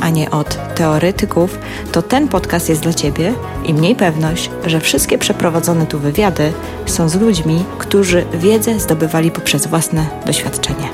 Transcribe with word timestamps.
a 0.00 0.10
nie 0.10 0.30
od 0.30 0.74
teoretyków, 0.74 1.58
to 1.92 2.02
ten 2.02 2.28
podcast 2.28 2.68
jest 2.68 2.80
dla 2.80 2.94
Ciebie 2.94 3.34
i 3.64 3.74
mniej 3.74 3.96
pewność, 3.96 4.50
że 4.66 4.80
wszystkie 4.80 5.18
przeprowadzone 5.18 5.86
tu 5.86 5.98
wywiady 5.98 6.52
są 6.86 7.08
z 7.08 7.14
ludźmi, 7.14 7.64
którzy 7.78 8.26
wiedzę 8.34 8.80
zdobywali 8.80 9.30
poprzez 9.30 9.66
własne 9.66 10.06
doświadczenie. 10.26 10.88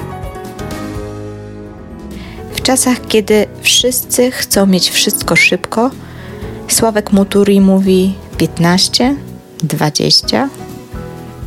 W 2.55 2.63
czasach, 2.63 2.97
kiedy 3.09 3.47
wszyscy 3.61 4.31
chcą 4.31 4.67
mieć 4.67 4.91
wszystko 4.91 5.37
szybko, 5.37 5.91
Sławek 6.69 7.13
Muturi 7.13 7.61
mówi 7.61 8.15
15, 8.39 9.17
20, 9.59 10.49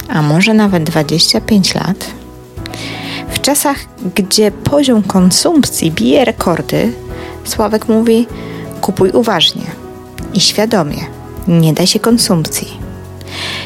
a 0.09 0.21
może 0.21 0.53
nawet 0.53 0.83
25 0.83 1.75
lat. 1.75 2.11
W 3.29 3.41
czasach, 3.41 3.77
gdzie 4.15 4.51
poziom 4.51 5.03
konsumpcji 5.03 5.91
bije 5.91 6.25
rekordy, 6.25 6.93
Sławek 7.49 7.87
mówi: 7.87 8.27
kupuj 8.81 9.09
uważnie 9.09 9.65
i 10.33 10.39
świadomie, 10.39 11.05
nie 11.47 11.73
daj 11.73 11.87
się 11.87 11.99
konsumpcji. 11.99 12.89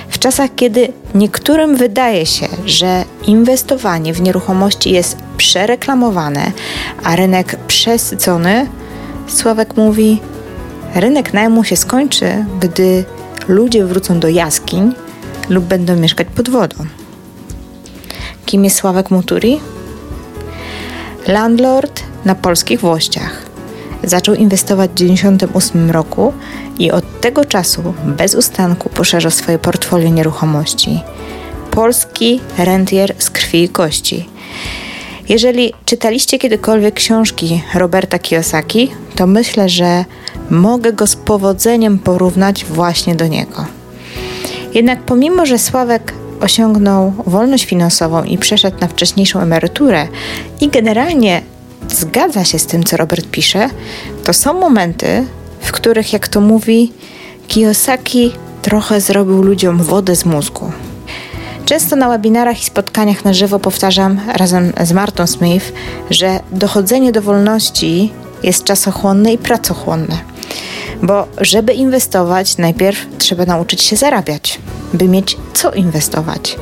W 0.10 0.20
czasach, 0.20 0.50
kiedy 0.56 0.94
niektórym 1.16 1.76
wydaje 1.76 2.26
się, 2.26 2.48
że 2.66 3.06
inwestowanie 3.28 4.14
w 4.14 4.22
nieruchomości 4.22 4.92
jest 4.92 5.18
przereklamowane, 5.38 6.52
a 7.04 7.16
rynek 7.16 7.56
przesycony, 7.68 8.68
Sławek 9.28 9.78
mówi: 9.78 10.22
rynek 10.96 11.34
najmu 11.34 11.64
się 11.64 11.76
skończy, 11.76 12.46
gdy 12.60 13.06
ludzie 13.48 13.86
wrócą 13.86 14.20
do 14.20 14.28
jaskiń 14.28 14.94
lub 15.50 15.66
będą 15.66 15.96
mieszkać 15.96 16.28
pod 16.36 16.50
wodą. 16.50 16.76
Kim 18.46 18.64
jest 18.64 18.76
Sławek 18.76 19.12
Muturi? 19.12 19.60
Landlord 21.28 22.04
na 22.26 22.36
polskich 22.36 22.80
włościach. 22.80 23.53
Zaczął 24.04 24.36
inwestować 24.36 24.92
w 24.92 24.94
1998 24.94 25.92
roku 25.92 26.34
i 26.80 26.92
od 26.92 27.22
tego 27.22 27.46
czasu 27.46 27.94
bez 28.06 28.36
ustanku 28.36 28.90
poszerzał 28.90 29.32
swoje 29.32 29.60
portfolio 29.60 30.10
nieruchomości. 30.10 31.00
Polski 31.72 32.40
rentier 32.58 33.16
z 33.18 33.30
krwi 33.30 33.64
i 33.64 33.70
kości. 33.70 34.30
Jeżeli 35.30 35.74
czytaliście 35.86 36.40
kiedykolwiek 36.40 36.94
książki 36.94 37.64
Roberta 37.76 38.20
Kiyosaki, 38.20 38.92
to 39.16 39.28
myślę, 39.28 39.70
że 39.70 40.06
mogę 40.50 40.94
go 40.94 41.08
z 41.08 41.16
powodzeniem 41.16 42.00
porównać 42.00 42.66
właśnie 42.66 43.16
do 43.16 43.28
niego. 43.28 43.66
Jednak 44.74 45.02
pomimo, 45.02 45.46
że 45.46 45.60
Sławek 45.60 46.14
osiągnął 46.42 47.14
wolność 47.26 47.66
finansową 47.66 48.24
i 48.24 48.38
przeszedł 48.38 48.78
na 48.82 48.88
wcześniejszą 48.88 49.40
emeryturę 49.40 50.08
i 50.62 50.70
generalnie 50.70 51.42
zgadza 51.90 52.46
się 52.46 52.60
z 52.60 52.66
tym, 52.66 52.84
co 52.84 52.98
Robert 52.98 53.28
pisze, 53.32 53.70
to 54.24 54.34
są 54.34 54.54
momenty, 54.54 55.26
w 55.60 55.72
których, 55.72 56.14
jak 56.14 56.28
to 56.28 56.42
mówi, 56.42 56.92
Kiyosaki 57.48 58.32
trochę 58.62 59.02
zrobił 59.02 59.42
ludziom 59.42 59.84
wodę 59.84 60.16
z 60.16 60.26
mózgu. 60.26 60.72
Często 61.66 61.96
na 61.96 62.10
webinarach 62.10 62.62
i 62.62 62.66
spotkaniach 62.66 63.26
na 63.26 63.34
żywo 63.34 63.60
powtarzam 63.60 64.22
razem 64.34 64.74
z 64.84 64.92
Martą 64.92 65.28
Smith, 65.28 65.74
że 66.10 66.40
dochodzenie 66.52 67.12
do 67.12 67.22
wolności 67.22 68.14
jest 68.44 68.64
czasochłonne 68.64 69.34
i 69.34 69.38
pracochłonne. 69.38 70.18
Bo 71.02 71.28
żeby 71.42 71.74
inwestować, 71.74 72.58
najpierw 72.58 73.06
trzeba 73.18 73.46
nauczyć 73.46 73.82
się 73.82 73.96
zarabiać, 73.96 74.60
by 74.94 75.08
mieć 75.08 75.38
co 75.54 75.72
inwestować. 75.72 76.58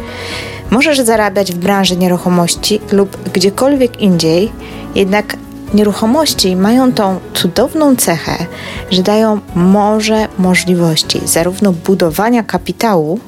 Możesz 0.72 1.00
zarabiać 1.00 1.52
w 1.52 1.58
branży 1.58 1.98
nieruchomości 1.98 2.80
lub 2.92 3.32
gdziekolwiek 3.34 4.02
indziej, 4.02 4.52
jednak 4.96 5.38
nieruchomości 5.74 6.56
mają 6.56 6.94
tą 6.94 7.20
cudowną 7.34 7.96
cechę, 7.96 8.46
że 8.92 9.04
dają 9.04 9.40
morze 9.56 10.28
możliwości 10.38 11.22
zarówno 11.26 11.72
budowania 11.72 12.44
kapitału, 12.44 13.20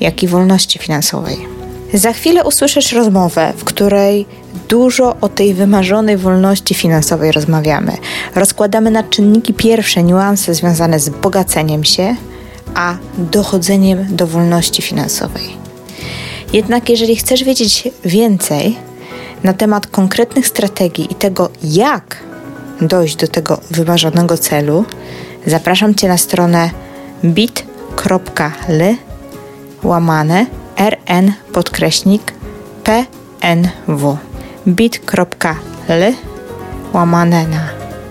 jak 0.00 0.22
i 0.22 0.28
wolności 0.28 0.78
finansowej. 0.78 1.36
Za 1.94 2.12
chwilę 2.12 2.44
usłyszysz 2.44 2.92
rozmowę, 2.92 3.52
w 3.56 3.64
której 3.64 4.26
dużo 4.68 5.16
o 5.20 5.28
tej 5.28 5.54
wymarzonej 5.54 6.16
wolności 6.16 6.74
finansowej 6.74 7.32
rozmawiamy. 7.32 7.92
Rozkładamy 8.34 8.90
na 8.90 9.02
czynniki 9.02 9.54
pierwsze 9.54 10.02
niuanse 10.02 10.54
związane 10.54 11.00
z 11.00 11.08
bogaceniem 11.08 11.84
się, 11.84 12.16
a 12.74 12.96
dochodzeniem 13.18 14.16
do 14.16 14.26
wolności 14.26 14.82
finansowej. 14.82 15.65
Jednak 16.52 16.88
jeżeli 16.88 17.16
chcesz 17.16 17.44
wiedzieć 17.44 17.88
więcej 18.04 18.76
na 19.44 19.52
temat 19.52 19.86
konkretnych 19.86 20.46
strategii 20.46 21.12
i 21.12 21.14
tego, 21.14 21.50
jak 21.62 22.16
dojść 22.80 23.16
do 23.16 23.28
tego 23.28 23.60
wymarzonego 23.70 24.38
celu, 24.38 24.84
zapraszam 25.46 25.94
Cię 25.94 26.08
na 26.08 26.18
stronę 26.18 26.70
bit.ly 27.24 28.96
łamane 29.82 30.46
rn 30.76 31.32
podkreśnik 31.52 32.32
pnw 32.84 34.16
bit.ly 34.66 36.14
łamane 36.92 37.46
na 37.46 37.68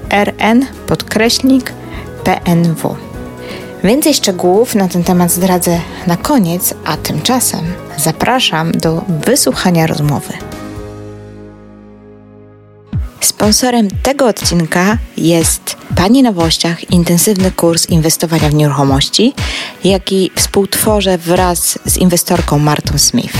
rn 0.09 0.65
podkreśnik 0.87 1.73
pnw 2.23 2.95
Więcej 3.83 4.13
szczegółów 4.13 4.75
na 4.75 4.87
ten 4.87 5.03
temat 5.03 5.31
zdradzę 5.31 5.79
na 6.07 6.17
koniec, 6.17 6.73
a 6.85 6.97
tymczasem 6.97 7.65
zapraszam 7.97 8.71
do 8.71 9.01
wysłuchania 9.25 9.87
rozmowy. 9.87 10.33
Sponsorem 13.21 13.87
tego 14.03 14.27
odcinka 14.27 14.97
jest 15.17 15.77
Pani 15.95 16.23
na 16.23 16.31
Włościach 16.31 16.91
intensywny 16.91 17.51
kurs 17.51 17.89
inwestowania 17.89 18.49
w 18.49 18.53
nieruchomości, 18.53 19.33
jaki 19.83 20.31
współtworzę 20.35 21.17
wraz 21.17 21.79
z 21.85 21.97
inwestorką 21.97 22.59
Martą 22.59 22.97
Smith. 22.97 23.37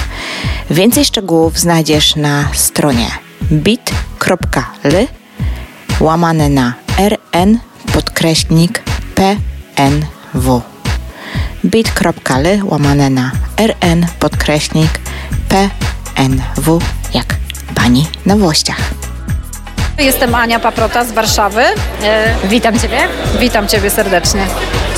Więcej 0.70 1.06
szczegółów 1.06 1.60
znajdziesz 1.60 2.16
na 2.16 2.50
stronie 2.54 3.08
bit.ly 3.52 5.08
łamane 6.00 6.50
na 6.50 6.74
rn 6.98 7.60
podkreśnik 7.94 8.84
pnw 10.36 10.62
bit.ly 11.64 12.60
łamane 12.64 13.10
na 13.10 13.32
rn 13.58 14.06
podkreśnik 14.20 14.90
pnw 15.50 16.80
jak 17.14 17.26
pani 17.76 18.08
na 18.26 18.36
Włościach. 18.36 18.78
Jestem 20.00 20.36
Ania 20.36 20.60
Paprota 20.60 21.04
z 21.04 21.12
Warszawy. 21.12 21.62
E, 22.04 22.36
witam 22.44 22.80
Ciebie. 22.80 22.98
Witam 23.40 23.68
Ciebie 23.68 23.90
serdecznie. 23.90 24.46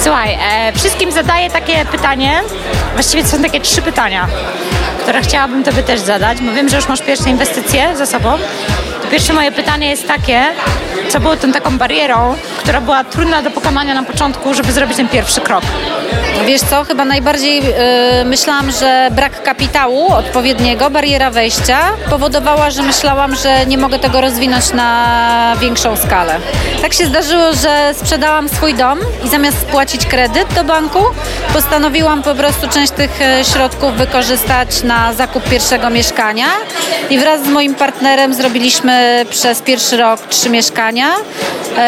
Słuchaj, 0.04 0.38
e, 0.52 0.74
wszystkim 0.74 1.12
zadaję 1.12 1.50
takie 1.50 1.86
pytanie, 1.86 2.42
właściwie 2.94 3.24
to 3.24 3.30
są 3.30 3.42
takie 3.42 3.62
trzy 3.62 3.82
pytania, 3.82 4.28
które 5.02 5.22
chciałabym 5.22 5.64
Tobie 5.64 5.84
też 5.84 6.00
zadać, 6.00 6.38
bo 6.42 6.54
wiem, 6.54 6.70
że 6.70 6.76
już 6.76 6.88
masz 6.88 7.02
pierwsze 7.02 7.30
inwestycje 7.30 7.98
za 7.98 8.06
sobą. 8.06 8.38
To 9.02 9.08
pierwsze 9.12 9.34
moje 9.34 9.52
pytanie 9.52 9.90
jest 9.90 10.08
takie, 10.08 10.44
co 11.10 11.20
było 11.20 11.36
tą 11.36 11.52
taką 11.52 11.78
barierą, 11.78 12.36
która 12.68 12.82
była 12.82 13.04
trudna 13.04 13.42
do 13.42 13.52
pokonania 13.52 13.94
na 13.94 14.04
początku, 14.04 14.54
żeby 14.54 14.72
zrobić 14.72 14.98
ten 14.98 15.10
pierwszy 15.10 15.42
krok? 15.42 15.64
Wiesz 16.46 16.62
co, 16.62 16.84
chyba 16.84 17.06
najbardziej 17.06 17.64
yy, 17.64 17.72
myślałam, 18.26 18.72
że 18.72 19.10
brak 19.12 19.44
kapitału 19.44 20.14
odpowiedniego, 20.14 20.90
bariera 20.90 21.32
wejścia 21.32 21.80
powodowała, 22.10 22.70
że 22.70 22.84
myślałam, 22.84 23.36
że 23.36 23.66
nie 23.66 23.78
mogę 23.78 24.00
tego 24.00 24.22
rozwinąć 24.22 24.74
na 24.74 25.56
większą 25.60 25.96
skalę. 25.96 26.40
Tak 26.82 26.94
się 26.94 27.06
zdarzyło, 27.06 27.54
że 27.54 27.94
sprzedałam 27.94 28.50
swój 28.50 28.74
dom 28.74 29.00
i 29.26 29.30
zamiast 29.30 29.58
spłacić 29.62 30.06
kredyt 30.06 30.54
do 30.54 30.64
banku, 30.64 31.00
postanowiłam 31.54 32.24
po 32.24 32.36
prostu 32.36 32.68
część 32.68 32.92
tych 32.92 33.22
e, 33.22 33.46
środków 33.46 33.94
wykorzystać 33.94 34.84
na 34.84 35.14
zakup 35.14 35.50
pierwszego 35.50 35.90
mieszkania 35.90 36.48
i 37.10 37.20
wraz 37.20 37.44
z 37.44 37.48
moim 37.48 37.76
partnerem 37.76 38.34
zrobiliśmy 38.34 39.26
przez 39.30 39.62
pierwszy 39.62 39.98
rok 39.98 40.22
trzy 40.30 40.50
mieszkania, 40.50 41.08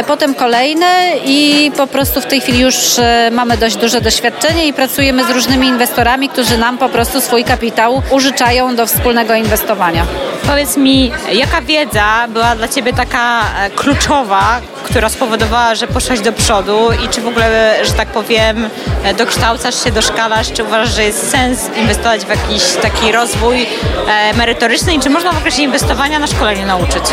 potem 0.07 0.35
kolejne 0.35 0.85
i 1.25 1.71
po 1.77 1.87
prostu 1.87 2.21
w 2.21 2.25
tej 2.25 2.41
chwili 2.41 2.59
już 2.59 2.99
e, 2.99 3.29
mamy 3.31 3.57
dość 3.57 3.75
duże 3.75 4.01
doświadczenie 4.01 4.67
i 4.67 4.73
pracujemy 4.73 5.23
z 5.23 5.29
różnymi 5.29 5.67
inwestorami, 5.67 6.29
którzy 6.29 6.57
nam 6.57 6.77
po 6.77 6.89
prostu 6.89 7.21
swój 7.21 7.43
kapitał 7.43 8.01
użyczają 8.11 8.75
do 8.75 8.85
wspólnego 8.85 9.35
inwestowania. 9.35 10.05
Powiedz 10.49 10.77
mi, 10.77 11.11
jaka 11.31 11.61
wiedza 11.61 12.27
była 12.29 12.55
dla 12.55 12.67
Ciebie 12.67 12.93
taka 12.93 13.41
e, 13.41 13.69
kluczowa, 13.69 14.61
która 14.83 15.09
spowodowała, 15.09 15.75
że 15.75 15.87
poszłaś 15.87 16.19
do 16.19 16.33
przodu 16.33 16.89
i 17.05 17.09
czy 17.09 17.21
w 17.21 17.27
ogóle, 17.27 17.75
że 17.85 17.93
tak 17.93 18.07
powiem, 18.07 18.69
e, 19.03 19.13
dokształcasz 19.13 19.83
się, 19.83 19.91
doszkalasz, 19.91 20.51
czy 20.51 20.63
uważasz, 20.63 20.95
że 20.95 21.03
jest 21.03 21.31
sens 21.31 21.69
inwestować 21.77 22.25
w 22.25 22.29
jakiś 22.29 22.63
taki 22.81 23.11
rozwój 23.11 23.67
e, 24.07 24.33
merytoryczny 24.33 24.93
i 24.93 24.99
czy 24.99 25.09
można 25.09 25.31
w 25.31 25.37
okresie 25.37 25.61
inwestowania 25.61 26.19
na 26.19 26.27
szkoleniu 26.27 26.65
nauczyć? 26.65 27.03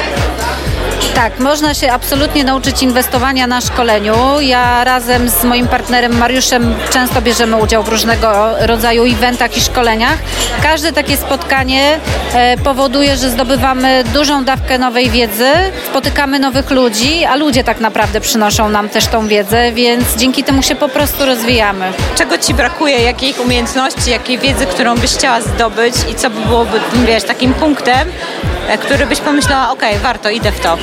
Tak, 1.15 1.39
można 1.39 1.75
się 1.75 1.93
absolutnie 1.93 2.45
nauczyć 2.45 2.83
inwestowania 2.83 3.47
na 3.47 3.61
szkoleniu. 3.61 4.41
Ja 4.41 4.85
razem 4.85 5.29
z 5.29 5.45
moim 5.45 5.69
partnerem 5.69 6.19
Mariuszem 6.19 6.75
często 6.91 7.23
bierzemy 7.23 7.57
udział 7.57 7.83
w 7.83 7.89
różnego 7.89 8.55
rodzaju 8.61 9.05
eventach 9.05 9.57
i 9.57 9.61
szkoleniach. 9.61 10.19
Każde 10.63 10.93
takie 10.93 11.17
spotkanie 11.17 12.01
powoduje, 12.65 13.17
że 13.17 13.26
zdobywamy 13.31 14.05
dużą 14.15 14.45
dawkę 14.45 14.79
nowej 14.79 15.11
wiedzy, 15.11 15.49
spotykamy 15.91 16.39
nowych 16.39 16.71
ludzi, 16.71 17.25
a 17.25 17.37
ludzie 17.37 17.65
tak 17.65 17.81
naprawdę 17.81 18.21
przynoszą 18.21 18.69
nam 18.69 18.89
też 18.89 19.07
tą 19.07 19.29
wiedzę, 19.29 19.73
więc 19.73 20.17
dzięki 20.17 20.45
temu 20.45 20.63
się 20.63 20.75
po 20.75 20.89
prostu 20.89 21.27
rozwijamy. 21.27 21.93
Czego 22.15 22.39
Ci 22.39 22.55
brakuje? 22.55 23.03
Jakiej 23.03 23.35
umiejętności, 23.45 24.11
jakiej 24.11 24.39
wiedzy, 24.39 24.67
którą 24.67 24.97
byś 24.97 25.11
chciała 25.15 25.41
zdobyć 25.41 25.95
i 26.11 26.15
co 26.15 26.31
by 26.31 26.41
byłoby, 26.41 26.81
wiesz, 27.07 27.25
takim 27.25 27.55
punktem, 27.55 28.09
e, 28.69 28.79
który 28.79 29.07
byś 29.07 29.21
pomyślała, 29.21 29.71
ok, 29.71 29.83
warto, 30.03 30.31
idę 30.31 30.53
w 30.53 30.61
to? 30.61 30.77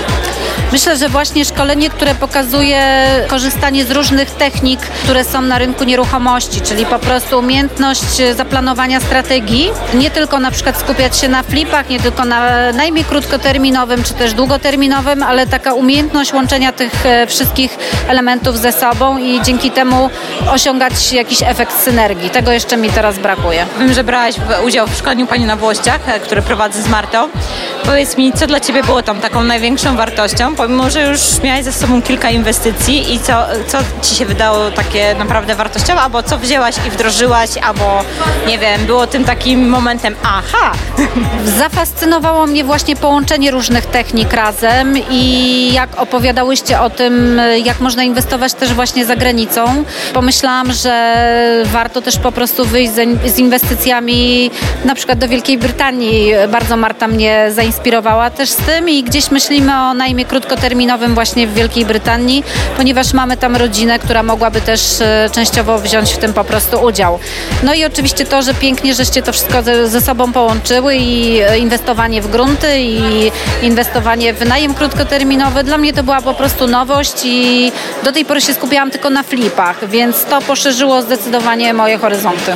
Myślę, 0.74 0.98
że 0.98 1.10
właśnie 1.10 1.46
szkolenie, 1.46 1.90
które 1.90 2.16
pokazuje 2.16 3.06
korzystanie 3.28 3.86
z 3.86 3.92
różnych 3.92 4.32
technik, 4.32 4.80
które 4.80 5.24
są 5.24 5.42
na 5.42 5.60
rynku 5.60 5.84
nieruchomości, 5.84 6.62
czyli 6.62 6.86
po 6.86 7.00
prostu 7.00 7.40
umiejętność 7.40 8.36
zaplanowania 8.36 9.00
strategii, 9.00 9.72
nie 9.94 10.12
tylko 10.12 10.40
na 10.40 10.52
przykład 10.52 10.80
skupiać 10.80 11.18
się 11.18 11.30
na 11.30 11.44
flipach, 11.44 11.90
nie 11.90 12.00
tylko 12.00 12.26
na 12.26 12.72
najmniej 12.72 13.06
krótkoterminowym 13.06 14.04
czy 14.04 14.14
też 14.14 14.34
długoterminowym, 14.34 15.24
ale 15.24 15.48
taka 15.48 15.74
umiejętność 15.74 16.34
łączenia 16.34 16.72
tych 16.72 17.06
e, 17.06 17.28
wszystkich 17.28 17.78
elementów 18.08 18.58
ze 18.58 18.72
sobą 18.72 19.18
i 19.18 19.42
dzięki 19.42 19.72
temu 19.72 20.10
osiągać 20.52 21.14
jakiś 21.14 21.42
efekt 21.42 21.84
synergii. 21.84 22.30
Tego 22.30 22.52
jeszcze 22.52 22.78
mi 22.78 22.90
teraz 22.90 23.20
brakuje. 23.20 23.66
Wiem, 23.80 23.94
że 23.94 24.04
brałaś 24.04 24.36
udział 24.66 24.88
w 24.88 24.96
szkoleniu 24.96 25.28
Pani 25.28 25.46
na 25.46 25.56
Włościach, 25.56 26.10
e, 26.10 26.20
które 26.20 26.42
prowadzę 26.42 26.82
z 26.82 26.88
Martą. 26.88 27.30
Powiedz 27.86 28.18
mi, 28.18 28.34
co 28.34 28.48
dla 28.48 28.60
Ciebie 28.60 28.84
było 28.84 29.04
tam 29.04 29.22
taką 29.22 29.44
największą 29.44 29.96
wartością, 29.96 30.56
pomimo, 30.64 30.90
że 30.90 31.02
już 31.02 31.20
miałaś 31.44 31.64
ze 31.64 31.72
sobą 31.72 32.02
kilka 32.02 32.30
inwestycji 32.30 33.14
i 33.14 33.20
co, 33.20 33.34
co 33.68 33.78
Ci 34.02 34.16
się 34.16 34.26
wydało 34.26 34.72
takie 34.72 35.16
naprawdę 35.16 35.56
wartościowe, 35.56 36.02
albo 36.02 36.24
co 36.24 36.38
wzięłaś 36.38 36.76
i 36.88 36.90
wdrożyłaś, 36.90 37.50
albo 37.58 38.02
nie 38.48 38.60
wiem, 38.60 38.86
było 38.86 39.08
tym 39.08 39.26
takim 39.26 39.70
momentem 39.70 40.16
aha. 40.24 40.72
Zafascynowało 41.60 42.46
mnie 42.46 42.64
właśnie 42.64 42.96
połączenie 42.96 43.52
różnych 43.52 43.86
technik 43.86 44.34
razem 44.34 44.98
i 45.10 45.74
jak 45.74 46.02
opowiadałyście 46.02 46.82
o 46.82 46.90
tym, 46.90 47.42
jak 47.64 47.80
można 47.80 48.04
inwestować 48.04 48.54
też 48.54 48.74
właśnie 48.74 49.06
za 49.06 49.16
granicą, 49.16 49.84
pomyślałam, 50.14 50.74
że 50.74 51.66
warto 51.66 52.02
też 52.02 52.18
po 52.18 52.32
prostu 52.32 52.66
wyjść 52.66 52.92
z 53.26 53.40
inwestycjami 53.40 54.52
na 54.86 54.96
przykład 54.96 55.20
do 55.20 55.28
Wielkiej 55.28 55.58
Brytanii. 55.58 56.34
Bardzo 56.52 56.78
Marta 56.78 57.08
mnie 57.08 57.48
zainspirowała 57.52 58.30
też 58.30 58.50
z 58.50 58.56
tym 58.56 58.90
i 58.90 59.04
gdzieś 59.04 59.32
myślimy 59.32 59.74
o 59.76 59.94
najmie 59.94 60.26
krótkoterminowym 60.54 61.14
właśnie 61.14 61.48
w 61.48 61.54
Wielkiej 61.54 61.86
Brytanii, 61.86 62.44
ponieważ 62.78 63.14
mamy 63.14 63.38
tam 63.38 63.56
rodzinę, 63.56 64.00
która 64.00 64.24
mogłaby 64.24 64.62
też 64.62 65.02
e, 65.02 65.30
częściowo 65.32 65.80
wziąć 65.80 66.14
w 66.14 66.18
tym 66.18 66.34
po 66.34 66.44
prostu 66.44 66.84
udział. 66.86 67.20
No 67.64 67.74
i 67.74 67.86
oczywiście 67.86 68.26
to, 68.26 68.42
że 68.42 68.54
pięknie, 68.54 68.94
żeście 68.94 69.22
to 69.22 69.32
wszystko 69.34 69.64
ze, 69.64 69.88
ze 69.88 70.02
sobą 70.02 70.34
połączyły 70.34 70.96
i 70.96 71.40
e, 71.40 71.58
inwestowanie 71.58 72.22
w 72.22 72.32
grunty 72.32 72.80
i 72.80 73.32
inwestowanie 73.62 74.34
w 74.34 74.46
najem 74.46 74.74
krótkoterminowy, 74.74 75.64
dla 75.64 75.78
mnie 75.78 75.94
to 75.94 76.04
była 76.04 76.22
po 76.22 76.34
prostu 76.34 76.68
nowość 76.68 77.14
i 77.24 77.72
do 78.04 78.12
tej 78.12 78.26
pory 78.26 78.42
się 78.42 78.54
skupiałam 78.54 78.92
tylko 78.92 79.10
na 79.10 79.24
flipach, 79.24 79.90
więc 79.90 80.26
to 80.26 80.42
poszerzyło 80.42 81.02
zdecydowanie 81.02 81.74
moje 81.74 81.98
horyzonty. 81.98 82.52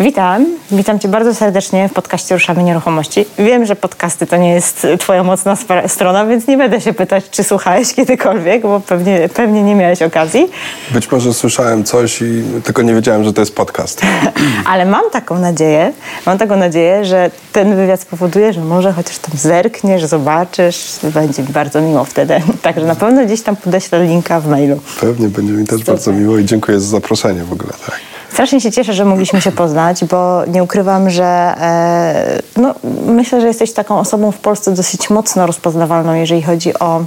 Witam, 0.00 0.46
witam 0.70 0.98
Cię 0.98 1.08
bardzo 1.08 1.34
serdecznie 1.34 1.88
w 1.88 1.92
podcaście 1.92 2.34
Ruszamy 2.34 2.62
Nieruchomości. 2.62 3.24
Wiem, 3.38 3.66
że 3.66 3.76
podcasty 3.76 4.26
to 4.26 4.36
nie 4.36 4.50
jest 4.50 4.86
Twoja 4.98 5.22
mocna 5.24 5.56
strona, 5.86 6.26
więc 6.26 6.46
nie 6.46 6.56
będę 6.56 6.80
się 6.80 6.92
pytać, 6.92 7.30
czy 7.30 7.44
słuchałeś 7.44 7.94
kiedykolwiek, 7.94 8.62
bo 8.62 8.80
pewnie, 8.80 9.28
pewnie 9.34 9.62
nie 9.62 9.74
miałeś 9.74 10.02
okazji. 10.02 10.48
Być 10.90 11.10
może 11.10 11.34
słyszałem 11.34 11.84
coś 11.84 12.22
i 12.22 12.42
tylko 12.64 12.82
nie 12.82 12.94
wiedziałem, 12.94 13.24
że 13.24 13.32
to 13.32 13.42
jest 13.42 13.54
podcast. 13.54 14.02
Ale 14.72 14.86
mam 14.86 15.10
taką 15.12 15.38
nadzieję, 15.38 15.92
mam 16.26 16.38
taką 16.38 16.56
nadzieję, 16.56 17.04
że 17.04 17.30
ten 17.52 17.76
wywiad 17.76 18.00
spowoduje, 18.00 18.52
że 18.52 18.60
może 18.60 18.92
chociaż 18.92 19.18
tam 19.18 19.38
zerkniesz, 19.38 20.04
zobaczysz, 20.04 20.98
będzie 21.02 21.42
mi 21.42 21.48
bardzo 21.48 21.80
miło 21.80 22.04
wtedy. 22.04 22.40
Także 22.62 22.86
na 22.86 22.94
pewno 22.94 23.24
gdzieś 23.24 23.42
tam 23.42 23.56
podeślę 23.56 24.04
linka 24.04 24.40
w 24.40 24.48
mailu. 24.48 24.80
Pewnie, 25.00 25.28
będzie 25.28 25.52
mi 25.52 25.66
też 25.66 25.78
Super. 25.78 25.94
bardzo 25.94 26.12
miło 26.12 26.38
i 26.38 26.44
dziękuję 26.44 26.80
za 26.80 26.88
zaproszenie 26.88 27.44
w 27.44 27.52
ogóle. 27.52 27.72
Tak. 27.86 28.15
Strasznie 28.36 28.60
się 28.60 28.72
cieszę, 28.72 28.92
że 28.92 29.04
mogliśmy 29.04 29.40
się 29.40 29.52
poznać, 29.52 30.04
bo 30.04 30.46
nie 30.46 30.62
ukrywam, 30.62 31.10
że 31.10 31.24
e, 31.24 32.42
no, 32.56 32.74
myślę, 33.06 33.40
że 33.40 33.46
jesteś 33.46 33.72
taką 33.72 33.98
osobą 33.98 34.32
w 34.32 34.38
Polsce 34.38 34.72
dosyć 34.72 35.10
mocno 35.10 35.46
rozpoznawalną, 35.46 36.14
jeżeli 36.14 36.42
chodzi 36.42 36.78
o 36.78 37.04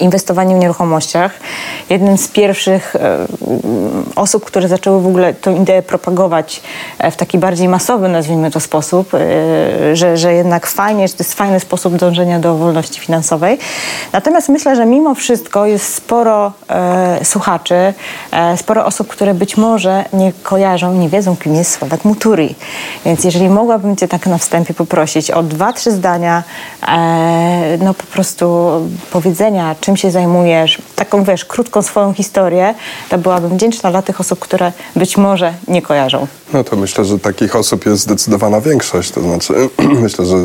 inwestowanie 0.00 0.54
w 0.54 0.58
nieruchomościach. 0.58 1.32
Jednym 1.90 2.18
z 2.18 2.28
pierwszych 2.28 2.96
e, 2.96 3.26
osób, 4.16 4.44
które 4.44 4.68
zaczęły 4.68 5.02
w 5.02 5.06
ogóle 5.06 5.34
tę 5.34 5.56
ideę 5.56 5.82
propagować 5.82 6.62
e, 6.98 7.10
w 7.10 7.16
taki 7.16 7.38
bardziej 7.38 7.68
masowy, 7.68 8.08
nazwijmy 8.08 8.50
to 8.50 8.60
sposób, 8.60 9.14
e, 9.14 9.96
że, 9.96 10.16
że 10.16 10.34
jednak 10.34 10.66
fajnie, 10.66 11.08
że 11.08 11.14
to 11.14 11.22
jest 11.24 11.34
fajny 11.34 11.60
sposób 11.60 11.96
dążenia 11.96 12.38
do 12.38 12.56
wolności 12.56 13.00
finansowej. 13.00 13.58
Natomiast 14.12 14.48
myślę, 14.48 14.76
że 14.76 14.86
mimo 14.86 15.14
wszystko 15.14 15.66
jest 15.66 15.94
sporo 15.94 16.52
e, 16.68 17.24
słuchaczy, 17.24 17.94
e, 18.32 18.56
sporo 18.56 18.84
osób, 18.84 19.08
które 19.08 19.34
być 19.34 19.56
może 19.56 20.04
nie 20.12 20.32
kojarzą, 20.42 20.94
nie 20.94 21.08
wiedzą, 21.08 21.36
kim 21.36 21.54
jest 21.54 21.72
Sławek 21.72 22.04
Muturi. 22.04 22.54
Więc 23.04 23.24
jeżeli 23.24 23.48
mogłabym 23.48 23.96
Cię 23.96 24.08
tak 24.08 24.26
na 24.26 24.38
wstępie 24.38 24.74
poprosić 24.74 25.30
o 25.30 25.42
dwa, 25.42 25.72
trzy 25.72 25.92
zdania, 25.92 26.42
e, 26.88 27.78
no 27.80 27.94
po 27.94 28.06
prostu 28.06 28.70
powiedzenia 29.10 29.65
czym 29.74 29.96
się 29.96 30.10
zajmujesz, 30.10 30.78
taką 30.96 31.24
wiesz, 31.24 31.44
krótką 31.44 31.82
swoją 31.82 32.12
historię, 32.12 32.74
to 33.08 33.18
byłabym 33.18 33.56
wdzięczna 33.56 33.90
dla 33.90 34.02
tych 34.02 34.20
osób, 34.20 34.38
które 34.38 34.72
być 34.96 35.16
może 35.16 35.54
nie 35.68 35.82
kojarzą. 35.82 36.26
No 36.52 36.64
to 36.64 36.76
myślę, 36.76 37.04
że 37.04 37.18
takich 37.18 37.56
osób 37.56 37.86
jest 37.86 38.02
zdecydowana 38.02 38.60
większość, 38.60 39.10
to 39.10 39.20
znaczy 39.20 39.54
myślę, 40.02 40.26
że 40.26 40.36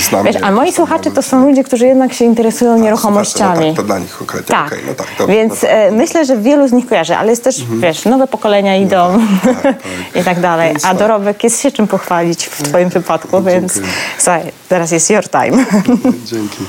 znam 0.00 0.24
wiesz, 0.24 0.36
A 0.42 0.50
moi 0.50 0.72
słuchacze 0.72 1.10
to 1.10 1.22
są 1.22 1.46
ludzie, 1.46 1.64
którzy 1.64 1.86
jednak 1.86 2.12
się 2.12 2.24
interesują 2.24 2.74
a, 2.74 2.78
nieruchomościami. 2.78 3.60
No 3.60 3.66
tak, 3.66 3.76
to 3.76 3.82
dla 3.82 3.98
nich 3.98 4.18
konkretnie. 4.18 4.54
Tak. 4.56 4.66
Okay, 4.66 4.78
no 4.86 4.94
tak 4.94 5.06
to, 5.18 5.26
Więc 5.26 5.62
no 5.62 5.68
tak. 5.68 5.92
Myślę, 5.92 6.24
że 6.24 6.36
wielu 6.36 6.68
z 6.68 6.72
nich 6.72 6.86
kojarzy, 6.86 7.16
ale 7.16 7.30
jest 7.30 7.44
też, 7.44 7.60
mhm. 7.60 7.80
wiesz, 7.80 8.04
nowe 8.04 8.26
pokolenia 8.26 8.76
idą 8.76 9.18
no 9.18 9.54
tak, 9.62 9.62
tak, 9.62 10.22
i 10.22 10.24
tak 10.24 10.40
dalej. 10.40 10.72
Więc 10.72 10.84
a 10.84 10.88
tak. 10.88 10.98
dorobek 10.98 11.44
jest 11.44 11.60
się 11.60 11.70
czym 11.70 11.86
pochwalić 11.86 12.46
w 12.46 12.62
twoim 12.62 12.90
przypadku, 12.90 13.42
więc 13.42 13.80
słuchaj, 14.18 14.42
teraz 14.68 14.90
jest 14.90 15.10
your 15.10 15.28
time. 15.28 15.64
Dzięki. 16.30 16.64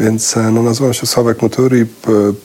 Więc 0.00 0.36
e, 0.36 0.50
no, 0.50 0.62
nazywam 0.62 0.94
się 0.94 1.06
Sławek 1.06 1.42
Muturi. 1.42 1.86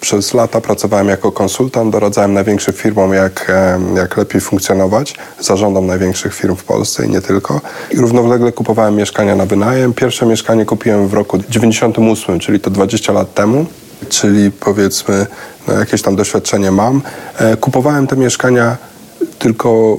Przez 0.02 0.34
lata 0.34 0.62
pracowałem 0.62 1.08
jako 1.08 1.32
konsultant, 1.32 1.92
doradzałem 1.92 2.34
największym 2.34 2.74
firmom, 2.74 3.14
jak, 3.14 3.50
e, 3.50 3.80
jak 3.96 4.18
lepiej 4.18 4.42
funkcjonować, 4.42 5.16
zarządom 5.40 5.88
największych 5.88 6.34
firm 6.34 6.56
w 6.56 6.64
Polsce 6.64 7.06
i 7.06 7.10
nie 7.10 7.22
tylko. 7.22 7.62
I 7.92 7.98
równolegle 7.98 8.52
kupowałem 8.52 8.96
mieszkania 8.96 9.36
na 9.36 9.46
wynajem. 9.46 9.94
Pierwsze 9.94 10.26
mieszkanie 10.26 10.66
kupiłem 10.66 11.08
w 11.08 11.14
roku 11.14 11.38
98, 11.50 12.40
czyli 12.40 12.60
to 12.60 12.70
20 12.70 13.14
lat 13.14 13.34
temu, 13.34 13.66
czyli 14.10 14.52
powiedzmy 14.52 15.26
no, 15.68 15.74
jakieś 15.74 16.02
tam 16.02 16.16
doświadczenie 16.16 16.72
mam. 16.72 17.02
E, 17.38 17.58
kupowałem 17.58 18.08
te 18.08 18.16
mieszkania 18.16 18.78
tylko 19.40 19.98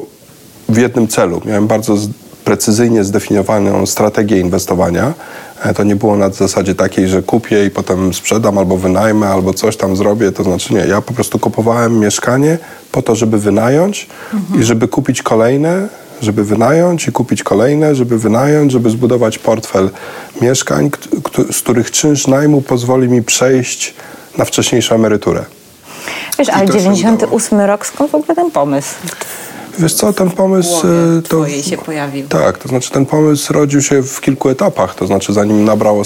w 0.69 0.77
jednym 0.77 1.09
celu. 1.09 1.41
Miałem 1.45 1.67
bardzo 1.67 1.97
precyzyjnie 2.45 3.05
zdefiniowaną 3.05 3.87
strategię 3.87 4.41
inwestowania. 4.41 5.13
E, 5.63 5.75
to 5.75 5.85
nie 5.85 5.97
było 5.97 6.17
na 6.17 6.31
zasadzie 6.31 6.75
takiej, 6.75 7.09
że 7.09 7.23
kupię 7.23 7.67
i 7.67 7.71
potem 7.71 8.15
sprzedam 8.15 8.59
albo 8.59 8.77
wynajmę, 8.77 9.29
albo 9.29 9.55
coś 9.55 9.77
tam 9.77 9.97
zrobię. 9.97 10.33
To 10.33 10.45
znaczy 10.45 10.75
nie, 10.75 10.81
ja 10.81 11.01
po 11.01 11.13
prostu 11.13 11.39
kupowałem 11.39 11.99
mieszkanie 11.99 12.59
po 12.93 13.03
to, 13.03 13.15
żeby 13.15 13.39
wynająć 13.39 14.07
mhm. 14.35 14.61
i 14.61 14.65
żeby 14.65 14.89
kupić 14.89 15.23
kolejne, 15.23 15.89
żeby 16.23 16.45
wynająć 16.45 17.09
i 17.09 17.13
kupić 17.13 17.43
kolejne, 17.43 17.95
żeby 17.95 18.19
wynająć, 18.19 18.73
żeby 18.73 18.91
zbudować 18.91 19.39
portfel 19.39 19.91
mieszkań, 20.41 20.91
z 21.53 21.61
których 21.61 21.91
czynsz 21.91 22.27
najmu 22.27 22.63
pozwoli 22.63 23.09
mi 23.09 23.23
przejść 23.23 23.95
na 24.39 24.45
wcześniejszą 24.45 24.95
emeryturę. 24.95 25.45
Wiesz, 26.39 26.49
ale 26.49 26.67
98 26.67 27.61
rok, 27.61 27.87
skąd 27.87 28.11
w 28.11 28.15
ogóle 28.15 28.35
ten 28.35 28.51
pomysł? 28.51 28.95
Wiesz 29.79 29.95
co, 29.95 30.13
ten 30.13 30.31
pomysł... 30.31 30.87
e, 31.19 31.23
to, 31.23 31.49
się 31.49 31.77
pojawił? 31.79 32.29
Tak, 32.29 32.59
to 32.59 32.69
znaczy 32.69 32.91
ten 32.91 33.07
pomysł 33.07 33.53
rodził 33.53 33.83
się 33.83 34.03
w 34.03 34.21
kilku 34.21 34.49
etapach, 34.49 34.95
to 34.95 35.07
znaczy 35.07 35.33
zanim 35.33 35.65
nabrał 35.65 36.03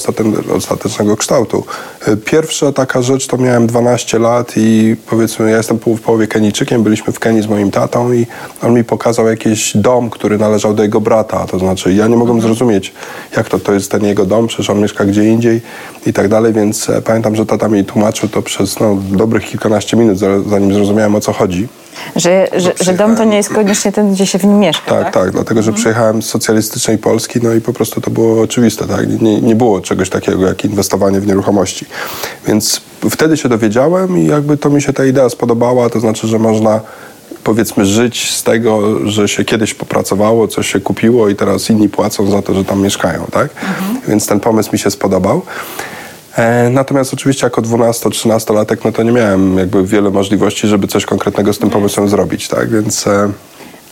ostatecznego, 0.54 1.16
kształtu. 1.16 1.64
E, 2.06 2.16
Pierwsza 2.16 2.72
taka 2.72 3.02
rzecz 3.02 3.26
to 3.26 3.36
miałem 3.38 3.66
12 3.66 4.18
lat 4.18 4.52
i 4.56 4.96
powiedzmy, 5.10 5.50
ja 5.50 5.56
jestem 5.56 5.78
w 5.78 6.00
połowie 6.00 6.26
Kenijczykiem, 6.26 6.82
byliśmy 6.82 7.12
w 7.12 7.18
Kenii 7.18 7.42
z 7.42 7.46
moim 7.46 7.70
tatą 7.70 8.12
i 8.12 8.26
on 8.62 8.74
mi 8.74 8.84
pokazał 8.84 9.26
jakiś 9.26 9.76
dom, 9.76 10.10
który 10.10 10.38
należał 10.38 10.74
do 10.74 10.82
jego 10.82 11.00
brata, 11.00 11.46
to 11.46 11.58
znaczy 11.58 11.92
ja 11.94 12.06
nie 12.08 12.16
mogłem 12.16 12.40
zrozumieć, 12.40 12.92
jak 13.36 13.48
to, 13.48 13.58
to 13.58 13.72
jest 13.72 13.90
ten 13.90 14.04
jego 14.04 14.24
dom, 14.26 14.46
przecież 14.46 14.70
on 14.70 14.80
mieszka 14.80 15.04
gdzie 15.04 15.24
indziej 15.24 15.60
i 16.06 16.12
tak 16.12 16.28
dalej, 16.28 16.52
więc 16.52 16.90
e, 16.90 17.02
pamiętam, 17.02 17.36
że 17.36 17.46
tata 17.46 17.68
mi 17.68 17.84
tłumaczył 17.84 18.28
to 18.28 18.42
przez 18.42 18.80
no, 18.80 18.96
dobrych 19.10 19.44
kilkanaście 19.44 19.96
minut, 19.96 20.18
za- 20.18 20.42
zanim 20.42 20.74
zrozumiałem 20.74 21.14
o 21.14 21.20
co 21.20 21.32
chodzi. 21.32 21.68
Że, 22.16 22.48
że, 22.56 22.72
że 22.80 22.94
dom 22.94 23.16
to 23.16 23.24
nie 23.24 23.36
jest 23.36 23.48
koniecznie 23.48 23.92
ten, 23.92 24.12
gdzie 24.12 24.26
się 24.26 24.38
w 24.38 24.44
nim 24.44 24.58
mieszka, 24.58 24.90
Tak, 24.90 25.04
tak? 25.04 25.14
tak, 25.14 25.30
dlatego 25.30 25.62
że 25.62 25.72
przyjechałem 25.72 26.22
z 26.22 26.26
socjalistycznej 26.26 26.98
Polski, 26.98 27.38
no 27.42 27.54
i 27.54 27.60
po 27.60 27.72
prostu 27.72 28.00
to 28.00 28.10
było 28.10 28.42
oczywiste, 28.42 28.86
tak? 28.86 29.22
Nie, 29.22 29.40
nie 29.40 29.56
było 29.56 29.80
czegoś 29.80 30.10
takiego 30.10 30.46
jak 30.46 30.64
inwestowanie 30.64 31.20
w 31.20 31.26
nieruchomości. 31.26 31.86
Więc 32.46 32.80
wtedy 33.10 33.36
się 33.36 33.48
dowiedziałem 33.48 34.18
i 34.18 34.26
jakby 34.26 34.56
to 34.56 34.70
mi 34.70 34.82
się 34.82 34.92
ta 34.92 35.04
idea 35.04 35.28
spodobała, 35.28 35.90
to 35.90 36.00
znaczy, 36.00 36.26
że 36.26 36.38
można 36.38 36.80
powiedzmy 37.44 37.86
żyć 37.86 38.30
z 38.30 38.42
tego, 38.42 38.98
że 39.08 39.28
się 39.28 39.44
kiedyś 39.44 39.74
popracowało, 39.74 40.48
coś 40.48 40.72
się 40.72 40.80
kupiło 40.80 41.28
i 41.28 41.36
teraz 41.36 41.70
inni 41.70 41.88
płacą 41.88 42.30
za 42.30 42.42
to, 42.42 42.54
że 42.54 42.64
tam 42.64 42.80
mieszkają, 42.80 43.26
tak? 43.30 43.48
Więc 44.08 44.26
ten 44.26 44.40
pomysł 44.40 44.70
mi 44.72 44.78
się 44.78 44.90
spodobał. 44.90 45.42
E, 46.38 46.70
Natomiast 46.70 47.14
oczywiście 47.14 47.46
jako 47.46 47.62
12-13-latek 47.62 48.76
no 48.84 48.92
to 48.92 49.02
nie 49.02 49.12
miałem 49.12 49.58
jakby 49.58 49.86
wiele 49.86 50.10
możliwości, 50.10 50.68
żeby 50.68 50.86
coś 50.88 51.06
konkretnego 51.06 51.52
z 51.52 51.58
tym 51.58 51.70
pomysłem 51.70 52.08
zrobić, 52.08 52.48
tak? 52.48 52.70
Więc 52.70 53.06
e, 53.06 53.30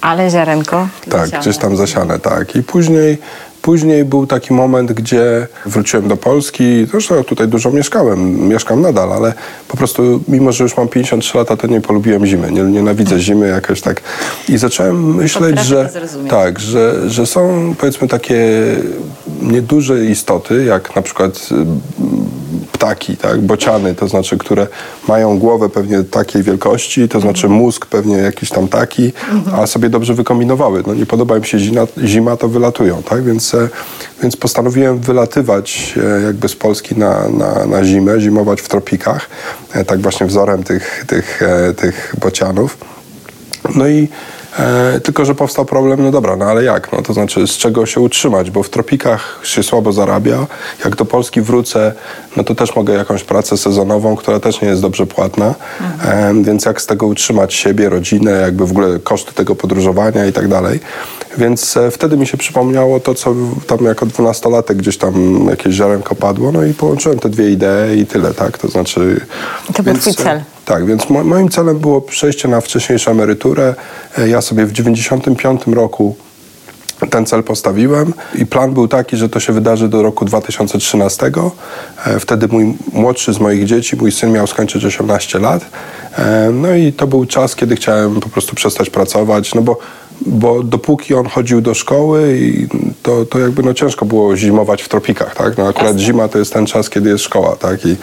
Ale 0.01 0.31
ziarenko 0.31 0.89
tak, 1.11 1.21
zasiane. 1.21 1.43
gdzieś 1.43 1.59
tam 1.59 1.77
zasiane, 1.77 2.19
tak. 2.19 2.57
I 2.57 2.63
później, 2.63 3.19
później 3.67 4.05
był 4.05 4.27
taki 4.27 4.53
moment, 4.53 4.93
gdzie 4.93 5.47
wróciłem 5.67 6.09
do 6.09 6.17
Polski. 6.17 6.87
Zresztą 6.91 7.25
tutaj 7.25 7.49
dużo 7.49 7.71
mieszkałem, 7.71 8.49
mieszkam 8.49 8.81
nadal, 8.81 9.13
ale 9.13 9.33
po 9.69 9.77
prostu, 9.77 10.21
mimo 10.29 10.53
że 10.53 10.65
już 10.65 10.77
mam 10.77 10.89
53 10.89 11.39
lata, 11.39 11.57
to 11.57 11.67
nie 11.67 11.81
polubiłem 11.81 12.27
zimy. 12.27 12.53
Nie, 12.53 12.63
nienawidzę 12.63 13.21
zimy 13.21 13.49
jakoś 13.49 13.81
tak. 13.81 14.01
I 14.49 14.59
zacząłem 14.59 15.15
myśleć, 15.15 15.57
Potrafię 15.57 15.69
że 15.69 15.91
tak, 16.29 16.59
że, 16.59 17.11
że 17.11 17.27
są 17.27 17.75
powiedzmy 17.79 18.09
takie 18.09 18.37
nieduże 19.43 20.05
istoty, 20.05 20.65
jak 20.65 20.97
na 20.97 21.03
przykład 21.03 21.49
y, 21.53 22.67
ptaki, 22.73 23.17
tak, 23.17 23.41
bociany, 23.41 23.95
to 23.95 24.09
znaczy, 24.09 24.39
które 24.39 24.67
mają 25.09 25.39
głowę 25.39 25.69
pewnie 25.69 26.03
takiej 26.03 26.43
wielkości, 26.43 27.09
to 27.09 27.21
znaczy 27.21 27.49
mózg 27.49 27.87
pewnie 27.87 28.17
jakiś 28.17 28.51
tam 28.51 28.69
taki, 28.69 29.13
a 29.53 29.67
sobie 29.67 29.89
dobrze 29.89 30.15
wykombinowały. 30.15 30.83
No 30.87 30.95
nie 30.95 31.07
podoba 31.07 31.37
im 31.37 31.45
się 31.45 31.59
zima, 31.59 31.81
zima 32.05 32.37
to 32.37 32.49
wylatują, 32.49 33.03
tak, 33.03 33.25
więc, 33.25 33.56
e, 33.63 33.69
więc 34.23 34.37
postanowiłem 34.37 34.99
wylatywać 34.99 35.95
e, 36.19 36.23
jakby 36.23 36.49
z 36.49 36.57
Polski 36.57 36.95
na, 36.95 37.29
na, 37.29 37.67
na 37.67 37.85
zimę, 37.85 38.21
zimować 38.21 38.61
w 38.61 38.69
tropikach, 38.69 39.29
e, 39.73 39.85
tak 39.85 40.01
właśnie 40.01 40.27
wzorem 40.27 40.63
tych, 40.63 41.05
tych, 41.07 41.43
e, 41.43 41.75
tych 41.75 42.15
bocianów. 42.21 42.79
No 43.75 43.89
i 43.89 44.09
e, 44.59 45.01
tylko, 45.01 45.25
że 45.25 45.35
powstał 45.35 45.65
problem, 45.65 46.03
no 46.03 46.11
dobra, 46.11 46.37
no 46.37 46.45
ale 46.45 46.65
jak? 46.65 46.93
No 46.93 47.03
to 47.03 47.13
znaczy, 47.13 47.47
z 47.47 47.57
czego 47.57 47.87
się 47.87 48.01
utrzymać? 48.01 48.51
Bo 48.51 48.63
w 48.63 48.71
tropikach 48.71 49.41
się 49.43 49.63
słabo 49.63 49.93
zarabia. 49.93 50.47
Jak 50.85 50.97
do 50.97 51.05
Polski 51.05 51.41
wrócę, 51.41 51.93
no 52.37 52.45
to 52.45 52.55
też 52.55 52.77
mogę 52.77 52.95
jakąś 52.95 53.25
pracę 53.25 53.57
sezonową, 53.57 54.17
która 54.17 54.41
też 54.41 54.61
nie 54.61 54.69
jest 54.69 54.83
dobrze 54.83 55.07
płatna. 55.07 55.55
E, 56.05 56.35
więc 56.43 56.65
jak 56.65 56.81
z 56.81 56.87
tego 56.87 57.07
utrzymać 57.07 57.55
siebie, 57.55 57.89
rodzinę, 57.89 58.31
jakby 58.31 58.67
w 58.67 58.71
ogóle 58.71 58.99
koszty 58.99 59.33
tego 59.33 59.55
podróżowania 59.55 60.27
i 60.27 60.33
tak 60.33 60.49
dalej. 60.49 60.81
Więc 61.39 61.77
e, 61.77 61.91
wtedy 61.91 62.17
mi 62.17 62.27
się 62.27 62.37
przypomniało 62.37 63.01
to, 63.01 63.15
co 63.15 63.35
tam 63.67 63.85
jako 63.85 64.07
dwunastolatek 64.07 64.77
gdzieś 64.77 64.99
tam 64.99 65.47
jakieś 65.51 65.75
ziarenko 65.75 66.15
padło, 66.15 66.53
no 66.53 66.65
i 66.65 66.75
połączyłem 66.75 67.19
te 67.19 67.29
dwie 67.29 67.51
idee 67.51 68.01
i 68.01 68.07
tyle, 68.07 68.35
tak? 68.35 68.59
To 68.59 68.69
znaczy... 68.69 69.21
To 69.75 69.83
był 69.83 69.95
twój 69.95 70.15
cel. 70.15 70.41
Tak, 70.67 70.87
więc 70.87 71.11
mo- 71.11 71.25
moim 71.25 71.49
celem 71.49 71.79
było 71.79 72.01
przejście 72.01 72.49
na 72.49 72.61
wcześniejszą 72.61 73.11
emeryturę. 73.11 73.75
E, 74.19 74.29
Ja 74.29 74.41
sobie 74.41 74.67
w 74.67 74.73
95 74.73 75.61
roku 75.75 76.17
ten 77.11 77.27
cel 77.27 77.43
postawiłem 77.43 78.15
i 78.35 78.47
plan 78.47 78.73
był 78.75 78.89
taki, 78.89 79.17
że 79.17 79.29
to 79.29 79.41
się 79.41 79.53
wydarzy 79.53 79.89
do 79.89 80.03
roku 80.03 80.25
2013. 80.25 81.31
E, 82.07 82.21
Wtedy 82.21 82.49
mój 82.49 82.75
młodszy 82.93 83.33
z 83.33 83.41
moich 83.41 83.65
dzieci, 83.67 83.97
mój 83.97 84.13
syn 84.13 84.33
miał 84.33 84.47
skończyć 84.47 84.85
18 84.85 85.39
lat. 85.39 85.65
E, 86.19 86.51
No 86.53 86.75
i 86.75 86.93
to 86.93 87.07
był 87.07 87.27
czas, 87.27 87.57
kiedy 87.57 87.77
chciałem 87.77 88.21
po 88.21 88.29
prostu 88.29 88.55
przestać 88.55 88.91
pracować, 88.91 89.55
no 89.55 89.63
bo, 89.63 89.79
bo 90.27 90.63
dopóki 90.63 91.15
on 91.15 91.27
chodził 91.27 91.61
do 91.61 91.75
szkoły, 91.75 92.39
i 92.39 92.69
to, 93.03 93.25
to 93.25 93.39
jakby 93.39 93.63
no 93.63 93.75
ciężko 93.75 94.07
było 94.07 94.37
zimować 94.37 94.83
w 94.83 94.89
tropikach, 94.89 95.35
tak? 95.35 95.59
No 95.59 95.69
akurat 95.69 95.99
zima 95.99 96.29
to 96.29 96.39
jest 96.39 96.53
ten 96.53 96.67
czas, 96.67 96.91
kiedy 96.91 97.11
jest 97.11 97.25
szkoła, 97.25 97.57
tak? 97.57 97.87
I, 97.87 97.97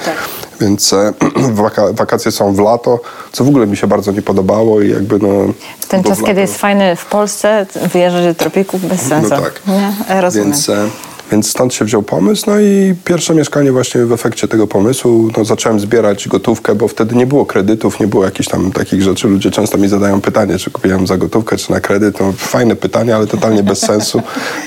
Więc 0.61 0.93
e, 0.93 1.13
waka- 1.63 1.93
wakacje 1.93 2.31
są 2.31 2.53
w 2.53 2.59
lato, 2.59 2.99
co 3.31 3.43
w 3.43 3.47
ogóle 3.47 3.67
mi 3.67 3.77
się 3.77 3.87
bardzo 3.87 4.11
nie 4.11 4.21
podobało 4.21 4.81
i 4.81 4.89
jakby 4.89 5.19
no... 5.19 5.53
Ten 5.87 6.03
czas, 6.03 6.19
w 6.19 6.23
kiedy 6.23 6.41
jest 6.41 6.57
fajny 6.57 6.95
w 6.95 7.05
Polsce, 7.05 7.65
wyjeżdżać 7.93 8.25
do 8.25 8.35
tropików 8.35 8.85
bez 8.85 9.01
sensu. 9.01 9.29
no 9.29 9.41
tak. 9.41 9.61
Nie? 9.67 10.21
Rozumiem. 10.21 10.47
Więc, 10.47 10.69
e, 10.69 10.89
więc 11.31 11.49
stąd 11.49 11.73
się 11.73 11.85
wziął 11.85 12.03
pomysł. 12.03 12.43
No 12.47 12.59
i 12.59 12.95
pierwsze 13.05 13.35
mieszkanie 13.35 13.71
właśnie 13.71 14.05
w 14.05 14.11
efekcie 14.11 14.47
tego 14.47 14.67
pomysłu, 14.67 15.29
no 15.37 15.45
zacząłem 15.45 15.79
zbierać 15.79 16.27
gotówkę, 16.27 16.75
bo 16.75 16.87
wtedy 16.87 17.15
nie 17.15 17.25
było 17.27 17.45
kredytów, 17.45 17.99
nie 17.99 18.07
było 18.07 18.25
jakichś 18.25 18.49
tam 18.49 18.71
takich 18.71 19.01
rzeczy. 19.01 19.27
Ludzie 19.27 19.51
często 19.51 19.77
mi 19.77 19.87
zadają 19.87 20.21
pytanie, 20.21 20.57
czy 20.57 20.71
kupiłem 20.71 21.07
za 21.07 21.17
gotówkę, 21.17 21.57
czy 21.57 21.71
na 21.71 21.79
kredyt. 21.79 22.19
No, 22.19 22.33
fajne 22.37 22.75
pytanie, 22.75 23.15
ale 23.15 23.27
totalnie 23.27 23.63
bez 23.63 23.79
sensu, 23.91 24.21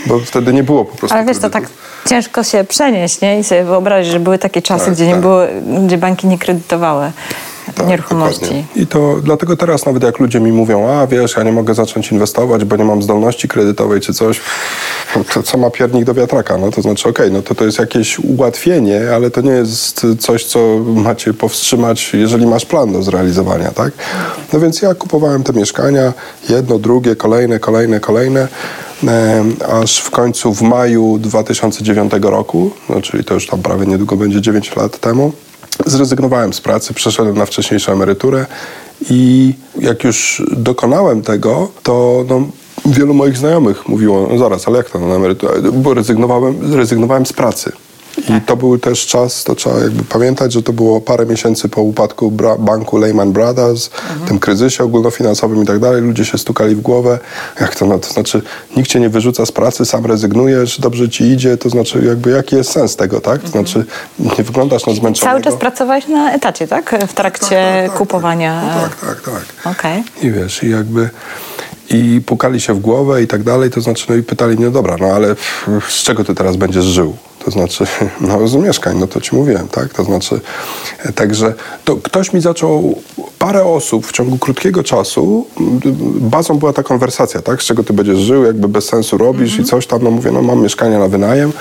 bo 0.07 0.19
wtedy 0.19 0.53
nie 0.53 0.63
było 0.63 0.85
po 0.85 0.97
prostu 0.97 1.17
Ale 1.17 1.27
wiesz, 1.27 1.37
to 1.39 1.51
tak 1.51 1.63
kredytów. 1.63 2.05
ciężko 2.09 2.43
się 2.45 2.65
przenieść, 2.65 3.21
nie? 3.21 3.39
I 3.41 3.45
sobie 3.45 3.65
wyobrazić, 3.65 4.13
że 4.13 4.21
były 4.21 4.39
takie 4.39 4.63
czasy, 4.63 4.85
Tak, 4.85 4.95
gdzie, 4.95 5.07
nie 5.07 5.13
tak. 5.13 5.21
było, 5.21 5.41
gdzie 5.87 5.99
banki 5.99 6.27
nie 6.27 6.39
kredytowały 6.39 7.13
Tak, 7.75 7.87
nieruchomości. 7.87 8.41
dokładnie. 8.41 8.65
I 8.77 8.87
to 8.87 9.17
dlatego 9.23 9.57
teraz 9.57 9.87
nawet 9.87 10.03
jak 10.03 10.19
ludzie 10.19 10.41
mi 10.41 10.53
mówią, 10.53 10.89
a 10.89 11.07
wiesz, 11.07 11.37
ja 11.37 11.43
nie 11.43 11.53
mogę 11.53 11.75
zacząć 11.75 12.13
inwestować, 12.13 12.65
bo 12.65 12.77
nie 12.77 12.85
mam 12.85 13.03
zdolności 13.03 13.49
kredytowej 13.49 14.01
czy 14.01 14.15
coś, 14.15 14.41
to 15.35 15.43
co 15.43 15.59
ma 15.59 15.71
piernik 15.71 16.05
do 16.05 16.15
wiatraka? 16.15 16.59
No 16.59 16.71
to 16.71 16.83
znaczy, 16.83 17.09
okej, 17.09 17.33
no 17.33 17.43
to 17.43 17.55
to 17.55 17.65
jest 17.65 17.79
jakieś 17.79 18.19
ułatwienie, 18.19 19.01
ale 19.15 19.31
to 19.31 19.41
nie 19.41 19.51
jest 19.51 20.07
coś, 20.19 20.45
co 20.45 20.59
macie 20.79 21.35
powstrzymać, 21.35 22.15
jeżeli 22.15 22.47
masz 22.47 22.67
plan 22.67 22.93
do 22.93 23.03
zrealizowania, 23.03 23.71
tak? 23.71 23.93
No 24.53 24.61
więc 24.61 24.83
ja 24.83 24.95
kupowałem 24.95 25.43
te 25.43 25.53
mieszkania, 25.53 26.13
jedno, 26.49 26.79
drugie, 26.79 27.17
kolejne, 27.17 27.59
kolejne, 27.59 28.01
kolejne, 28.01 28.49
aż 29.73 29.99
w 29.99 30.11
końcu 30.11 30.55
w 30.55 30.63
maju 30.63 31.19
2009 31.19 32.13
roku, 32.23 32.71
no 32.89 33.01
czyli 33.01 33.25
to 33.25 33.35
już 33.35 33.47
tam 33.47 33.63
prawie 33.63 33.87
niedługo 33.87 34.17
będzie 34.17 34.41
9 34.41 34.77
lat 34.77 34.99
temu, 34.99 35.33
Zrezygnowałem 35.87 36.53
z 36.53 36.61
pracy, 36.61 36.95
przeszedłem 36.95 37.39
na 37.39 37.47
wcześniejszą 37.47 37.93
emeryturę 37.93 38.47
i 39.11 39.55
jak 39.79 40.05
już 40.05 40.43
dokonałem 40.53 41.23
tego, 41.23 41.69
to 41.83 42.25
no, 42.29 42.43
wielu 42.87 43.15
moich 43.15 43.37
znajomych 43.37 43.89
mówiło, 43.89 44.29
no 44.31 44.39
zaraz, 44.39 44.69
ale 44.69 44.79
jak 44.79 44.91
to 44.91 44.99
na 44.99 45.15
emeryturę? 45.15 45.63
Bo 45.73 45.95
rezygnowałem, 45.95 46.75
rezygnowałem 46.75 47.27
z 47.27 47.33
pracy. 47.33 47.73
I 48.19 48.41
to 48.47 48.57
był 48.57 48.79
też 48.79 49.07
czas, 49.07 49.45
to 49.45 49.55
trzeba 49.55 49.79
jakby 49.79 50.05
pamiętać, 50.05 50.53
że 50.53 50.63
to 50.63 50.73
było 50.73 51.01
parę 51.01 51.27
miesięcy 51.27 51.69
po 51.69 51.83
upadku 51.83 52.33
banku 52.59 52.99
Lehman 52.99 53.33
Brothers, 53.33 53.91
tym 54.29 54.39
kryzysie 54.39 54.85
ogólnofinansowym 54.85 55.63
i 55.63 55.67
tak 55.67 55.79
dalej. 55.79 56.03
Ludzie 56.03 56.25
się 56.25 56.39
stukali 56.39 56.75
w 56.75 56.81
głowę. 56.81 57.19
Jak 57.61 57.77
to, 57.77 57.87
no, 57.87 57.99
to 57.99 58.13
znaczy, 58.13 58.43
nikt 58.77 58.91
cię 58.91 59.01
nie 59.01 59.09
wyrzuca 59.09 59.47
z 59.47 59.53
pracy, 59.53 59.85
sam 59.85 60.07
rezygnujesz, 60.07 60.81
dobrze 60.81 61.09
ci 61.09 61.25
idzie, 61.25 61.57
to 61.57 61.69
znaczy 61.69 62.05
jakby 62.05 62.31
jaki 62.31 62.57
jest 62.57 62.71
sens 62.71 62.97
tego, 62.97 63.21
tak? 63.21 63.43
To 63.43 63.49
znaczy 63.49 63.85
nie 64.19 64.45
wyglądasz 64.45 64.87
na 64.87 64.95
zmęczonego. 64.95 65.33
Cały 65.33 65.43
czas 65.43 65.61
pracowałeś 65.61 66.09
na 66.09 66.33
etacie, 66.33 66.69
tak? 66.69 66.97
W 67.09 67.15
trakcie 67.15 67.47
Tak, 67.49 67.83
tak, 67.83 67.89
tak, 67.89 67.99
kupowania. 67.99 68.61
Tak, 68.61 68.91
no 69.01 69.09
tak, 69.09 69.21
tak, 69.25 69.35
tak. 69.35 69.77
Okej. 69.77 70.05
I 70.23 70.31
wiesz, 70.31 70.63
i 70.63 70.71
jakby 70.71 71.11
i 71.91 72.21
pukali 72.27 72.61
się 72.61 72.75
w 72.75 72.79
głowę 72.79 73.23
i 73.23 73.27
tak 73.27 73.43
dalej, 73.43 73.71
to 73.71 73.81
znaczy, 73.81 74.07
no 74.09 74.15
i 74.15 74.23
pytali 74.23 74.57
mnie, 74.57 74.71
dobra, 74.71 74.97
no 75.01 75.07
ale 75.07 75.37
z 75.89 76.03
czego 76.03 76.25
ty 76.25 76.35
teraz 76.35 76.57
będziesz 76.57 76.85
żył? 76.85 77.17
To 77.47 77.51
znaczy, 77.51 77.85
no 78.21 78.49
z 78.49 78.55
mieszkań, 78.55 78.99
no 78.99 79.07
to 79.07 79.21
ci 79.21 79.37
mówiłem, 79.37 79.69
tak? 79.69 79.93
To 79.93 80.05
znaczy, 80.05 80.41
e, 81.05 81.13
także 81.13 81.55
to 81.85 81.97
ktoś 81.97 82.33
mi 82.33 82.41
zaczął, 82.41 82.99
parę 83.39 83.65
osób 83.65 84.07
w 84.07 84.13
ciągu 84.13 84.39
krótkiego 84.39 84.83
czasu, 84.83 85.47
bazą 86.21 86.59
była 86.59 86.73
ta 86.73 86.83
konwersacja, 86.83 87.43
tak? 87.43 87.63
Z 87.63 87.65
czego 87.65 87.85
ty 87.85 87.93
będziesz 87.93 88.19
żył, 88.19 88.45
jakby 88.45 88.69
bez 88.69 88.85
sensu 88.85 89.19
robisz 89.19 89.59
i 89.59 89.65
coś 89.65 89.87
tam, 89.87 90.03
no 90.03 90.11
mówię, 90.11 90.31
no 90.31 90.43
mam 90.43 90.63
mieszkanie 90.63 90.99
na 90.99 91.09
wynajem. 91.09 91.53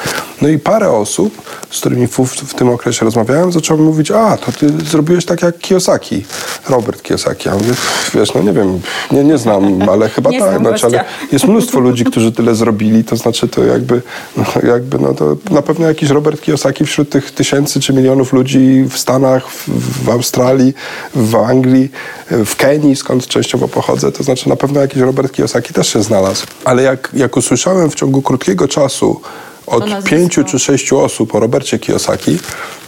No 0.41 0.47
i 0.47 0.59
parę 0.59 0.91
osób, 0.91 1.41
z 1.71 1.79
którymi 1.79 2.07
w, 2.07 2.19
w 2.19 2.53
tym 2.53 2.69
okresie 2.69 3.05
rozmawiałem, 3.05 3.51
zaczęło 3.51 3.79
mi 3.79 3.85
mówić, 3.85 4.11
a, 4.11 4.37
to 4.37 4.51
ty 4.51 4.69
zrobiłeś 4.69 5.25
tak 5.25 5.41
jak 5.41 5.57
Kiyosaki, 5.57 6.25
Robert 6.69 7.01
Kiyosaki. 7.01 7.49
Ja 7.49 7.55
mówię, 7.55 7.73
wiesz, 8.13 8.33
no 8.33 8.41
nie 8.41 8.53
wiem, 8.53 8.79
nie, 9.11 9.23
nie 9.23 9.37
znam, 9.37 9.89
ale 9.89 10.09
chyba 10.09 10.29
Nie 10.35 10.39
tak, 10.39 10.59
znaczy, 10.59 10.85
ale 10.85 11.05
jest 11.31 11.45
mnóstwo 11.45 11.79
ludzi, 11.79 12.05
którzy 12.05 12.31
tyle 12.31 12.55
zrobili, 12.55 13.03
to 13.03 13.15
znaczy 13.15 13.47
to 13.47 13.63
jakby, 13.63 14.01
no, 14.37 14.43
jakby 14.63 14.99
no 14.99 15.13
to 15.13 15.35
na 15.51 15.61
pewno 15.61 15.74
jakiś 15.83 16.09
Robert 16.09 16.41
Kiyosaki 16.41 16.85
wśród 16.85 17.09
tych 17.09 17.31
tysięcy 17.31 17.79
czy 17.79 17.93
milionów 17.93 18.33
ludzi 18.33 18.85
w 18.89 18.97
Stanach, 18.97 19.47
w, 19.49 19.69
w 20.05 20.09
Australii, 20.09 20.73
w 21.15 21.35
Anglii, 21.35 21.65
Anglii, 21.65 21.91
w 22.45 22.55
Kenii, 22.55 22.95
skąd 22.95 23.27
częściowo 23.27 23.67
pochodzę, 23.67 24.11
to 24.11 24.23
znaczy 24.23 24.49
na 24.49 24.55
pewno 24.55 24.81
jakiś 24.81 24.97
Robert 24.97 25.31
Kiyosaki 25.31 25.73
też 25.73 25.93
się 25.93 26.03
znalazł. 26.03 26.45
Ale 26.65 26.83
jak, 26.83 27.09
jak 27.13 27.37
usłyszałem 27.37 27.89
w 27.89 27.95
ciągu 27.95 28.21
krótkiego 28.21 28.67
czasu 28.67 29.21
od 29.67 30.03
pięciu 30.03 30.43
czy 30.43 30.59
sześciu 30.59 30.99
osób 30.99 31.35
o 31.35 31.39
Robercie 31.39 31.79
Kiyosaki, 31.79 32.39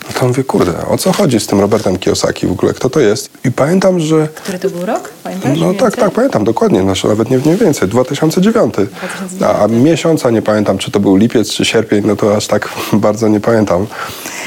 no 0.07 0.19
to 0.19 0.27
mówię, 0.27 0.43
kurde, 0.43 0.87
o 0.87 0.97
co 0.97 1.11
chodzi 1.13 1.39
z 1.39 1.47
tym 1.47 1.59
Robertem 1.59 1.97
Kiyosaki 1.97 2.47
w 2.47 2.51
ogóle? 2.51 2.73
Kto 2.73 2.89
to 2.89 2.99
jest? 2.99 3.29
I 3.45 3.51
pamiętam, 3.51 3.99
że... 3.99 4.27
Który 4.27 4.59
to 4.59 4.69
był 4.69 4.85
rok? 4.85 5.09
Pamiętasz? 5.23 5.59
No 5.59 5.73
tak, 5.73 5.95
tak, 5.95 6.11
pamiętam, 6.11 6.43
dokładnie. 6.43 6.81
Znaczy, 6.81 7.07
nawet 7.07 7.29
nie, 7.29 7.37
nie 7.37 7.55
więcej. 7.55 7.87
2009. 7.87 8.73
2009. 8.73 9.41
A, 9.41 9.63
a 9.63 9.67
miesiąca 9.67 10.29
nie 10.29 10.41
pamiętam, 10.41 10.77
czy 10.77 10.91
to 10.91 10.99
był 10.99 11.15
lipiec, 11.15 11.49
czy 11.49 11.65
sierpień, 11.65 12.03
no 12.05 12.15
to 12.15 12.35
aż 12.35 12.47
tak 12.47 12.69
bardzo 12.93 13.27
nie 13.27 13.39
pamiętam. 13.39 13.87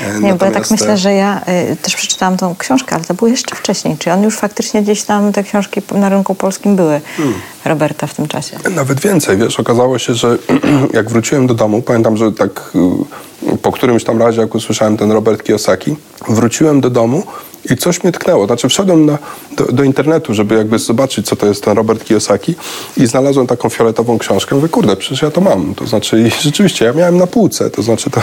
E, 0.09 0.21
nie, 0.21 0.35
bo 0.35 0.45
ja 0.45 0.53
tak 0.53 0.71
myślę, 0.71 0.97
że 0.97 1.13
ja 1.13 1.41
y, 1.73 1.77
też 1.77 1.97
przeczytałam 1.97 2.37
tą 2.37 2.57
książkę, 2.57 2.95
ale 2.95 3.05
to 3.05 3.15
było 3.15 3.29
jeszcze 3.29 3.57
wcześniej. 3.57 3.97
Czy 3.99 4.13
on 4.13 4.23
już 4.23 4.37
faktycznie 4.37 4.83
gdzieś 4.83 5.03
tam, 5.03 5.33
te 5.33 5.43
książki 5.43 5.83
na 5.95 6.09
rynku 6.09 6.35
polskim 6.35 6.77
były 6.77 7.01
hmm. 7.17 7.35
Roberta 7.65 8.07
w 8.07 8.15
tym 8.15 8.29
czasie? 8.29 8.57
Nawet 8.71 9.01
więcej, 9.01 9.37
wiesz, 9.37 9.61
okazało 9.61 9.99
się, 9.99 10.15
że 10.15 10.39
jak 10.93 11.11
wróciłem 11.11 11.47
do 11.47 11.55
domu, 11.55 11.83
pamiętam, 11.83 12.17
że 12.17 12.33
tak 12.33 12.71
y, 12.75 13.30
po 13.63 13.73
którymś 13.73 14.05
tam 14.05 14.19
razie, 14.19 14.41
jak 14.41 14.55
usłyszałem 14.55 14.97
ten 14.97 15.13
Robert 15.13 15.43
Kiyosaki, 15.43 15.97
wróciłem 16.29 16.81
do 16.81 16.91
domu 16.91 17.23
i 17.71 17.77
coś 17.77 18.03
mnie 18.03 18.13
tknęło. 18.13 18.47
Znaczy 18.47 18.69
wszedłem 18.69 19.07
na, 19.07 19.19
do, 19.57 19.65
do, 19.65 19.83
internetu, 19.83 20.35
żeby 20.35 20.55
jakby 20.55 20.79
zobaczyć, 20.79 21.27
co 21.27 21.37
to 21.37 21.47
jest 21.47 21.65
ten 21.65 21.77
Robert 21.77 22.05
Kiyosaki 22.05 22.55
i 22.97 23.07
znalazłem 23.07 23.47
taką 23.47 23.69
fioletową 23.69 24.19
książkę. 24.19 24.55
Mówię, 24.55 24.69
kurde, 24.69 24.97
przecież 24.97 25.23
ja 25.23 25.31
to 25.31 25.41
mam. 25.41 25.75
To 25.75 25.87
znaczy 25.87 26.21
i 26.21 26.31
rzeczywiście, 26.45 26.85
ja 26.85 26.93
miałem 26.93 27.17
na 27.17 27.27
półce, 27.27 27.71
to 27.71 27.83
znaczy 27.83 28.11
to, 28.11 28.21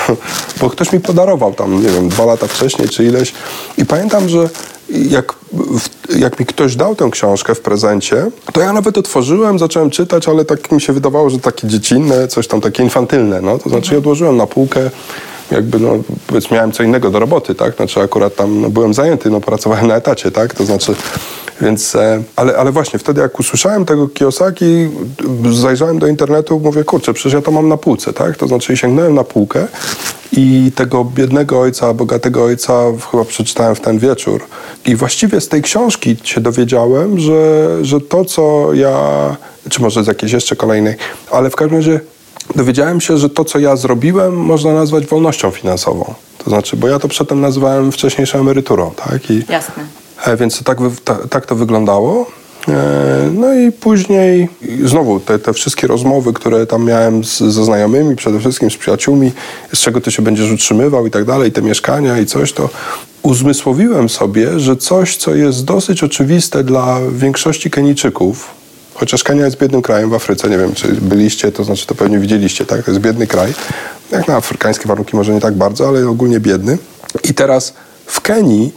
bo 0.62 0.70
ktoś 0.70 0.94
mi 0.94 1.00
podarował 1.00 1.54
tam, 1.54 1.84
nie 1.84 1.90
wiem, 1.90 2.10
dwa 2.10 2.26
lata 2.26 2.48
wcześniej 2.48 2.90
czy 2.90 3.04
ileś 3.04 3.34
i 3.78 3.86
pamiętam, 3.86 4.30
że 4.30 4.50
jak, 4.90 5.36
jak 6.16 6.40
mi 6.40 6.46
ktoś 6.46 6.76
dał 6.76 6.96
tę 6.96 7.10
książkę 7.12 7.56
w 7.56 7.62
prezencie, 7.62 8.32
to 8.54 8.62
ja 8.62 8.74
nawet 8.74 8.98
otworzyłem, 8.98 9.60
zacząłem 9.60 9.90
czytać, 9.90 10.28
ale 10.28 10.46
tak 10.46 10.72
mi 10.72 10.82
się 10.82 10.94
wydawało, 10.94 11.30
że 11.30 11.40
takie 11.40 11.68
dziecinne, 11.68 12.28
coś 12.28 12.48
tam 12.48 12.62
takie 12.62 12.84
infantylne, 12.84 13.42
no. 13.42 13.58
To 13.58 13.70
znaczy 13.70 13.92
ja 13.94 13.98
odłożyłem 13.98 14.38
na 14.38 14.48
półkę, 14.48 14.90
jakby, 15.52 15.80
no, 15.80 15.90
powiedzmy, 16.28 16.56
miałem 16.56 16.72
co 16.72 16.84
innego 16.84 17.12
do 17.12 17.20
roboty, 17.20 17.56
tak? 17.56 17.76
Znaczy 17.76 18.02
akurat 18.02 18.36
tam 18.36 18.62
no, 18.62 18.70
byłem 18.70 18.94
zajęty, 18.94 19.30
no, 19.30 19.42
pracowałem 19.42 19.88
na 19.88 19.96
etacie, 19.96 20.32
tak? 20.32 20.54
To 20.54 20.66
znaczy, 20.66 20.96
więc, 21.62 21.96
e, 21.96 22.24
ale, 22.36 22.58
ale 22.58 22.72
właśnie 22.72 23.00
wtedy 23.00 23.22
jak 23.22 23.40
usłyszałem 23.40 23.86
tego 23.86 24.08
Kiyosaki, 24.08 24.90
zajrzałem 25.52 26.00
do 26.00 26.08
internetu, 26.08 26.60
mówię, 26.60 26.84
kurczę, 26.84 27.14
przecież 27.14 27.34
ja 27.34 27.42
to 27.42 27.52
mam 27.52 27.68
na 27.68 27.78
półce, 27.78 28.14
tak? 28.14 28.38
To 28.38 28.48
znaczy 28.48 28.78
sięgnąłem 28.78 29.16
na 29.16 29.24
półkę 29.24 29.68
i 30.32 30.72
tego 30.76 31.06
biednego 31.06 31.60
ojca, 31.60 31.94
bogatego 31.94 32.44
ojca 32.44 32.84
chyba 33.12 33.26
przeczytałem 33.26 33.76
w 33.76 33.80
ten 33.80 34.00
wieczór. 34.00 34.42
I 34.86 34.96
właściwie 34.96 35.42
z 35.42 35.48
tej 35.48 35.62
książki 35.62 36.16
się 36.24 36.42
dowiedziałem, 36.42 37.20
że, 37.20 37.68
że 37.82 38.02
to, 38.02 38.26
co 38.26 38.74
ja, 38.74 39.36
czy 39.70 39.82
może 39.82 40.04
z 40.04 40.08
jakiejś 40.08 40.32
jeszcze 40.32 40.56
kolejnej, 40.56 40.96
ale 41.32 41.50
w 41.50 41.56
każdym 41.56 41.78
razie 41.78 42.00
dowiedziałem 42.56 43.02
się, 43.02 43.18
że 43.18 43.30
to, 43.30 43.46
co 43.46 43.60
ja 43.60 43.76
zrobiłem, 43.76 44.36
można 44.36 44.74
nazwać 44.74 45.06
wolnością 45.06 45.52
finansową. 45.52 46.14
To 46.38 46.50
znaczy, 46.50 46.78
bo 46.78 46.88
ja 46.88 47.00
to 47.00 47.08
przedtem 47.08 47.42
nazywałem 47.42 47.92
wcześniejszą 47.92 48.40
emeryturą, 48.40 48.92
tak? 48.96 49.32
I, 49.32 49.44
Jasne. 49.50 49.84
E, 50.26 50.38
więc 50.38 50.64
tak, 50.64 50.78
tak 51.30 51.46
to 51.46 51.56
wyglądało. 51.56 52.26
E, 52.68 53.30
no 53.34 53.54
i 53.54 53.72
później 53.72 54.50
znowu 54.84 55.20
te, 55.20 55.40
te 55.40 55.54
wszystkie 55.54 55.88
rozmowy, 55.88 56.34
które 56.34 56.66
tam 56.66 56.86
miałem 56.86 57.24
z, 57.24 57.38
ze 57.38 57.66
znajomymi, 57.66 58.16
przede 58.16 58.40
wszystkim 58.40 58.72
z 58.72 58.78
przyjaciółmi, 58.78 59.32
z 59.74 59.80
czego 59.80 60.02
ty 60.02 60.12
się 60.12 60.22
będziesz 60.22 60.52
utrzymywał 60.52 61.08
i 61.08 61.12
tak 61.12 61.26
dalej, 61.26 61.52
te 61.52 61.62
mieszkania 61.62 62.20
i 62.20 62.26
coś, 62.26 62.54
to 62.54 62.70
uzmysłowiłem 63.24 64.10
sobie, 64.10 64.60
że 64.60 64.76
coś, 64.76 65.18
co 65.18 65.36
jest 65.36 65.66
dosyć 65.66 66.04
oczywiste 66.04 66.64
dla 66.64 67.00
większości 67.12 67.72
Kenijczyków, 67.72 68.57
chociaż 69.00 69.24
Kenia 69.24 69.46
jest 69.46 69.58
biednym 69.58 69.82
krajem 69.82 70.10
w 70.10 70.14
Afryce, 70.14 70.50
nie 70.50 70.58
wiem, 70.58 70.74
czy 70.74 70.88
byliście, 70.88 71.52
to 71.52 71.64
znaczy 71.64 71.88
to 71.88 71.96
pewnie 71.96 72.20
widzieliście, 72.20 72.66
tak? 72.66 72.86
To 72.86 72.92
jest 72.92 73.04
biedny 73.04 73.28
kraj. 73.28 73.54
Jak 74.12 74.28
na 74.28 74.36
afrykańskie 74.36 74.88
warunki 74.88 75.16
może 75.16 75.34
nie 75.34 75.42
tak 75.42 75.54
bardzo, 75.54 75.88
ale 75.88 76.08
ogólnie 76.08 76.40
biedny. 76.40 76.78
I 77.24 77.34
teraz 77.34 77.74
w 78.06 78.22
Kenii 78.22 78.74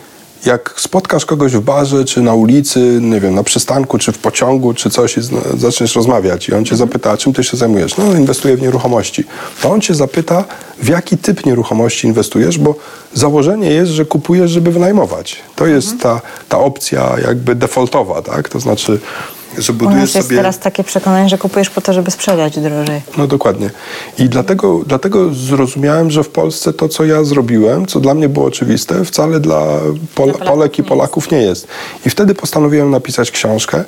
jak 0.46 0.74
spotkasz 0.76 1.26
kogoś 1.26 1.52
w 1.52 1.60
barze, 1.60 2.04
czy 2.04 2.20
na 2.20 2.34
ulicy, 2.34 2.98
nie 3.00 3.20
wiem, 3.20 3.34
na 3.34 3.42
przystanku, 3.42 3.98
czy 3.98 4.12
w 4.12 4.18
pociągu, 4.18 4.74
czy 4.74 4.90
coś 4.90 5.16
i 5.16 5.20
zaczniesz 5.58 5.96
rozmawiać 5.96 6.48
i 6.48 6.54
on 6.54 6.64
cię 6.64 6.76
zapyta, 6.76 7.16
czym 7.16 7.32
ty 7.32 7.44
się 7.44 7.56
zajmujesz? 7.56 7.96
No, 7.96 8.14
inwestuję 8.14 8.56
w 8.56 8.62
nieruchomości. 8.62 9.24
To 9.62 9.70
on 9.70 9.80
cię 9.80 9.94
zapyta, 9.94 10.44
w 10.82 10.88
jaki 10.88 11.18
typ 11.18 11.46
nieruchomości 11.46 12.06
inwestujesz, 12.06 12.58
bo 12.58 12.74
założenie 13.14 13.70
jest, 13.70 13.92
że 13.92 14.04
kupujesz, 14.04 14.50
żeby 14.50 14.72
wynajmować. 14.72 15.36
To 15.56 15.66
jest 15.66 16.00
ta, 16.00 16.20
ta 16.48 16.58
opcja 16.58 17.16
jakby 17.26 17.54
defaultowa, 17.54 18.22
tak? 18.22 18.48
To 18.48 18.60
znaczy 18.60 19.00
że 19.58 19.72
budujesz 19.72 20.14
jest 20.14 20.28
teraz 20.28 20.58
takie 20.58 20.84
przekonanie, 20.84 21.28
że 21.28 21.38
kupujesz 21.38 21.70
po 21.70 21.80
to, 21.80 21.92
żeby 21.92 22.10
sprzedać 22.10 22.58
drożej. 22.58 23.02
No 23.16 23.26
dokładnie. 23.26 23.70
I 24.18 24.28
dlatego, 24.28 24.80
dlatego 24.86 25.34
zrozumiałem, 25.34 26.10
że 26.10 26.24
w 26.24 26.28
Polsce 26.28 26.72
to, 26.72 26.88
co 26.88 27.04
ja 27.04 27.24
zrobiłem, 27.24 27.86
co 27.86 28.00
dla 28.00 28.14
mnie 28.14 28.28
było 28.28 28.46
oczywiste, 28.46 29.04
wcale 29.04 29.40
dla, 29.40 29.66
Pol 30.14 30.32
dla 30.32 30.46
Polek 30.46 30.78
i 30.78 30.82
Polaków 30.82 31.30
nie 31.30 31.42
jest. 31.42 31.68
I 32.06 32.10
wtedy 32.10 32.34
postanowiłem 32.34 32.90
napisać 32.90 33.30
książkę, 33.30 33.84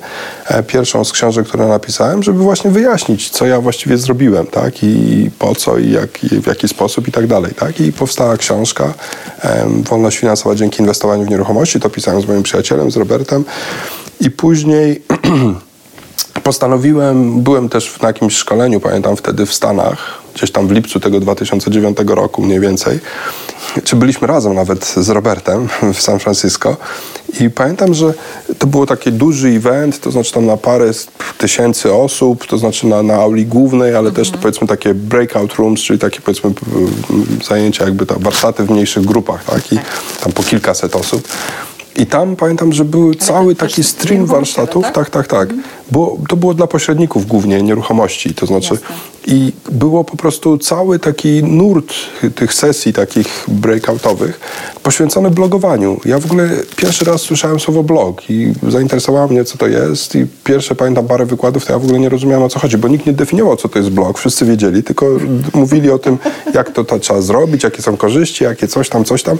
e, 0.47 0.63
pierwszą 0.63 1.05
z 1.05 1.11
książek, 1.11 1.47
które 1.47 1.67
napisałem, 1.67 2.23
żeby 2.23 2.39
właśnie 2.39 2.71
wyjaśnić, 2.71 3.29
co 3.29 3.45
ja 3.45 3.61
właściwie 3.61 3.97
zrobiłem, 3.97 4.47
tak? 4.47 4.83
I 4.83 5.29
po 5.39 5.55
co, 5.55 5.77
i, 5.77 5.91
jak, 5.91 6.23
i 6.23 6.41
w 6.41 6.47
jaki 6.47 6.67
sposób, 6.67 7.07
i 7.07 7.11
tak 7.11 7.27
dalej, 7.27 7.53
tak? 7.53 7.79
I 7.79 7.93
powstała 7.93 8.37
książka 8.37 8.93
Wolność 9.89 10.17
finansowa 10.17 10.55
dzięki 10.55 10.81
inwestowaniu 10.81 11.25
w 11.25 11.29
nieruchomości. 11.29 11.79
To 11.79 11.89
pisałem 11.89 12.21
z 12.21 12.27
moim 12.27 12.43
przyjacielem, 12.43 12.91
z 12.91 12.97
Robertem. 12.97 13.45
I 14.25 14.31
później 14.31 15.01
postanowiłem, 16.43 17.41
byłem 17.41 17.69
też 17.69 17.99
na 18.01 18.07
jakimś 18.07 18.35
szkoleniu, 18.35 18.79
pamiętam 18.79 19.15
wtedy 19.15 19.45
w 19.45 19.53
Stanach, 19.53 20.21
gdzieś 20.35 20.51
tam 20.51 20.67
w 20.67 20.71
lipcu 20.71 20.99
tego 20.99 21.19
2009 21.19 21.97
roku 22.07 22.41
mniej 22.41 22.59
więcej, 22.59 22.99
czy 23.83 23.95
byliśmy 23.95 24.27
razem 24.27 24.53
nawet 24.53 24.85
z 24.85 25.09
Robertem 25.09 25.69
w 25.93 26.01
San 26.01 26.19
Francisco 26.19 26.77
i 27.39 27.49
pamiętam, 27.49 27.93
że 27.93 28.13
to 28.59 28.67
było 28.67 28.85
taki 28.85 29.11
duży 29.11 29.47
event, 29.47 29.99
to 29.99 30.11
znaczy 30.11 30.33
tam 30.33 30.45
na 30.45 30.57
parę 30.57 30.91
tysięcy 31.37 31.93
osób, 31.93 32.47
to 32.47 32.57
znaczy 32.57 32.87
na, 32.87 33.03
na 33.03 33.13
auli 33.13 33.45
głównej, 33.45 33.89
ale 33.89 34.09
mhm. 34.09 34.15
też 34.15 34.31
to 34.31 34.37
powiedzmy 34.37 34.67
takie 34.67 34.93
breakout 34.93 35.53
rooms, 35.53 35.81
czyli 35.81 35.99
takie 35.99 36.21
powiedzmy 36.21 36.51
zajęcia 37.43 37.85
jakby 37.85 38.05
tam 38.05 38.19
warsztaty 38.19 38.63
w 38.63 38.69
mniejszych 38.69 39.05
grupach, 39.05 39.43
tak? 39.43 39.71
I 39.71 39.79
tam 40.23 40.31
po 40.33 40.43
kilkaset 40.43 40.95
osób. 40.95 41.27
I 41.95 42.05
tam 42.05 42.35
pamiętam, 42.35 42.73
że 42.73 42.85
był 42.85 43.15
cały 43.15 43.55
taki 43.55 43.83
stream 43.83 44.25
warsztatów. 44.25 44.83
Tak, 44.83 44.93
tak, 44.93 45.09
tak. 45.09 45.27
tak. 45.27 45.49
Mhm. 45.49 45.63
Było, 45.91 46.17
to 46.29 46.35
było 46.35 46.53
dla 46.53 46.67
pośredników 46.67 47.27
głównie 47.27 47.61
nieruchomości. 47.61 48.33
To 48.33 48.45
znaczy, 48.45 48.73
Jasne. 48.73 49.12
I 49.27 49.53
było 49.71 50.03
po 50.03 50.17
prostu 50.17 50.57
cały 50.57 50.99
taki 50.99 51.43
nurt 51.43 51.93
tych 52.35 52.53
sesji 52.53 52.93
takich 52.93 53.45
breakoutowych 53.47 54.39
poświęcony 54.83 55.29
blogowaniu. 55.31 55.99
Ja 56.05 56.19
w 56.19 56.25
ogóle 56.25 56.49
pierwszy 56.75 57.05
raz 57.05 57.21
słyszałem 57.21 57.59
słowo 57.59 57.83
blog 57.83 58.29
i 58.29 58.53
zainteresowało 58.67 59.27
mnie, 59.27 59.45
co 59.45 59.57
to 59.57 59.67
jest. 59.67 60.15
I 60.15 60.25
pierwsze, 60.43 60.75
pamiętam, 60.75 61.07
parę 61.07 61.25
wykładów, 61.25 61.65
to 61.65 61.73
ja 61.73 61.79
w 61.79 61.83
ogóle 61.83 61.99
nie 61.99 62.09
rozumiałem, 62.09 62.43
o 62.43 62.49
co 62.49 62.59
chodzi, 62.59 62.77
bo 62.77 62.87
nikt 62.87 63.05
nie 63.05 63.13
definiował, 63.13 63.55
co 63.55 63.69
to 63.69 63.79
jest 63.79 63.91
blog. 63.91 64.17
Wszyscy 64.17 64.45
wiedzieli, 64.45 64.83
tylko 64.83 65.05
mówili 65.53 65.91
o 65.91 65.99
tym, 65.99 66.17
jak 66.53 66.71
to, 66.71 66.83
to 66.83 66.99
trzeba 66.99 67.21
zrobić, 67.21 67.63
jakie 67.63 67.81
są 67.81 67.97
korzyści, 67.97 68.43
jakie 68.43 68.67
coś 68.67 68.89
tam, 68.89 69.05
coś 69.05 69.23
tam. 69.23 69.37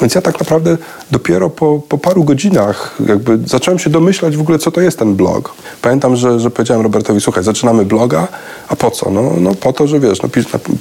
Więc 0.00 0.14
ja 0.14 0.22
tak 0.22 0.40
naprawdę 0.40 0.76
dopiero 1.10 1.50
po, 1.50 1.80
po 1.88 1.98
paru 1.98 2.24
godzinach 2.24 2.96
jakby 3.08 3.38
zacząłem 3.46 3.78
się 3.78 3.90
domyślać 3.90 4.36
w 4.36 4.40
ogóle, 4.40 4.58
co 4.58 4.70
to 4.70 4.80
jest 4.80 4.98
ten 4.98 5.14
blog. 5.14 5.54
Pamiętam, 5.82 6.16
że, 6.16 6.40
że 6.40 6.50
powiedziałem 6.50 6.82
Robertowi, 6.82 7.20
słuchaj, 7.20 7.44
zaczynamy 7.44 7.84
bloga, 7.84 8.28
a 8.68 8.76
po 8.76 8.90
co? 8.90 9.10
No, 9.10 9.25
no 9.40 9.54
po 9.54 9.72
to, 9.72 9.86
że 9.86 10.00
wiesz, 10.00 10.22
no, 10.22 10.28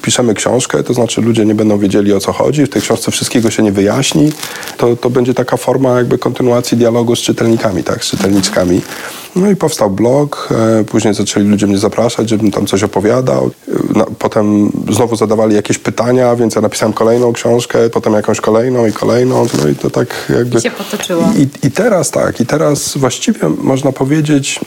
piszemy 0.01 0.34
książkę, 0.34 0.84
to 0.84 0.93
znaczy 0.93 1.21
ludzie 1.21 1.45
nie 1.45 1.55
będą 1.55 1.77
wiedzieli, 1.77 2.13
o 2.13 2.19
co 2.19 2.31
chodzi, 2.31 2.65
w 2.65 2.69
tej 2.69 2.81
książce 2.81 3.12
wszystkiego 3.12 3.51
się 3.51 3.63
nie 3.63 3.71
wyjaśni. 3.71 4.31
To, 4.77 4.95
to 4.95 5.10
będzie 5.10 5.34
taka 5.34 5.58
forma 5.58 5.97
jakby 5.97 6.17
kontynuacji 6.17 6.77
dialogu 6.77 7.15
z 7.15 7.19
czytelnikami, 7.19 7.84
tak, 7.84 8.05
z 8.05 8.08
czytelniczkami. 8.08 8.81
No 9.36 9.51
i 9.51 9.55
powstał 9.55 9.89
blog, 9.89 10.49
e, 10.79 10.84
później 10.84 11.13
zaczęli 11.13 11.47
ludzie 11.47 11.67
mnie 11.67 11.77
zapraszać, 11.77 12.29
żebym 12.29 12.51
tam 12.51 12.65
coś 12.65 12.84
opowiadał. 12.84 13.51
E, 13.95 14.05
potem 14.19 14.71
znowu 14.91 15.15
zadawali 15.15 15.55
jakieś 15.55 15.77
pytania, 15.77 16.36
więc 16.36 16.55
ja 16.55 16.62
napisałem 16.62 16.93
kolejną 16.93 17.34
książkę, 17.34 17.89
potem 17.89 18.13
jakąś 18.13 18.41
kolejną 18.41 18.86
i 18.86 18.91
kolejną, 18.91 19.45
no 19.63 19.69
i 19.69 19.75
to 19.75 19.89
tak 19.89 20.08
jakby... 20.36 20.60
I 20.60 20.62
się 20.62 20.71
potoczyło. 20.71 21.23
I, 21.38 21.67
i 21.67 21.71
teraz 21.71 22.12
tak, 22.12 22.39
i 22.39 22.45
teraz 22.45 22.97
właściwie 22.97 23.49
można 23.62 23.91
powiedzieć, 23.91 24.60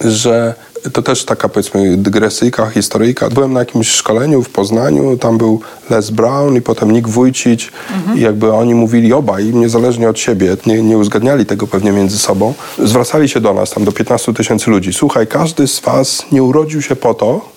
że 0.00 0.54
to 0.92 1.02
też 1.02 1.24
taka 1.24 1.48
powiedzmy 1.48 1.96
dygresyjka, 1.96 2.66
historyjka. 2.66 3.30
Byłem 3.30 3.52
na 3.52 3.60
jakimś 3.60 3.88
szkoleniu 3.88 4.42
w 4.42 4.50
Poznaniu, 4.50 5.16
tam 5.16 5.38
był 5.38 5.60
Les 5.90 6.10
Brown 6.10 6.56
i 6.56 6.60
potem 6.60 6.90
Nick 6.90 7.08
Wójcić 7.08 7.72
mhm. 7.94 8.18
i 8.18 8.20
jakby 8.20 8.52
oni 8.52 8.74
mówili 8.74 9.12
obaj, 9.12 9.44
niezależnie 9.44 10.08
od 10.08 10.18
siebie, 10.18 10.56
nie, 10.66 10.82
nie 10.82 10.98
uzgadniali 10.98 11.46
tego 11.46 11.66
pewnie 11.66 11.92
między 11.92 12.18
sobą, 12.18 12.54
zwracali 12.78 13.28
się 13.28 13.40
do 13.40 13.54
nas, 13.54 13.70
tam 13.70 13.84
do 13.84 13.92
15 13.92 14.34
tysięcy 14.34 14.70
ludzi. 14.70 14.92
Słuchaj, 14.92 15.26
każdy 15.26 15.68
z 15.68 15.80
was 15.80 16.24
nie 16.32 16.42
urodził 16.42 16.82
się 16.82 16.96
po 16.96 17.14
to, 17.14 17.52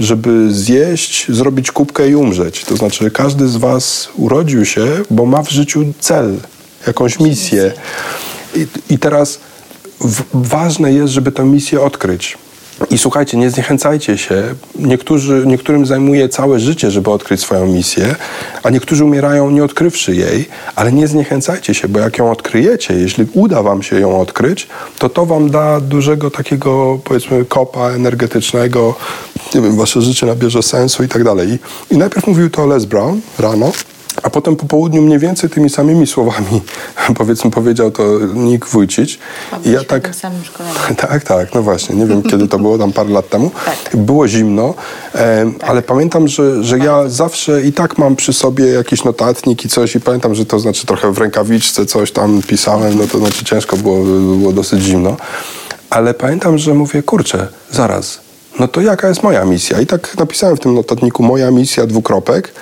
żeby 0.00 0.54
zjeść, 0.54 1.32
zrobić 1.32 1.72
kubkę 1.72 2.08
i 2.08 2.14
umrzeć. 2.14 2.64
To 2.64 2.76
znaczy 2.76 3.10
każdy 3.10 3.48
z 3.48 3.56
was 3.56 4.08
urodził 4.16 4.64
się, 4.64 4.86
bo 5.10 5.26
ma 5.26 5.42
w 5.42 5.50
życiu 5.50 5.84
cel, 6.00 6.36
jakąś 6.86 7.20
misję. 7.20 7.72
I, 8.56 8.66
i 8.90 8.98
teraz 8.98 9.38
ważne 10.34 10.92
jest, 10.92 11.12
żeby 11.12 11.32
tę 11.32 11.44
misję 11.44 11.80
odkryć. 11.80 12.38
I 12.90 12.98
słuchajcie, 12.98 13.36
nie 13.38 13.50
zniechęcajcie 13.50 14.18
się. 14.18 14.42
Niektórzy, 14.78 15.42
niektórym 15.46 15.86
zajmuje 15.86 16.28
całe 16.28 16.60
życie, 16.60 16.90
żeby 16.90 17.10
odkryć 17.10 17.40
swoją 17.40 17.66
misję, 17.66 18.14
a 18.62 18.70
niektórzy 18.70 19.04
umierają 19.04 19.50
nie 19.50 19.64
odkrywszy 19.64 20.16
jej, 20.16 20.48
ale 20.76 20.92
nie 20.92 21.08
zniechęcajcie 21.08 21.74
się, 21.74 21.88
bo 21.88 22.00
jak 22.00 22.18
ją 22.18 22.30
odkryjecie, 22.30 22.94
jeśli 22.94 23.26
uda 23.32 23.62
wam 23.62 23.82
się 23.82 24.00
ją 24.00 24.20
odkryć, 24.20 24.68
to 24.98 25.08
to 25.08 25.26
wam 25.26 25.50
da 25.50 25.80
dużego 25.80 26.30
takiego, 26.30 26.98
powiedzmy, 27.04 27.44
kopa 27.44 27.90
energetycznego, 27.90 28.94
nie 29.54 29.60
wiem, 29.60 29.76
wasze 29.76 30.02
życie 30.02 30.26
nabierze 30.26 30.62
sensu 30.62 31.04
i 31.04 31.08
tak 31.08 31.24
dalej. 31.24 31.58
I, 31.90 31.96
najpierw 31.96 32.26
mówił 32.26 32.50
to 32.50 32.66
Les 32.66 32.84
Brown 32.84 33.20
rano, 33.38 33.72
a 34.22 34.30
potem 34.30 34.56
po 34.56 34.66
południu 34.66 35.02
mniej 35.02 35.18
więcej 35.18 35.50
tymi 35.50 35.70
samymi 35.70 36.06
słowami, 36.06 36.60
powiedzmy, 37.18 37.50
powiedział 37.50 37.90
to 37.90 38.18
Nick 38.34 38.66
Wójcić. 38.66 39.18
I 39.64 39.70
ja 39.70 39.84
tak. 39.84 40.14
samym 40.14 40.44
szkoleniu. 40.44 40.74
Tak, 40.96 41.24
tak, 41.24 41.54
no 41.54 41.62
właśnie. 41.62 41.96
Nie 41.96 42.06
wiem, 42.06 42.22
kiedy 42.22 42.48
to 42.48 42.58
było, 42.58 42.78
tam 42.78 42.92
parę 42.92 43.08
lat 43.08 43.28
temu. 43.28 43.50
Tak. 43.64 43.96
Było 43.96 44.28
zimno, 44.28 44.74
e, 45.14 45.52
tak. 45.58 45.70
ale 45.70 45.82
pamiętam, 45.82 46.28
że, 46.28 46.64
że 46.64 46.78
ja 46.78 47.08
zawsze 47.08 47.62
i 47.62 47.72
tak 47.72 47.98
mam 47.98 48.16
przy 48.16 48.32
sobie 48.32 48.66
jakiś 48.66 49.04
notatnik 49.04 49.64
i 49.64 49.68
coś 49.68 49.94
i 49.94 50.00
pamiętam, 50.00 50.34
że 50.34 50.46
to 50.46 50.58
znaczy 50.58 50.86
trochę 50.86 51.12
w 51.12 51.18
rękawiczce 51.18 51.86
coś 51.86 52.12
tam 52.12 52.42
pisałem, 52.46 52.98
no 52.98 53.06
to 53.06 53.18
znaczy 53.18 53.44
ciężko 53.44 53.76
było, 53.76 54.04
było 54.36 54.52
dosyć 54.52 54.82
zimno. 54.82 55.16
Ale 55.90 56.14
pamiętam, 56.14 56.58
że 56.58 56.74
mówię, 56.74 57.02
kurczę, 57.02 57.48
zaraz, 57.70 58.20
no 58.58 58.68
to 58.68 58.80
jaka 58.80 59.08
jest 59.08 59.22
moja 59.22 59.44
misja? 59.44 59.80
I 59.80 59.86
tak 59.86 60.16
napisałem 60.16 60.56
w 60.56 60.60
tym 60.60 60.74
notatniku 60.74 61.22
moja 61.22 61.50
misja, 61.50 61.86
dwukropek. 61.86 62.52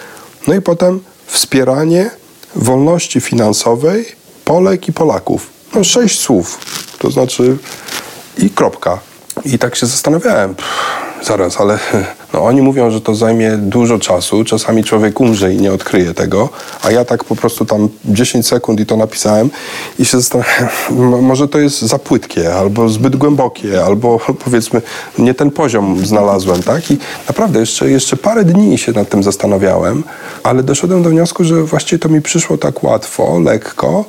No 0.46 0.54
i 0.54 0.60
potem 0.60 1.00
wspieranie 1.28 2.10
wolności 2.54 3.20
finansowej 3.20 4.06
Polek 4.44 4.88
i 4.88 4.92
Polaków. 4.92 5.50
No 5.74 5.84
sześć 5.84 6.20
słów, 6.20 6.58
to 6.98 7.10
znaczy 7.10 7.56
i 8.38 8.50
kropka. 8.50 8.98
I 9.44 9.58
tak 9.58 9.76
się 9.76 9.86
zastanawiałem, 9.86 10.54
pff, 10.54 10.97
zaraz, 11.22 11.60
ale 11.60 11.78
no, 12.34 12.44
oni 12.44 12.62
mówią, 12.62 12.90
że 12.90 13.00
to 13.00 13.14
zajmie 13.14 13.56
dużo 13.56 13.98
czasu, 13.98 14.44
czasami 14.44 14.84
człowiek 14.84 15.20
umrze 15.20 15.54
i 15.54 15.56
nie 15.56 15.72
odkryje 15.72 16.14
tego, 16.14 16.48
a 16.82 16.90
ja 16.90 17.04
tak 17.04 17.24
po 17.24 17.36
prostu 17.36 17.64
tam 17.64 17.88
10 18.04 18.46
sekund 18.46 18.80
i 18.80 18.86
to 18.86 18.96
napisałem 18.96 19.50
i 19.98 20.04
się 20.04 20.20
zastanawiałem, 20.20 20.68
może 21.30 21.48
to 21.48 21.58
jest 21.58 21.82
za 21.82 21.98
płytkie, 21.98 22.54
albo 22.54 22.88
zbyt 22.88 23.16
głębokie, 23.16 23.84
albo 23.84 24.20
powiedzmy 24.44 24.82
nie 25.18 25.34
ten 25.34 25.50
poziom 25.50 26.06
znalazłem, 26.06 26.62
tak? 26.62 26.90
I 26.90 26.98
naprawdę 27.28 27.60
jeszcze, 27.60 27.90
jeszcze 27.90 28.16
parę 28.16 28.44
dni 28.44 28.78
się 28.78 28.92
nad 28.92 29.08
tym 29.08 29.22
zastanawiałem, 29.22 30.04
ale 30.42 30.62
doszedłem 30.62 31.02
do 31.02 31.10
wniosku, 31.10 31.44
że 31.44 31.62
właściwie 31.62 31.98
to 31.98 32.08
mi 32.08 32.22
przyszło 32.22 32.58
tak 32.58 32.84
łatwo, 32.84 33.38
lekko, 33.38 34.04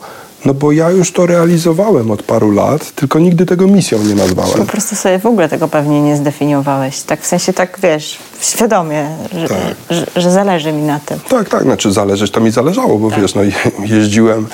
no 0.45 0.53
bo 0.53 0.71
ja 0.71 0.89
już 0.89 1.11
to 1.11 1.25
realizowałem 1.25 2.11
od 2.11 2.23
paru 2.23 2.51
lat, 2.51 2.91
tylko 2.91 3.19
nigdy 3.19 3.45
tego 3.45 3.67
misją 3.67 4.03
nie 4.03 4.15
nazwałem. 4.15 4.57
Po 4.57 4.65
prostu 4.65 4.95
sobie 4.95 5.19
w 5.19 5.25
ogóle 5.25 5.49
tego 5.49 5.67
pewnie 5.67 6.01
nie 6.01 6.17
zdefiniowałeś. 6.17 7.01
Tak 7.01 7.21
w 7.21 7.27
sensie 7.27 7.53
tak, 7.53 7.79
wiesz, 7.83 8.19
świadomie, 8.41 9.09
że, 9.33 9.47
tak. 9.47 9.57
że, 9.89 10.05
że, 10.15 10.31
zależy 10.31 10.71
mi 10.71 10.81
na 10.81 10.99
tym. 10.99 11.19
Tak, 11.29 11.49
tak, 11.49 11.63
znaczy 11.63 11.91
zależeć 11.91 12.31
to 12.31 12.41
mi 12.41 12.51
zależało, 12.51 12.99
bo 12.99 13.09
tak. 13.09 13.21
wiesz, 13.21 13.35
no 13.35 13.41
jeździłem, 13.85 14.47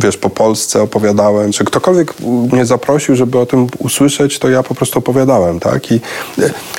wiesz, 0.00 0.16
po 0.16 0.30
Polsce, 0.30 0.82
opowiadałem, 0.82 1.52
czy 1.52 1.64
ktokolwiek 1.64 2.14
mnie 2.52 2.66
zaprosił, 2.66 3.16
żeby 3.16 3.38
o 3.38 3.46
tym 3.46 3.66
usłyszeć, 3.78 4.38
to 4.38 4.48
ja 4.48 4.62
po 4.62 4.74
prostu 4.74 4.98
opowiadałem, 4.98 5.60
tak? 5.60 5.92
I, 5.92 6.00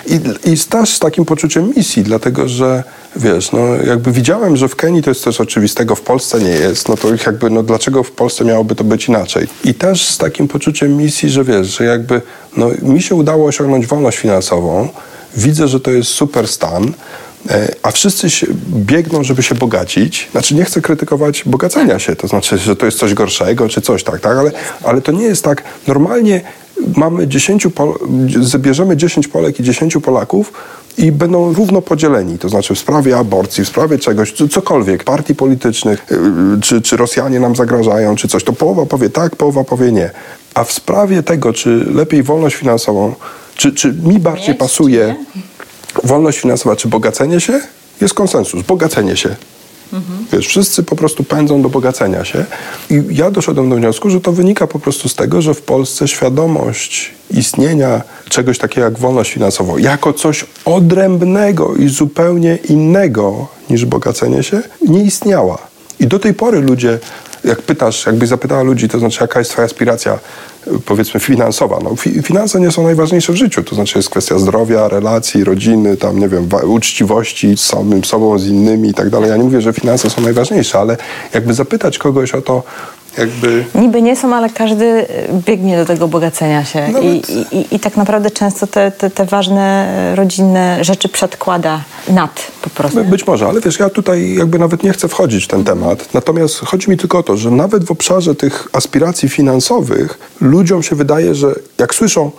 i, 0.08 0.20
i 0.52 0.58
też 0.58 0.90
z 0.90 1.00
takim 1.00 1.26
poczuciem 1.26 1.74
misji, 1.78 2.04
dlatego 2.04 2.48
że 2.48 2.84
wiesz, 3.16 3.52
no 3.52 3.60
jakby 3.88 4.12
widziałem, 4.12 4.58
że 4.58 4.68
w 4.68 4.76
Kenii 4.76 5.04
to 5.04 5.10
jest 5.10 5.22
coś 5.22 5.42
oczywistego, 5.42 5.96
w 5.96 6.02
Polsce 6.02 6.40
nie 6.40 6.50
jest, 6.50 6.90
no 6.90 6.98
to 6.98 7.08
jakby, 7.26 7.50
no 7.50 7.64
dlaczego 7.64 8.04
w 8.04 8.12
Polsce 8.12 8.46
miałoby 8.54 8.76
to 8.76 8.84
być 8.84 9.08
inaczej? 9.08 9.48
I 9.64 9.74
też 9.74 10.08
z 10.08 10.18
takim 10.18 10.48
poczuciem 10.48 10.98
misji, 10.98 11.30
że 11.30 11.44
wiesz, 11.44 11.78
że 11.78 11.84
jakby, 11.86 12.22
no 12.58 12.70
mi 12.82 13.02
się 13.02 13.16
udało 13.16 13.46
osiągnąć 13.46 13.88
wolność 13.88 14.18
finansową, 14.18 14.90
widzę, 15.38 15.68
że 15.68 15.80
to 15.80 15.92
jest 15.92 16.10
super 16.10 16.48
stan, 16.48 16.94
e, 17.50 17.76
a 17.84 17.92
wszyscy 17.92 18.28
biegną, 18.70 19.24
żeby 19.24 19.44
się 19.44 19.56
bogacić. 19.56 20.30
Znaczy 20.32 20.56
nie 20.56 20.66
chcę 20.66 20.82
krytykować 20.82 21.44
bogacenia 21.46 22.00
się, 22.00 22.16
to 22.16 22.28
znaczy, 22.28 22.58
że 22.58 22.76
to 22.76 22.86
jest 22.86 22.98
coś 22.98 23.14
gorszego, 23.14 23.70
czy 23.70 23.82
coś 23.82 24.04
tak, 24.04 24.22
tak? 24.22 24.38
Ale, 24.38 24.52
ale 24.84 25.02
to 25.02 25.12
nie 25.12 25.26
jest 25.26 25.44
tak. 25.44 25.64
Normalnie 25.88 26.42
mamy 26.96 27.28
10 27.28 27.68
Pol- 27.68 28.00
zabierzemy 28.42 28.98
10 28.98 29.28
Polek 29.28 29.60
i 29.60 29.64
10 29.64 29.98
Polaków, 30.04 30.54
i 30.98 31.12
będą 31.12 31.54
równo 31.54 31.82
podzieleni, 31.82 32.40
to 32.40 32.50
znaczy 32.50 32.76
w 32.76 32.80
sprawie 32.80 33.18
aborcji, 33.18 33.66
w 33.66 33.68
sprawie 33.68 34.00
czegoś, 34.00 34.34
cokolwiek, 34.52 35.04
partii 35.04 35.36
politycznych, 35.36 36.06
y, 36.58 36.62
czy, 36.62 36.82
czy 36.82 36.98
Rosjanie 36.98 37.40
nam 37.40 37.56
zagrażają, 37.56 38.16
czy 38.16 38.28
coś, 38.28 38.44
to 38.44 38.54
połowa 38.54 38.86
powie 38.86 39.10
tak, 39.10 39.36
połowa 39.36 39.64
powie 39.64 39.92
nie. 39.92 40.12
A 40.54 40.64
w 40.64 40.72
sprawie 40.72 41.24
tego, 41.24 41.54
czy 41.54 41.86
lepiej 41.94 42.24
wolność 42.24 42.56
finansową, 42.56 43.14
czy, 43.56 43.72
czy 43.72 43.94
mi 43.94 44.20
bardziej 44.20 44.56
pasuje 44.56 45.16
wolność 46.04 46.40
finansowa, 46.40 46.76
czy 46.76 46.88
bogacenie 46.88 47.40
się, 47.40 47.62
jest 48.02 48.14
konsensus, 48.14 48.64
bogacenie 48.64 49.18
się. 49.18 49.36
Mhm. 49.94 50.26
Wiesz, 50.32 50.48
wszyscy 50.48 50.84
po 50.84 50.96
prostu 50.96 51.24
pędzą 51.24 51.62
do 51.62 51.70
bogacenia 51.70 52.26
się. 52.26 52.46
I 52.90 53.04
ja 53.10 53.32
doszedłem 53.32 53.70
do 53.70 53.76
wniosku, 53.76 54.10
że 54.10 54.22
to 54.22 54.32
wynika 54.32 54.68
po 54.68 54.80
prostu 54.80 55.10
z 55.10 55.16
tego, 55.16 55.42
że 55.42 55.54
w 55.54 55.62
Polsce 55.62 56.08
świadomość 56.08 57.12
istnienia 57.32 58.02
czegoś 58.30 58.58
takiego 58.58 58.86
jak 58.86 59.00
wolność 59.00 59.34
finansowa 59.34 59.74
jako 59.80 60.14
coś 60.14 60.46
odrębnego 60.66 61.76
i 61.76 61.90
zupełnie 61.90 62.58
innego 62.70 63.48
niż 63.70 63.86
bogacenie 63.86 64.44
się 64.44 64.62
nie 64.82 65.04
istniała. 65.04 65.58
I 66.00 66.08
do 66.08 66.20
tej 66.20 66.34
pory 66.34 66.62
ludzie 66.62 67.00
jak 67.44 67.62
pytasz, 67.62 68.06
jakbyś 68.06 68.30
zapytała 68.30 68.64
ludzi, 68.64 68.90
to 68.90 69.00
znaczy 69.00 69.18
jaka 69.22 69.40
jest 69.40 69.52
twoja 69.52 69.66
aspiracja, 69.66 70.20
powiedzmy 70.86 71.20
finansowa. 71.20 71.80
No, 71.84 71.96
fi 71.96 72.24
finanse 72.24 72.60
nie 72.60 72.72
są 72.72 72.84
najważniejsze 72.84 73.34
w 73.34 73.36
życiu, 73.36 73.64
to 73.64 73.76
znaczy 73.76 74.00
jest 74.00 74.10
kwestia 74.10 74.40
zdrowia, 74.40 74.88
relacji, 74.88 75.44
rodziny, 75.44 75.98
tam 75.98 76.20
nie 76.20 76.30
wiem, 76.30 76.50
uczciwości 76.68 77.58
z 77.58 77.62
samym 77.62 78.04
sobą, 78.04 78.40
z 78.40 78.48
innymi 78.48 78.90
i 78.90 78.94
tak 78.94 79.10
dalej. 79.10 79.30
Ja 79.30 79.38
nie 79.38 79.44
mówię, 79.44 79.62
że 79.62 79.74
finanse 79.74 80.10
są 80.10 80.22
najważniejsze, 80.22 80.80
ale 80.80 80.98
jakby 81.34 81.54
zapytać 81.54 81.98
kogoś 81.98 82.34
o 82.34 82.42
to, 82.42 82.64
jakby... 83.18 83.66
Niby 83.76 84.02
nie 84.02 84.16
są, 84.16 84.36
ale 84.36 84.50
każdy 84.50 84.86
e, 84.86 85.08
biegnie 85.46 85.78
do 85.78 85.86
tego 85.86 86.08
bogacenia 86.08 86.66
się 86.66 86.88
Nawet... 86.88 87.30
I, 87.30 87.58
i, 87.58 87.76
i, 87.76 87.80
tak 87.80 87.98
naprawdę 87.98 88.32
często 88.32 88.68
te, 88.68 88.92
te, 88.92 89.10
te, 89.10 89.26
ważne 89.26 89.88
e, 90.12 90.16
rodzinne 90.16 90.84
rzeczy 90.84 91.10
przedkłada 91.10 91.84
nad 92.10 92.52
po 92.62 92.70
prostu. 92.70 93.06
Być 93.06 93.28
może, 93.28 93.48
ale 93.48 93.62
wiesz, 93.62 93.80
ja 93.80 93.90
tutaj 93.90 94.36
jakby 94.36 94.60
nawet 94.60 94.84
nie 94.84 94.94
chcę 94.94 95.08
wchodzić 95.08 95.46
w 95.46 95.48
ten 95.48 95.64
temat. 95.64 96.14
Natomiast 96.14 96.60
chodzi 96.60 96.90
mi 96.90 96.98
tylko 96.98 97.18
o 97.18 97.24
to, 97.24 97.38
że 97.38 97.52
nawet 97.52 97.84
w 97.84 97.92
obszarze 97.92 98.36
tych 98.36 98.68
aspiracji 98.74 99.30
finansowych 99.30 100.20
ludziom 100.42 100.84
się 100.84 100.96
wydaje, 100.96 101.36
że 101.36 101.56
jak 101.78 101.96
słyszą 101.96 102.32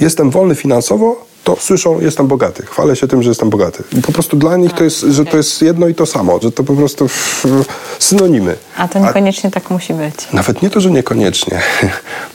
jestem 0.00 0.30
wolny 0.30 0.54
finansowo, 0.54 1.29
to 1.44 1.56
słyszą, 1.60 2.00
jestem 2.00 2.26
bogaty. 2.26 2.66
Chwalę 2.66 2.96
się 2.96 3.08
tym, 3.08 3.22
że 3.22 3.28
jestem 3.28 3.50
bogaty. 3.50 3.82
Po 4.02 4.12
prostu 4.12 4.36
dla 4.36 4.56
nich 4.56 4.72
to 4.72 4.84
jest, 4.84 5.00
że 5.00 5.24
to 5.24 5.36
jest 5.36 5.62
jedno 5.62 5.88
i 5.88 5.94
to 5.94 6.06
samo, 6.06 6.40
że 6.42 6.52
to 6.52 6.64
po 6.64 6.74
prostu 6.74 7.08
synonimy. 7.98 8.56
A 8.76 8.88
to 8.88 8.98
niekoniecznie 8.98 9.48
A, 9.48 9.52
tak 9.52 9.70
musi 9.70 9.94
być. 9.94 10.14
Nawet 10.32 10.62
nie 10.62 10.70
to, 10.70 10.80
że 10.80 10.90
niekoniecznie. 10.90 11.60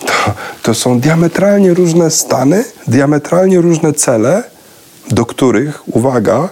To, 0.05 0.33
to 0.63 0.73
są 0.73 0.99
diametralnie 0.99 1.73
różne 1.73 2.11
stany, 2.11 2.65
diametralnie 2.87 3.61
różne 3.61 3.93
cele, 3.93 4.43
do 5.11 5.25
których, 5.25 5.83
uwaga, 5.87 6.49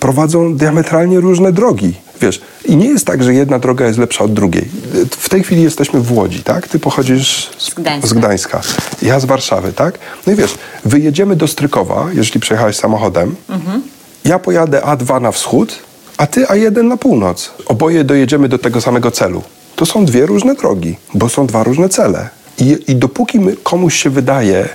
prowadzą 0.00 0.56
diametralnie 0.56 1.20
różne 1.20 1.52
drogi. 1.52 1.94
Wiesz, 2.20 2.40
i 2.64 2.76
nie 2.76 2.86
jest 2.86 3.06
tak, 3.06 3.22
że 3.22 3.34
jedna 3.34 3.58
droga 3.58 3.86
jest 3.86 3.98
lepsza 3.98 4.24
od 4.24 4.32
drugiej. 4.34 4.68
W 5.10 5.28
tej 5.28 5.42
chwili 5.42 5.62
jesteśmy 5.62 6.00
w 6.00 6.12
Łodzi, 6.12 6.42
tak? 6.42 6.68
Ty 6.68 6.78
pochodzisz 6.78 7.50
z, 7.58 7.74
Gdańska. 7.74 8.08
z 8.08 8.12
Gdańska. 8.12 8.60
Ja 9.02 9.20
z 9.20 9.24
Warszawy, 9.24 9.72
tak? 9.72 9.98
No 10.26 10.32
i 10.32 10.36
wiesz, 10.36 10.54
wyjedziemy 10.84 11.36
do 11.36 11.48
Strykowa, 11.48 12.06
jeśli 12.14 12.40
przejechałeś 12.40 12.76
samochodem. 12.76 13.36
Mhm. 13.48 13.82
Ja 14.24 14.38
pojadę 14.38 14.80
A2 14.80 15.20
na 15.20 15.32
wschód, 15.32 15.78
a 16.16 16.26
ty 16.26 16.44
A1 16.44 16.84
na 16.84 16.96
północ. 16.96 17.50
Oboje 17.66 18.04
dojedziemy 18.04 18.48
do 18.48 18.58
tego 18.58 18.80
samego 18.80 19.10
celu. 19.10 19.42
To 19.76 19.86
są 19.86 20.04
dwie 20.04 20.26
różne 20.26 20.54
drogi, 20.54 20.96
bo 21.14 21.28
są 21.28 21.46
dwa 21.46 21.64
różne 21.64 21.88
cele. 21.88 22.28
I, 22.58 22.78
i 22.88 22.96
dopóki 22.96 23.40
my, 23.40 23.56
komuś 23.62 23.94
się 24.02 24.10
wydaje, 24.10 24.68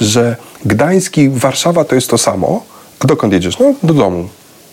że 0.00 0.36
Gdańsk 0.64 1.18
i 1.18 1.28
Warszawa 1.30 1.84
to 1.84 1.94
jest 1.94 2.10
to 2.10 2.18
samo, 2.18 2.64
a 3.00 3.06
dokąd 3.06 3.32
jedziesz? 3.32 3.58
No, 3.58 3.74
do 3.82 3.94
domu. 3.94 4.28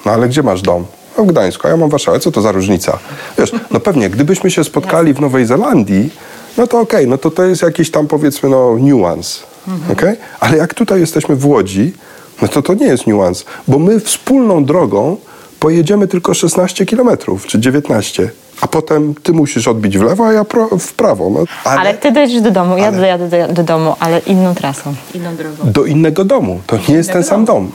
No 0.05 0.11
ale 0.11 0.29
gdzie 0.29 0.43
masz 0.43 0.61
dom? 0.61 0.85
No 1.17 1.23
w 1.23 1.27
Gdańsku, 1.27 1.67
a 1.67 1.69
ja 1.69 1.77
mam 1.77 1.89
Warszawę. 1.89 2.19
Co 2.19 2.31
to 2.31 2.41
za 2.41 2.51
różnica? 2.51 2.99
Wiesz, 3.37 3.51
no 3.71 3.79
pewnie, 3.79 4.09
gdybyśmy 4.09 4.51
się 4.51 4.63
spotkali 4.63 5.13
w 5.13 5.21
Nowej 5.21 5.45
Zelandii, 5.45 6.09
no 6.57 6.67
to 6.67 6.79
okej, 6.79 6.99
okay, 6.99 7.09
no 7.09 7.17
to 7.17 7.31
to 7.31 7.43
jest 7.43 7.61
jakiś 7.61 7.91
tam 7.91 8.07
powiedzmy 8.07 8.49
no 8.49 8.77
niuans, 8.79 9.43
mhm. 9.67 9.91
okay? 9.91 10.17
Ale 10.39 10.57
jak 10.57 10.73
tutaj 10.73 10.99
jesteśmy 10.99 11.35
w 11.35 11.45
Łodzi, 11.45 11.93
no 12.41 12.47
to 12.47 12.61
to 12.61 12.73
nie 12.73 12.85
jest 12.85 13.07
niuans, 13.07 13.45
bo 13.67 13.79
my 13.79 13.99
wspólną 13.99 14.65
drogą 14.65 15.17
pojedziemy 15.59 16.07
tylko 16.07 16.33
16 16.33 16.85
kilometrów, 16.85 17.45
czy 17.45 17.59
19 17.59 18.29
a 18.61 18.67
potem 18.67 19.15
ty 19.23 19.33
musisz 19.33 19.67
odbić 19.67 19.97
w 19.97 20.01
lewo, 20.01 20.27
a 20.27 20.33
ja 20.33 20.43
pro, 20.43 20.67
w 20.79 20.93
prawo. 20.93 21.29
No, 21.29 21.43
ale, 21.63 21.79
ale, 21.79 21.93
ty 21.93 22.11
dojedziesz 22.11 22.41
do 22.41 22.51
domu, 22.51 22.77
ja 22.77 22.87
ale, 22.87 22.97
dojadę 22.97 23.29
do, 23.29 23.53
do, 23.53 23.63
domu, 23.63 23.95
ale 23.99 24.19
inną 24.19 24.55
trasą. 24.55 24.95
Inną 25.13 25.35
drogą. 25.35 25.71
Do 25.71 25.85
innego 25.85 26.25
domu. 26.25 26.61
To 26.67 26.77
nie 26.89 26.95
jest 26.95 27.11
ten 27.11 27.23
sam 27.23 27.45
dom. 27.45 27.71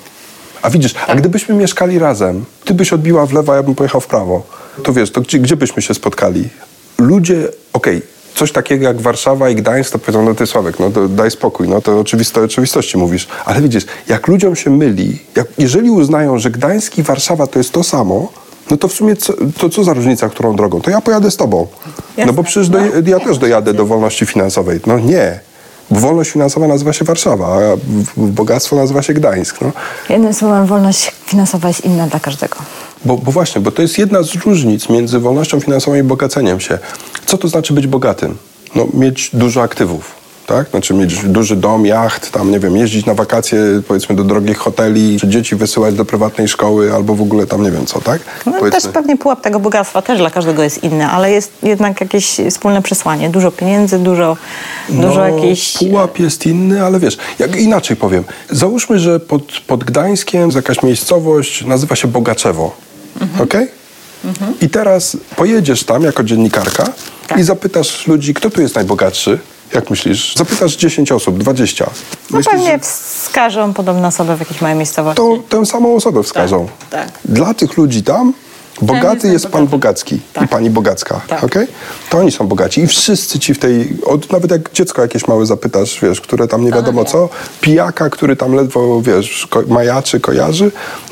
A 0.62 0.70
widzisz, 0.70 0.92
tak. 0.92 1.10
a 1.10 1.14
gdybyśmy 1.14 1.54
mieszkali 1.54 1.98
razem, 1.98 2.44
ty 2.64 2.74
byś 2.74 2.92
odbiła 2.92 3.26
w 3.26 3.32
lewo, 3.32 3.52
a 3.52 3.56
ja 3.56 3.62
bym 3.62 3.74
pojechał 3.74 4.00
w 4.00 4.06
prawo, 4.06 4.42
to 4.82 4.92
wiesz, 4.92 5.10
to 5.10 5.20
gdzie, 5.20 5.38
gdzie 5.38 5.56
byśmy 5.56 5.82
się 5.82 5.94
spotkali? 5.94 6.48
Ludzie, 6.98 7.48
okej, 7.72 7.96
okay, 7.96 8.02
coś 8.34 8.52
takiego 8.52 8.84
jak 8.84 9.00
Warszawa 9.00 9.50
i 9.50 9.54
Gdańsk, 9.54 9.92
to 9.92 9.98
powiedzą, 9.98 10.24
no 10.24 10.34
ty 10.34 10.46
Sławek, 10.46 10.78
no 10.78 10.90
to 10.90 11.08
daj 11.08 11.30
spokój, 11.30 11.68
no 11.68 11.80
to 11.80 12.00
oczywiste 12.00 12.42
oczywistości 12.42 12.98
mówisz. 12.98 13.28
Ale 13.44 13.62
widzisz, 13.62 13.86
jak 14.08 14.28
ludziom 14.28 14.56
się 14.56 14.70
myli, 14.70 15.18
jak, 15.36 15.46
jeżeli 15.58 15.90
uznają, 15.90 16.38
że 16.38 16.50
Gdańsk 16.50 16.98
i 16.98 17.02
Warszawa 17.02 17.46
to 17.46 17.58
jest 17.58 17.72
to 17.72 17.84
samo, 17.84 18.32
no 18.70 18.76
to 18.76 18.88
w 18.88 18.92
sumie 18.92 19.16
co, 19.16 19.32
to 19.58 19.68
co 19.68 19.84
za 19.84 19.92
różnica, 19.92 20.28
którą 20.28 20.56
drogą? 20.56 20.80
To 20.80 20.90
ja 20.90 21.00
pojadę 21.00 21.30
z 21.30 21.36
tobą. 21.36 21.66
No 22.26 22.32
bo 22.32 22.42
przecież 22.42 22.68
do, 22.68 22.78
ja 23.06 23.20
też 23.20 23.38
dojadę 23.38 23.74
do 23.74 23.86
wolności 23.86 24.26
finansowej. 24.26 24.80
No 24.86 24.98
nie. 24.98 25.40
Wolność 25.90 26.30
finansowa 26.30 26.68
nazywa 26.68 26.92
się 26.92 27.04
Warszawa, 27.04 27.46
a 27.46 27.60
bogactwo 28.16 28.76
nazywa 28.76 29.02
się 29.02 29.14
Gdańsk. 29.14 29.60
No. 29.60 29.72
Jednym 30.10 30.34
słowem, 30.34 30.66
wolność 30.66 31.12
finansowa 31.26 31.68
jest 31.68 31.84
inna 31.84 32.06
dla 32.06 32.20
każdego. 32.20 32.56
Bo, 33.04 33.16
bo 33.16 33.32
właśnie, 33.32 33.60
bo 33.60 33.70
to 33.70 33.82
jest 33.82 33.98
jedna 33.98 34.22
z 34.22 34.34
różnic 34.34 34.88
między 34.88 35.18
wolnością 35.18 35.60
finansową 35.60 35.96
i 35.96 36.02
bogaceniem 36.02 36.60
się. 36.60 36.78
Co 37.26 37.38
to 37.38 37.48
znaczy 37.48 37.72
być 37.72 37.86
bogatym? 37.86 38.36
No, 38.74 38.86
mieć 38.94 39.30
dużo 39.32 39.62
aktywów. 39.62 40.14
Tak? 40.48 40.70
Znaczy 40.70 40.94
mieć 40.94 41.24
duży 41.24 41.56
dom, 41.56 41.86
jacht, 41.86 42.30
tam 42.30 42.50
nie 42.50 42.60
wiem, 42.60 42.76
jeździć 42.76 43.06
na 43.06 43.14
wakacje 43.14 43.58
powiedzmy 43.88 44.16
do 44.16 44.24
drogich 44.24 44.58
hoteli, 44.58 45.20
czy 45.20 45.28
dzieci 45.28 45.56
wysyłać 45.56 45.94
do 45.94 46.04
prywatnej 46.04 46.48
szkoły, 46.48 46.94
albo 46.94 47.14
w 47.14 47.22
ogóle 47.22 47.46
tam 47.46 47.62
nie 47.62 47.70
wiem 47.70 47.86
co, 47.86 48.00
tak? 48.00 48.20
No 48.46 48.52
Powiedzmy. 48.52 48.80
też 48.80 48.92
pewnie 48.92 49.16
pułap 49.16 49.40
tego 49.40 49.60
bogactwa 49.60 50.02
też 50.02 50.18
dla 50.18 50.30
każdego 50.30 50.62
jest 50.62 50.84
inny, 50.84 51.06
ale 51.06 51.30
jest 51.30 51.52
jednak 51.62 52.00
jakieś 52.00 52.36
wspólne 52.50 52.82
przesłanie. 52.82 53.30
Dużo 53.30 53.50
pieniędzy, 53.50 53.98
dużo, 53.98 54.36
dużo 54.88 55.26
jakichś... 55.28 55.80
No, 55.82 55.88
Pułap 55.88 56.18
jest 56.18 56.46
inny, 56.46 56.84
ale 56.84 57.00
wiesz, 57.00 57.18
jak 57.38 57.56
inaczej 57.56 57.96
powiem. 57.96 58.24
Załóżmy, 58.50 58.98
że 58.98 59.20
pod, 59.20 59.42
pod 59.66 59.84
Gdańskiem 59.84 60.44
jest 60.44 60.56
jakaś 60.56 60.82
miejscowość, 60.82 61.64
nazywa 61.64 61.96
się 61.96 62.08
Bogaczewo. 62.08 62.76
Mhm. 63.20 63.42
Okej? 63.42 63.68
I 64.60 64.68
teraz 64.70 65.16
pojedziesz 65.36 65.84
tam 65.84 66.02
jako 66.02 66.24
dziennikarka 66.24 66.84
Tak. 67.26 67.38
i 67.38 67.42
zapytasz 67.42 68.06
ludzi, 68.06 68.34
kto 68.34 68.50
tu 68.50 68.60
jest 68.60 68.74
najbogatszy? 68.74 69.38
Jak 69.74 69.90
myślisz? 69.90 70.34
Zapytasz 70.36 70.76
10 70.76 71.12
osób, 71.12 71.38
20. 71.38 71.84
No 72.30 72.36
Myślisz, 72.38 72.54
pewnie 72.54 72.70
że 72.72 72.78
wskażą 72.78 73.74
podobne 73.74 74.08
osoby 74.08 74.36
w 74.36 74.40
jakiejś 74.40 74.60
małej 74.60 74.76
miejscowości. 74.76 75.16
to 75.16 75.38
tę 75.48 75.66
samą 75.66 75.94
osobę 75.96 76.22
wskażą. 76.22 76.68
tak. 76.90 77.08
Dla 77.24 77.54
tych 77.54 77.76
ludzi 77.76 78.02
tam 78.02 78.32
bogaty 78.82 79.28
jest 79.28 79.46
pan 79.46 79.66
Bogacki 79.66 80.20
i 80.44 80.48
pani 80.48 80.70
Bogacka, 80.70 81.20
Tak. 81.28 81.44
okej? 81.44 81.66
To 82.10 82.18
oni 82.18 82.32
są 82.32 82.46
bogaci 82.46 82.80
i 82.80 82.86
wszyscy 82.86 83.38
ci 83.38 83.54
w 83.54 83.58
tej, 83.58 83.96
od, 84.06 84.32
nawet 84.32 84.50
jak 84.50 84.72
dziecko 84.72 85.02
jakieś 85.02 85.28
małe 85.28 85.46
zapytasz, 85.46 85.98
wiesz, 86.02 86.20
które 86.20 86.48
tam 86.48 86.64
nie 86.64 86.70
wiadomo 86.72 87.04
co, 87.04 87.28
pijaka, 87.60 88.10
który 88.10 88.36
tam 88.36 88.52
ledwo, 88.54 89.02
wiesz, 89.02 89.46
ko- 89.50 89.62
majaczy, 89.68 90.20
kojarzy, 90.20 90.70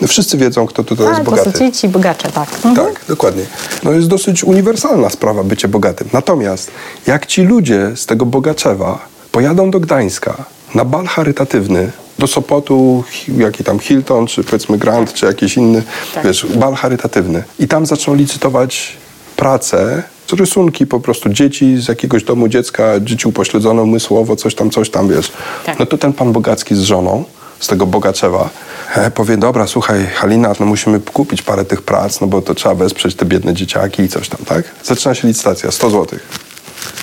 wszyscy 0.08 0.36
wiedzą, 0.38 0.66
kto 0.66 0.84
tutaj 0.84 1.06
jest 1.06 1.16
Tak, 1.16 1.24
to 1.24 1.30
bogaty. 1.30 1.52
są 1.52 1.58
ci, 1.58 1.72
ci 1.72 1.88
bogacze, 1.88 2.28
tak. 2.32 2.48
Mhm. 2.64 2.74
Tak, 2.86 3.00
dokładnie. 3.08 3.42
No 3.82 3.92
jest 3.92 4.08
dosyć 4.08 4.44
uniwersalna 4.44 5.10
sprawa 5.10 5.44
bycie 5.44 5.68
bogatym. 5.68 6.08
Natomiast 6.12 6.70
jak 7.06 7.26
ci 7.26 7.42
ludzie 7.42 7.92
z 7.96 8.06
tego 8.06 8.26
Bogaczewa 8.26 8.98
pojadą 9.32 9.70
do 9.70 9.80
Gdańska 9.80 10.44
na 10.76 10.84
bal 10.84 11.06
charytatywny, 11.06 11.92
do 12.18 12.26
Sopotu, 12.26 13.04
jaki 13.38 13.64
tam 13.64 13.78
Hilton, 13.78 14.26
czy 14.26 14.44
powiedzmy 14.44 14.78
Grand, 14.78 15.12
czy 15.12 15.26
jakiś 15.26 15.56
inny, 15.56 15.82
wiesz, 16.24 16.46
bal 16.46 16.74
charytatywny 16.74 17.44
i 17.58 17.68
tam 17.68 17.86
zaczną 17.86 18.14
licytować 18.14 18.96
pracę, 19.36 20.02
rysunki 20.32 20.86
po 20.86 21.00
prostu 21.00 21.28
dzieci 21.28 21.76
z 21.82 21.88
jakiegoś 21.88 22.24
domu 22.24 22.48
dziecka, 22.48 23.00
dzieci 23.00 23.28
upośledzone 23.28 23.82
umysłowo, 23.82 24.36
coś 24.36 24.54
tam, 24.54 24.70
coś 24.70 24.90
tam, 24.90 25.08
wiesz. 25.08 25.32
Tak. 25.66 25.78
No 25.78 25.86
to 25.86 25.98
ten 25.98 26.12
pan 26.12 26.32
Bogacki 26.32 26.74
z 26.74 26.80
żoną, 26.80 27.24
z 27.60 27.66
tego 27.66 27.86
Bogaczewa, 27.86 28.50
e, 28.94 29.10
powie, 29.10 29.36
dobra, 29.36 29.66
słuchaj, 29.66 30.06
Halina, 30.14 30.52
no 30.60 30.66
musimy 30.66 31.00
kupić 31.00 31.42
parę 31.42 31.64
tych 31.64 31.82
prac, 31.82 32.20
no 32.20 32.26
bo 32.26 32.42
to 32.42 32.54
trzeba 32.54 32.74
wesprzeć 32.74 33.14
te 33.14 33.24
biedne 33.24 33.54
dzieciaki 33.54 34.02
i 34.02 34.08
coś 34.08 34.28
tam, 34.28 34.40
tak? 34.46 34.64
Zaczyna 34.84 35.14
się 35.14 35.28
licytacja, 35.28 35.70
100 35.70 35.90
zł, 35.90 36.18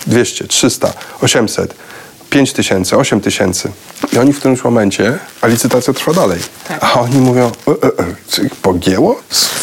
200, 0.08 0.48
300, 0.48 0.94
800, 1.22 1.76
5 2.34 2.54
tysięcy, 2.54 2.98
8 2.98 3.22
tysięcy. 3.22 3.72
I 4.14 4.18
oni 4.18 4.34
w 4.34 4.40
którymś 4.40 4.64
momencie, 4.64 5.20
a 5.42 5.48
licytacja 5.48 5.94
trwa 5.94 6.14
dalej, 6.14 6.40
a 6.82 7.00
oni 7.00 7.18
mówią, 7.18 7.52
e, 7.68 7.72
e, 7.72 8.46
e, 8.46 8.50
pogięło? 8.62 9.20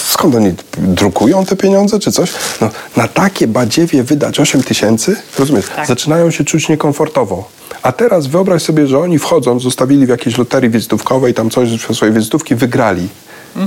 Skąd 0.09 0.35
oni 0.35 0.55
drukują 0.79 1.45
te 1.47 1.57
pieniądze, 1.57 1.99
czy 1.99 2.13
coś? 2.13 2.33
No, 2.61 2.71
na 2.97 3.09
takie 3.09 3.47
badziewie 3.47 4.03
wydać 4.03 4.41
8 4.41 4.63
tysięcy, 4.63 5.17
rozumiesz, 5.39 5.65
zaczynają 5.87 6.31
się 6.31 6.45
czuć 6.45 6.69
niekomfortowo. 6.69 7.49
A 7.83 7.93
teraz 7.93 8.27
wyobraź 8.27 8.63
sobie, 8.63 8.87
że 8.87 8.99
oni 8.99 9.19
wchodząc, 9.19 9.63
zostawili 9.63 10.07
w 10.07 10.09
jakiejś 10.09 10.39
loterii 10.39 10.71
wizytówkowej, 10.71 11.35
tam 11.35 11.51
coś 11.51 11.69
ze 11.69 11.95
swojej 11.95 12.15
wizytówki, 12.15 12.55
wygrali. 12.55 13.09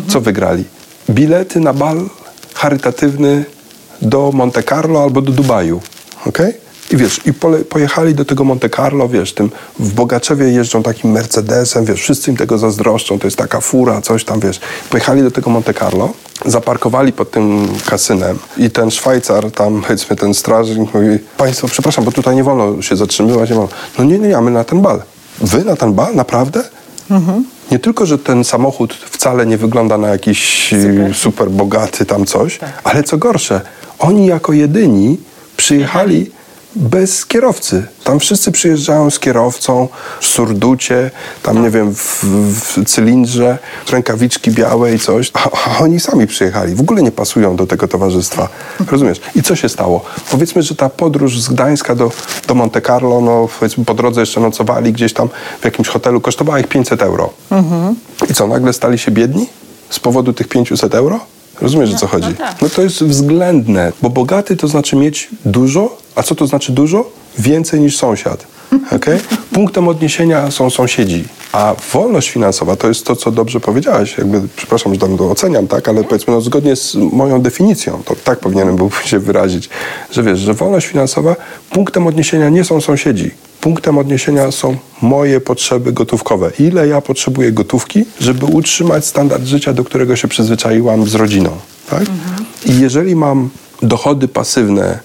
Co 0.08 0.22
wygrali? 0.22 0.64
Bilety 1.10 1.60
na 1.60 1.74
bal 1.74 2.10
charytatywny 2.54 3.46
do 4.02 4.32
Monte 4.34 4.64
Carlo 4.64 5.04
albo 5.04 5.22
do 5.22 5.32
Dubaju. 5.32 5.82
okej? 6.26 6.63
I 6.92 6.98
wiesz, 6.98 7.22
i 7.26 7.34
pole, 7.34 7.60
pojechali 7.60 8.16
do 8.16 8.26
tego 8.26 8.44
Monte 8.44 8.70
Carlo, 8.70 9.10
wiesz, 9.10 9.34
tym 9.34 9.52
w 9.80 9.94
Bogaczewie 9.94 10.50
jeżdżą 10.50 10.84
takim 10.84 11.12
Mercedesem, 11.12 11.86
wiesz, 11.86 12.02
wszyscy 12.02 12.32
im 12.32 12.38
tego 12.38 12.58
zazdroszczą, 12.58 13.20
to 13.20 13.28
jest 13.28 13.38
taka 13.38 13.62
fura, 13.62 14.02
coś 14.02 14.26
tam, 14.26 14.40
wiesz. 14.40 14.60
Pojechali 14.90 15.24
do 15.24 15.32
tego 15.32 15.50
Monte 15.50 15.74
Carlo, 15.74 16.10
zaparkowali 16.46 17.14
pod 17.14 17.32
tym 17.32 17.68
kasynem 17.86 18.40
i 18.58 18.70
ten 18.70 18.92
Szwajcar 18.92 19.52
tam, 19.52 19.82
powiedzmy, 19.82 20.16
ten 20.16 20.34
strażnik 20.34 20.94
mówi, 20.94 21.20
państwo, 21.38 21.68
przepraszam, 21.68 22.06
bo 22.06 22.12
tutaj 22.12 22.36
nie 22.36 22.44
wolno 22.44 22.82
się 22.82 22.96
zatrzymywać, 22.96 23.50
nie 23.50 23.56
wolno. 23.56 23.72
No 23.98 24.04
nie, 24.04 24.20
nie, 24.20 24.28
nie, 24.28 24.38
a 24.38 24.42
my 24.42 24.52
na 24.52 24.64
ten 24.64 24.82
bal. 24.82 25.02
Wy 25.42 25.64
na 25.64 25.76
ten 25.76 25.94
bal? 25.94 26.16
Naprawdę? 26.16 26.64
Nie 27.72 27.80
tylko, 27.80 28.06
że 28.06 28.18
ten 28.18 28.44
samochód 28.44 28.94
wcale 28.94 29.46
nie 29.46 29.58
wygląda 29.58 29.98
na 29.98 30.08
jakiś 30.08 30.68
super, 30.70 31.16
super 31.16 31.50
bogaty 31.50 32.06
tam 32.06 32.26
coś, 32.26 32.60
ale 32.84 33.04
co 33.04 33.18
gorsze, 33.18 33.62
oni 34.00 34.26
jako 34.26 34.54
jedyni 34.54 35.18
przyjechali 35.58 36.32
bez 36.76 37.26
kierowcy. 37.26 37.86
Tam 38.04 38.20
wszyscy 38.20 38.52
przyjeżdżają 38.52 39.10
z 39.10 39.20
kierowcą, 39.20 39.88
w 40.22 40.26
surducie, 40.26 41.12
tam 41.44 41.64
nie 41.64 41.70
wiem, 41.70 41.96
w, 41.96 42.24
w 42.24 42.86
cylindrze, 42.86 43.58
rękawiczki 43.92 44.52
białe 44.52 44.94
i 44.94 45.00
coś, 45.00 45.32
a, 45.34 45.50
a 45.70 45.80
oni 45.80 46.00
sami 46.00 46.28
przyjechali. 46.28 46.76
W 46.76 46.82
ogóle 46.82 47.04
nie 47.04 47.12
pasują 47.12 47.56
do 47.56 47.68
tego 47.68 47.88
towarzystwa. 47.88 48.50
Rozumiesz? 48.92 49.22
I 49.36 49.44
co 49.44 49.56
się 49.56 49.70
stało? 49.70 50.06
Powiedzmy, 50.32 50.64
że 50.64 50.76
ta 50.76 50.90
podróż 50.90 51.40
z 51.42 51.50
Gdańska 51.50 51.96
do, 51.96 52.12
do 52.48 52.56
Monte 52.56 52.82
Carlo, 52.82 53.22
no 53.22 53.48
powiedzmy 53.60 53.86
po 53.86 53.94
drodze 53.94 54.22
jeszcze 54.22 54.40
nocowali 54.40 54.94
gdzieś 54.94 55.14
tam 55.14 55.30
w 55.62 55.66
jakimś 55.66 55.88
hotelu, 55.88 56.22
kosztowała 56.22 56.60
ich 56.60 56.68
500 56.68 57.02
euro. 57.02 57.30
I 58.30 58.34
co, 58.34 58.48
nagle 58.48 58.74
stali 58.74 58.98
się 58.98 59.12
biedni 59.12 59.48
z 59.90 60.00
powodu 60.00 60.34
tych 60.34 60.48
500 60.48 60.96
euro? 60.96 61.20
Rozumiesz, 61.62 61.94
o 61.94 61.98
co 61.98 62.08
chodzi? 62.08 62.28
No 62.62 62.70
to 62.70 62.82
jest 62.82 63.04
względne, 63.04 63.92
bo 64.02 64.10
bogaty 64.10 64.56
to 64.58 64.68
znaczy 64.68 64.96
mieć 64.96 65.30
dużo, 65.46 65.98
a 66.16 66.24
co 66.24 66.36
to 66.36 66.48
znaczy 66.48 66.72
dużo? 66.72 67.10
Więcej 67.40 67.80
niż 67.80 67.98
sąsiad. 67.98 68.53
Okay? 68.96 69.20
Punktem 69.52 69.88
odniesienia 69.88 70.52
są 70.52 70.70
sąsiedzi. 70.70 71.24
A 71.52 71.76
wolność 71.94 72.30
finansowa 72.30 72.76
to 72.76 72.88
jest 72.88 73.06
to, 73.06 73.16
co 73.16 73.32
dobrze 73.32 73.60
powiedziałaś. 73.60 74.18
Jakby, 74.18 74.42
przepraszam, 74.56 74.94
że 74.94 75.00
tam 75.00 75.18
to 75.18 75.32
oceniam, 75.32 75.68
tak? 75.68 75.90
ale 75.90 76.04
powiedzmy, 76.04 76.34
no, 76.34 76.42
zgodnie 76.42 76.76
z 76.76 76.96
moją 76.96 77.42
definicją, 77.42 78.02
to 78.06 78.16
tak 78.24 78.40
powinienem 78.40 78.76
był 78.76 78.92
się 79.06 79.20
wyrazić, 79.20 79.70
że 80.12 80.24
wiesz, 80.24 80.40
że 80.40 80.54
wolność 80.54 80.88
finansowa, 80.88 81.36
punktem 81.70 82.08
odniesienia 82.08 82.50
nie 82.50 82.64
są 82.64 82.82
sąsiedzi. 82.82 83.32
Punktem 83.62 83.98
odniesienia 83.98 84.52
są 84.52 84.76
moje 85.02 85.42
potrzeby 85.42 85.94
gotówkowe. 85.94 86.52
Ile 86.60 86.88
ja 86.88 87.02
potrzebuję 87.02 87.52
gotówki, 87.52 88.06
żeby 88.20 88.46
utrzymać 88.46 89.06
standard 89.06 89.44
życia, 89.44 89.74
do 89.74 89.84
którego 89.84 90.16
się 90.16 90.28
przyzwyczaiłam 90.28 91.08
z 91.08 91.16
rodziną. 91.16 91.50
Tak? 91.90 92.04
I 92.66 92.80
jeżeli 92.80 93.16
mam 93.16 93.50
dochody 93.82 94.28
pasywne 94.28 95.00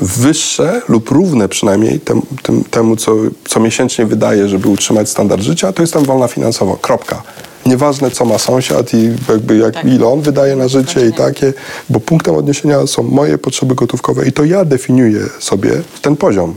wyższe 0.00 0.82
lub 0.88 1.10
równe 1.10 1.48
przynajmniej 1.48 2.00
tem, 2.00 2.22
tem, 2.42 2.64
temu, 2.64 2.96
co, 2.96 3.16
co 3.48 3.60
miesięcznie 3.60 4.06
wydaje, 4.06 4.48
żeby 4.48 4.68
utrzymać 4.68 5.08
standard 5.08 5.42
życia, 5.42 5.72
to 5.72 5.82
jestem 5.82 6.04
wolna 6.04 6.28
finansowo. 6.28 6.76
Kropka. 6.76 7.22
Nieważne, 7.66 8.10
co 8.10 8.24
ma 8.24 8.38
sąsiad 8.38 8.94
i 8.94 9.10
jakby 9.28 9.56
jak, 9.56 9.84
ile 9.84 10.06
on 10.06 10.20
wydaje 10.20 10.56
na 10.56 10.68
życie 10.68 11.06
i 11.06 11.12
takie, 11.12 11.52
bo 11.90 12.00
punktem 12.00 12.34
odniesienia 12.34 12.86
są 12.86 13.02
moje 13.02 13.38
potrzeby 13.38 13.74
gotówkowe 13.74 14.26
i 14.26 14.32
to 14.32 14.44
ja 14.44 14.64
definiuję 14.64 15.20
sobie 15.38 15.70
ten 16.02 16.16
poziom, 16.16 16.54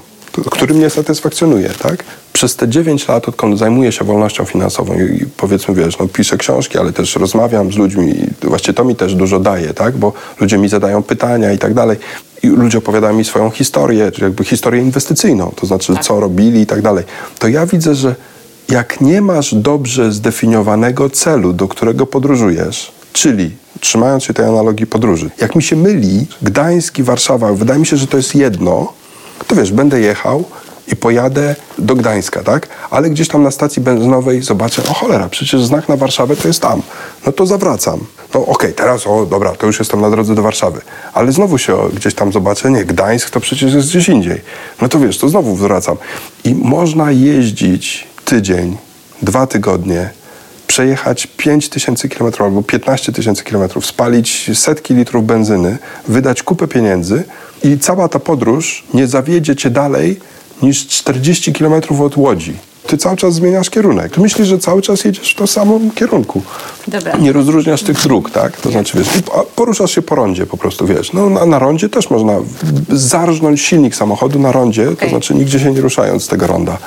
który 0.52 0.74
mnie 0.74 0.90
satysfakcjonuje, 0.90 1.70
tak? 1.70 2.04
Przez 2.34 2.56
te 2.56 2.68
9 2.68 3.08
lat, 3.08 3.30
odkąd 3.30 3.60
zajmuję 3.60 3.92
się 3.92 4.06
wolnością 4.06 4.46
finansową 4.46 4.94
i, 4.94 5.26
powiedzmy, 5.38 5.76
wiesz, 5.76 6.00
no, 6.00 6.08
piszę 6.08 6.38
książki, 6.38 6.78
ale 6.78 6.94
też 6.94 7.16
rozmawiam 7.16 7.72
z 7.74 7.78
ludźmi 7.78 8.10
i 8.44 8.48
właściwie 8.48 8.74
to 8.74 8.86
mi 8.86 8.96
też 8.96 9.16
dużo 9.16 9.40
daje, 9.40 9.74
tak? 9.74 9.98
Bo 9.98 10.14
ludzie 10.40 10.58
mi 10.58 10.70
zadają 10.70 11.04
pytania 11.04 11.54
i 11.54 11.58
tak 11.58 11.74
dalej. 11.74 11.98
I 12.44 12.48
ludzie 12.48 12.78
opowiadają 12.78 13.14
mi 13.14 13.26
swoją 13.26 13.50
historię, 13.50 14.12
czy 14.12 14.22
jakby 14.22 14.44
historię 14.44 14.82
inwestycyjną, 14.82 15.52
to 15.56 15.66
znaczy 15.66 15.94
co 16.02 16.20
robili 16.20 16.62
i 16.62 16.66
tak 16.66 16.82
dalej. 16.82 17.04
To 17.40 17.48
ja 17.48 17.66
widzę, 17.66 17.96
że 17.96 18.16
jak 18.70 19.02
nie 19.02 19.22
masz 19.22 19.56
dobrze 19.56 20.12
zdefiniowanego 20.12 21.10
celu, 21.10 21.54
do 21.54 21.68
którego 21.68 22.06
podróżujesz, 22.06 22.92
czyli 23.14 23.52
trzymając 23.80 24.24
się 24.24 24.34
tej 24.34 24.46
analogii 24.46 24.88
podróży, 24.88 25.30
jak 25.42 25.56
mi 25.56 25.64
się 25.64 25.76
myli 25.76 26.28
Gdańsk 26.42 27.00
i 27.00 27.04
Warszawa, 27.04 27.54
wydaje 27.54 27.80
mi 27.80 27.86
się, 27.86 27.98
że 27.98 28.08
to 28.08 28.18
jest 28.18 28.36
jedno, 28.36 28.94
to 29.48 29.56
wiesz, 29.56 29.72
będę 29.72 30.00
jechał 30.00 30.44
i 30.88 30.96
pojadę 30.96 31.56
do 31.78 31.96
Gdańska, 31.96 32.44
tak? 32.44 32.68
Ale 32.92 33.10
gdzieś 33.10 33.28
tam 33.28 33.44
na 33.44 33.52
stacji 33.52 33.82
benzynowej 33.82 34.42
zobaczę, 34.42 34.84
o 34.90 34.94
cholera, 34.94 35.30
przecież 35.30 35.64
znak 35.66 35.90
na 35.90 35.98
Warszawę 35.98 36.36
to 36.36 36.48
jest 36.48 36.62
tam. 36.62 36.82
No 37.26 37.32
to 37.32 37.46
zawracam. 37.46 38.00
No 38.34 38.42
okej, 38.42 38.54
okay, 38.54 38.74
teraz, 38.74 39.08
o 39.08 39.26
dobra, 39.26 39.56
to 39.56 39.68
już 39.68 39.80
jestem 39.80 40.02
na 40.02 40.10
drodze 40.10 40.36
do 40.36 40.42
Warszawy. 40.42 40.82
Ale 41.14 41.32
znowu 41.32 41.58
się 41.58 41.78
gdzieś 41.94 42.14
tam 42.16 42.32
zobaczę, 42.32 42.72
nie, 42.72 42.86
Gdańsk 42.86 43.30
to 43.30 43.40
przecież 43.40 43.74
jest 43.74 43.90
gdzieś 43.90 44.10
indziej. 44.10 44.42
No 44.82 44.90
to 44.90 45.00
wiesz, 45.00 45.18
to 45.18 45.30
znowu 45.30 45.56
wracam. 45.56 45.98
I 46.44 46.56
można 46.56 47.12
jeździć 47.12 48.08
tydzień, 48.26 48.78
dwa 49.22 49.48
tygodnie, 49.48 50.10
przejechać 50.68 51.28
5 51.38 51.70
tysięcy 51.70 52.10
kilometrów 52.10 52.48
albo 52.48 52.64
15 52.64 53.12
tysięcy 53.12 53.44
kilometrów, 53.44 53.86
spalić 53.86 54.52
setki 54.54 54.94
litrów 54.94 55.26
benzyny, 55.26 55.78
wydać 56.08 56.44
kupę 56.44 56.68
pieniędzy 56.68 57.24
i 57.64 57.80
cała 57.80 58.08
ta 58.08 58.20
podróż 58.20 58.84
nie 58.94 59.08
zawiedzie 59.08 59.56
cię 59.56 59.70
dalej 59.70 60.20
niż 60.64 60.88
40 60.88 61.54
kilometrów 61.54 62.02
od 62.02 62.18
Łodzi. 62.18 62.54
Ty 62.88 62.98
cały 62.98 63.18
czas 63.18 63.34
zmieniasz 63.34 63.70
kierunek. 63.70 64.14
Ty 64.14 64.22
myślisz, 64.22 64.48
że 64.48 64.60
cały 64.60 64.82
czas 64.82 65.06
jedziesz 65.06 65.34
w 65.34 65.36
tym 65.36 65.48
samym 65.48 65.92
kierunku. 65.92 66.42
Dobra. 66.88 67.18
Nie 67.18 67.34
rozróżniasz 67.34 67.84
tych 67.84 68.02
dróg, 68.02 68.32
tak? 68.32 68.62
To 68.62 68.72
znaczy, 68.72 68.98
wiesz, 68.98 69.08
poruszasz 69.56 69.92
się 69.92 70.02
po 70.02 70.16
rondzie 70.16 70.46
po 70.46 70.58
prostu, 70.58 70.88
wiesz. 70.88 71.14
No 71.14 71.30
na, 71.30 71.46
na 71.46 71.60
rondzie 71.60 71.90
też 71.90 72.10
można 72.10 72.34
zarżnąć 72.90 73.62
silnik 73.62 73.96
samochodu 73.96 74.40
na 74.40 74.52
rondzie, 74.52 74.84
okay. 74.84 74.96
to 74.96 75.10
znaczy 75.10 75.36
nigdzie 75.36 75.60
się 75.60 75.72
nie 75.72 75.82
ruszając 75.82 76.24
z 76.24 76.28
tego 76.28 76.48
ronda. 76.48 76.78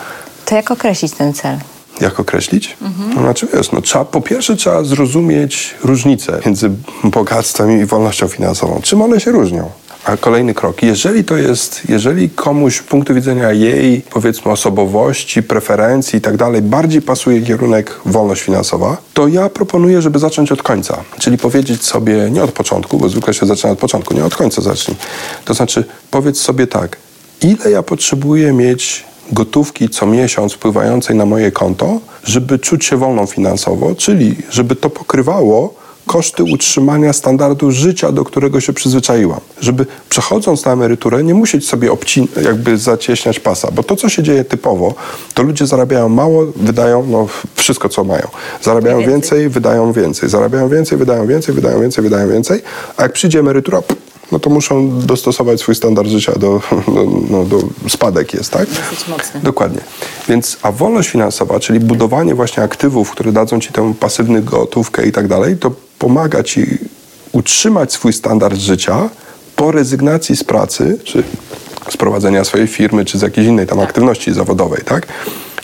To 0.44 0.54
jak 0.54 0.70
określić 0.70 1.12
ten 1.12 1.32
cel? 1.34 1.58
Jak 2.00 2.20
określić? 2.20 2.76
Mhm. 2.82 3.14
No, 3.14 3.20
znaczy 3.20 3.48
wiesz, 3.54 3.72
no, 3.72 3.80
trzeba, 3.80 4.04
po 4.04 4.20
pierwsze 4.20 4.56
trzeba 4.56 4.84
zrozumieć 4.84 5.74
różnicę 5.84 6.40
między 6.46 6.70
bogactwem 7.04 7.80
i 7.82 7.84
wolnością 7.84 8.28
finansową. 8.28 8.80
Czym 8.82 9.02
one 9.02 9.20
się 9.20 9.30
różnią? 9.32 9.70
A 10.06 10.16
kolejny 10.16 10.54
krok, 10.54 10.82
jeżeli 10.82 11.24
to 11.24 11.36
jest, 11.36 11.82
jeżeli 11.88 12.30
komuś 12.30 12.78
z 12.78 12.82
punktu 12.82 13.14
widzenia 13.14 13.52
jej, 13.52 14.02
powiedzmy, 14.10 14.52
osobowości, 14.52 15.42
preferencji 15.42 16.18
i 16.18 16.20
tak 16.20 16.36
dalej, 16.36 16.62
bardziej 16.62 17.02
pasuje 17.02 17.42
kierunek 17.42 18.00
wolność 18.04 18.42
finansowa, 18.42 18.96
to 19.14 19.28
ja 19.28 19.48
proponuję, 19.48 20.02
żeby 20.02 20.18
zacząć 20.18 20.52
od 20.52 20.62
końca. 20.62 21.04
Czyli 21.18 21.38
powiedzieć 21.38 21.84
sobie, 21.84 22.30
nie 22.30 22.44
od 22.44 22.52
początku, 22.52 22.98
bo 22.98 23.08
zwykle 23.08 23.34
się 23.34 23.46
zaczyna 23.46 23.72
od 23.72 23.78
początku, 23.78 24.14
nie 24.14 24.24
od 24.24 24.36
końca 24.36 24.62
zacznij. 24.62 24.96
To 25.44 25.54
znaczy, 25.54 25.84
powiedz 26.10 26.40
sobie 26.40 26.66
tak, 26.66 26.96
ile 27.42 27.70
ja 27.70 27.82
potrzebuję 27.82 28.52
mieć 28.52 29.04
gotówki 29.32 29.88
co 29.88 30.06
miesiąc 30.06 30.52
wpływającej 30.52 31.16
na 31.16 31.26
moje 31.26 31.52
konto, 31.52 32.00
żeby 32.24 32.58
czuć 32.58 32.84
się 32.84 32.96
wolną 32.96 33.26
finansowo, 33.26 33.94
czyli 33.94 34.36
żeby 34.50 34.76
to 34.76 34.90
pokrywało 34.90 35.85
koszty 36.06 36.44
utrzymania 36.44 37.12
standardu 37.12 37.70
życia, 37.70 38.12
do 38.12 38.24
którego 38.24 38.60
się 38.60 38.72
przyzwyczaiłam. 38.72 39.40
Żeby 39.60 39.86
przechodząc 40.08 40.64
na 40.64 40.72
emeryturę 40.72 41.24
nie 41.24 41.34
musieć 41.34 41.68
sobie 41.68 41.90
obcin- 41.90 42.42
jakby 42.42 42.78
zacieśniać 42.78 43.40
pasa, 43.40 43.70
bo 43.70 43.82
to, 43.82 43.96
co 43.96 44.08
się 44.08 44.22
dzieje 44.22 44.44
typowo, 44.44 44.94
to 45.34 45.42
ludzie 45.42 45.66
zarabiają 45.66 46.08
mało, 46.08 46.46
wydają 46.56 47.06
no, 47.06 47.26
wszystko, 47.54 47.88
co 47.88 48.04
mają. 48.04 48.28
Zarabiają 48.62 48.98
więcej. 48.98 49.12
więcej, 49.12 49.48
wydają 49.48 49.92
więcej. 49.92 50.28
Zarabiają 50.28 50.68
więcej, 50.68 50.98
wydają 50.98 51.26
więcej, 51.26 51.54
wydają 51.54 51.80
więcej, 51.80 52.04
wydają 52.04 52.28
więcej, 52.28 52.62
a 52.96 53.02
jak 53.02 53.12
przyjdzie 53.12 53.38
emerytura, 53.38 53.82
no 54.32 54.38
to 54.38 54.50
muszą 54.50 55.00
dostosować 55.00 55.60
swój 55.60 55.74
standard 55.74 56.08
życia 56.08 56.32
do, 56.32 56.60
do, 56.88 57.06
no, 57.30 57.44
do 57.44 57.58
spadek 57.88 58.34
jest, 58.34 58.50
tak? 58.50 58.68
Dosyć 58.68 59.08
mocny. 59.08 59.40
Dokładnie. 59.40 59.80
Więc, 60.28 60.56
a 60.62 60.72
wolność 60.72 61.08
finansowa, 61.08 61.60
czyli 61.60 61.80
budowanie 61.80 62.34
właśnie 62.34 62.62
aktywów, 62.62 63.10
które 63.10 63.32
dadzą 63.32 63.60
ci 63.60 63.72
tę 63.72 63.94
pasywną 64.00 64.42
gotówkę 64.42 65.06
i 65.06 65.12
tak 65.12 65.28
dalej, 65.28 65.56
to 65.56 65.70
pomaga 65.98 66.42
ci 66.42 66.66
utrzymać 67.32 67.92
swój 67.92 68.12
standard 68.12 68.56
życia 68.56 69.10
po 69.56 69.72
rezygnacji 69.72 70.36
z 70.36 70.44
pracy, 70.44 70.98
czy 71.04 71.22
z 71.90 71.96
prowadzenia 71.96 72.44
swojej 72.44 72.66
firmy, 72.66 73.04
czy 73.04 73.18
z 73.18 73.22
jakiejś 73.22 73.46
innej 73.46 73.66
tam 73.66 73.80
aktywności 73.80 74.32
zawodowej, 74.32 74.82
tak? 74.84 75.06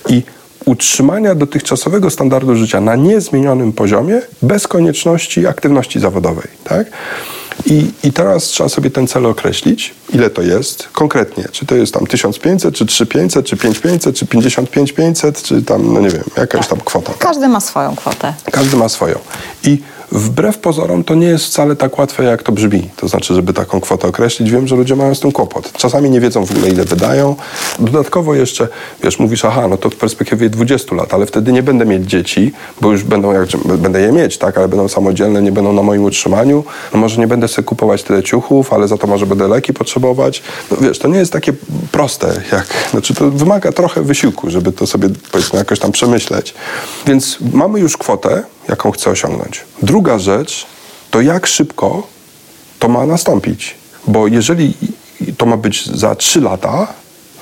I 0.09 0.23
utrzymania 0.65 1.35
dotychczasowego 1.35 2.11
standardu 2.11 2.57
życia 2.57 2.81
na 2.81 2.97
niezmienionym 2.97 3.73
poziomie 3.73 4.23
bez 4.43 4.69
konieczności 4.69 5.47
aktywności 5.47 6.01
zawodowej, 6.01 6.49
tak? 6.65 6.87
I, 7.67 7.91
I 8.05 8.13
teraz 8.13 8.45
trzeba 8.45 8.69
sobie 8.69 8.91
ten 8.91 9.07
cel 9.07 9.27
określić, 9.27 9.95
ile 10.15 10.31
to 10.31 10.43
jest 10.43 10.89
konkretnie. 10.93 11.45
Czy 11.53 11.67
to 11.67 11.75
jest 11.75 11.95
tam 11.95 12.07
1500, 12.07 12.75
czy 12.75 12.87
3500, 12.87 13.47
czy 13.47 13.57
5500, 13.57 14.17
czy 14.17 14.27
55500, 14.27 15.43
czy 15.43 15.63
tam, 15.63 15.93
no 15.93 16.01
nie 16.01 16.11
wiem, 16.11 16.25
jakaś 16.37 16.67
tam 16.67 16.81
kwota. 16.85 17.13
Każdy 17.19 17.49
ma 17.49 17.61
swoją 17.61 17.97
kwotę. 17.97 18.35
Każdy 18.53 18.77
ma 18.77 18.89
swoją. 18.89 19.19
I 19.65 19.79
wbrew 20.13 20.59
pozorom 20.59 21.05
to 21.05 21.15
nie 21.15 21.27
jest 21.27 21.45
wcale 21.45 21.77
tak 21.77 21.99
łatwe, 21.99 22.25
jak 22.25 22.43
to 22.43 22.53
brzmi. 22.53 22.91
To 22.97 23.09
znaczy, 23.09 23.35
żeby 23.35 23.53
taką 23.53 23.81
kwotę 23.81 24.09
określić, 24.09 24.51
wiem, 24.51 24.69
że 24.69 24.77
ludzie 24.77 24.97
mają 24.97 25.15
z 25.15 25.21
tym 25.21 25.33
kłopot. 25.33 25.73
Czasami 25.73 26.11
nie 26.11 26.21
wiedzą 26.21 26.47
w 26.47 26.51
ogóle, 26.51 26.69
ile 26.69 26.85
wydają. 26.85 27.37
Dodatkowo 27.79 28.35
jeszcze, 28.35 28.69
wiesz, 29.03 29.19
mówisz, 29.19 29.45
aha, 29.45 29.69
no 29.69 29.77
to 29.77 29.91
w 29.91 29.97
perspektywie 29.97 30.51
20 30.51 30.95
lat, 30.95 31.15
ale 31.15 31.27
wtedy 31.27 31.53
nie 31.53 31.63
będę 31.63 31.87
mieć 31.87 32.11
dzieci, 32.11 32.53
bo 32.81 32.93
już 32.93 33.05
będą, 33.05 33.33
jak, 33.33 33.49
będę 33.79 34.01
je 34.01 34.13
mieć, 34.13 34.39
tak, 34.39 34.59
ale 34.59 34.69
będą 34.69 34.89
samodzielne, 34.89 35.43
nie 35.43 35.53
będą 35.53 35.73
na 35.73 35.83
moim 35.83 36.05
utrzymaniu. 36.05 36.65
No 36.95 37.01
może 37.01 37.21
nie 37.21 37.27
będę 37.27 37.49
sobie 37.49 37.67
kupować 37.67 38.03
tyle 38.03 38.23
ciuchów, 38.23 38.73
ale 38.73 38.89
za 38.89 38.99
to 38.99 39.07
może 39.07 39.27
będę 39.27 39.49
leki 39.49 39.73
potrzebować. 39.73 40.43
No 40.71 40.77
wiesz, 40.81 40.99
to 40.99 41.09
nie 41.09 41.19
jest 41.19 41.33
takie 41.33 41.53
proste, 41.93 42.43
jak, 42.53 42.67
znaczy 42.91 43.15
to 43.15 43.31
wymaga 43.31 43.73
trochę 43.73 44.03
wysiłku, 44.03 44.51
żeby 44.51 44.73
to 44.73 44.87
sobie, 44.87 45.09
powiedzmy, 45.33 45.59
jakoś 45.59 45.79
tam 45.79 45.93
przemyśleć. 45.93 46.55
Więc 47.07 47.39
mamy 47.53 47.81
już 47.81 47.97
kwotę, 47.97 48.43
jaką 48.69 48.91
chcę 48.91 49.11
osiągnąć. 49.11 49.65
Druga 49.83 50.19
rzecz 50.19 50.67
to 51.11 51.21
jak 51.21 51.47
szybko 51.47 52.07
to 52.79 52.89
ma 52.89 53.07
nastąpić. 53.07 53.75
Bo 54.07 54.27
jeżeli 54.27 54.75
to 55.39 55.47
ma 55.47 55.57
być 55.57 55.87
za 55.87 56.15
3 56.15 56.41
lata, 56.41 56.87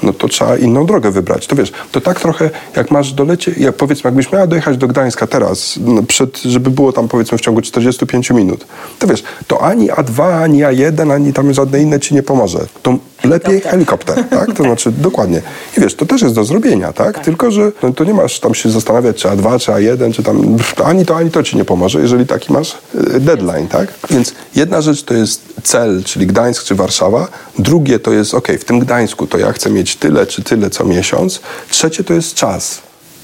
no 0.03 0.13
to 0.13 0.29
trzeba 0.29 0.57
inną 0.57 0.87
drogę 0.87 1.11
wybrać. 1.11 1.47
To 1.47 1.57
wiesz, 1.57 1.73
to 1.93 2.01
tak 2.01 2.21
trochę 2.21 2.51
jak 2.77 2.91
masz 2.91 3.13
dolecie, 3.13 3.53
jak 3.57 3.75
powiedzmy, 3.75 4.09
jakbyś 4.09 4.33
miała 4.33 4.47
dojechać 4.47 4.77
do 4.77 4.89
Gdańska 4.89 5.27
teraz, 5.27 5.79
no 5.85 6.03
przed, 6.03 6.39
żeby 6.39 6.71
było 6.71 6.93
tam 6.93 7.09
powiedzmy 7.09 7.39
w 7.39 7.41
ciągu 7.41 7.63
45 7.63 8.31
minut, 8.31 8.67
to 8.99 9.07
wiesz, 9.07 9.23
to 9.47 9.63
ani 9.63 9.91
A2, 9.91 10.43
ani 10.43 10.63
A1, 10.63 11.13
ani 11.13 11.33
tam 11.33 11.53
żadne 11.53 11.83
inne 11.83 12.01
ci 12.01 12.15
nie 12.15 12.23
pomoże. 12.23 12.59
To 12.83 12.99
lepiej 13.25 13.61
helikopter, 13.61 14.25
tak? 14.31 14.57
To 14.57 14.63
znaczy, 14.63 14.93
dokładnie. 15.09 15.43
I 15.79 15.81
wiesz, 15.81 15.95
to 15.95 16.07
też 16.07 16.23
jest 16.23 16.35
do 16.35 16.45
zrobienia, 16.45 16.93
tak? 16.93 17.15
tak. 17.15 17.25
Tylko, 17.25 17.51
że 17.51 17.73
no, 17.83 17.93
to 17.93 18.05
nie 18.05 18.15
masz 18.15 18.41
tam 18.41 18.55
się 18.55 18.71
zastanawiać, 18.71 19.17
czy 19.17 19.29
A2, 19.29 19.61
czy 19.61 19.73
A1, 19.73 20.13
czy 20.13 20.23
tam 20.23 20.57
ani 20.85 21.07
to, 21.07 21.17
ani 21.17 21.31
to 21.31 21.43
ci 21.43 21.57
nie 21.57 21.65
pomoże, 21.65 22.01
jeżeli 22.01 22.27
taki 22.27 22.53
masz 22.53 22.79
e, 23.15 23.21
deadline, 23.21 23.69
tak? 23.69 23.95
Więc 24.11 24.35
jedna 24.55 24.81
rzecz 24.81 25.03
to 25.03 25.15
jest 25.15 25.43
cel, 25.63 26.03
czyli 26.05 26.27
Gdańsk 26.27 26.65
czy 26.65 26.75
Warszawa. 26.75 27.29
Drugie 27.59 27.99
to 27.99 28.13
jest, 28.13 28.35
ok, 28.35 28.49
w 28.61 28.65
tym 28.65 28.79
Gdańsku 28.79 29.27
to 29.27 29.39
ja 29.39 29.53
chcę 29.53 29.71
mieć 29.71 29.90
tyle 29.97 30.27
czy 30.27 30.43
tyle 30.43 30.71
co 30.71 30.85
miesiąc. 30.85 31.41
Trzecie 31.71 32.05
to 32.05 32.15
jest 32.15 32.35
czas. 32.35 32.83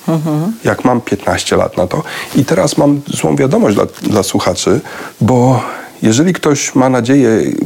Mhm. 0.09 0.52
Jak 0.64 0.85
mam 0.85 1.00
15 1.00 1.57
lat 1.57 1.76
na 1.76 1.87
to. 1.87 2.02
I 2.35 2.44
teraz 2.44 2.76
mam 2.76 3.00
złą 3.07 3.37
wiadomość 3.37 3.76
dla, 3.76 3.87
dla 4.02 4.22
słuchaczy, 4.22 4.81
bo 5.20 5.62
jeżeli 6.02 6.32
ktoś 6.32 6.74
ma 6.74 6.88
nadzieję 6.88 7.28
y, 7.28 7.56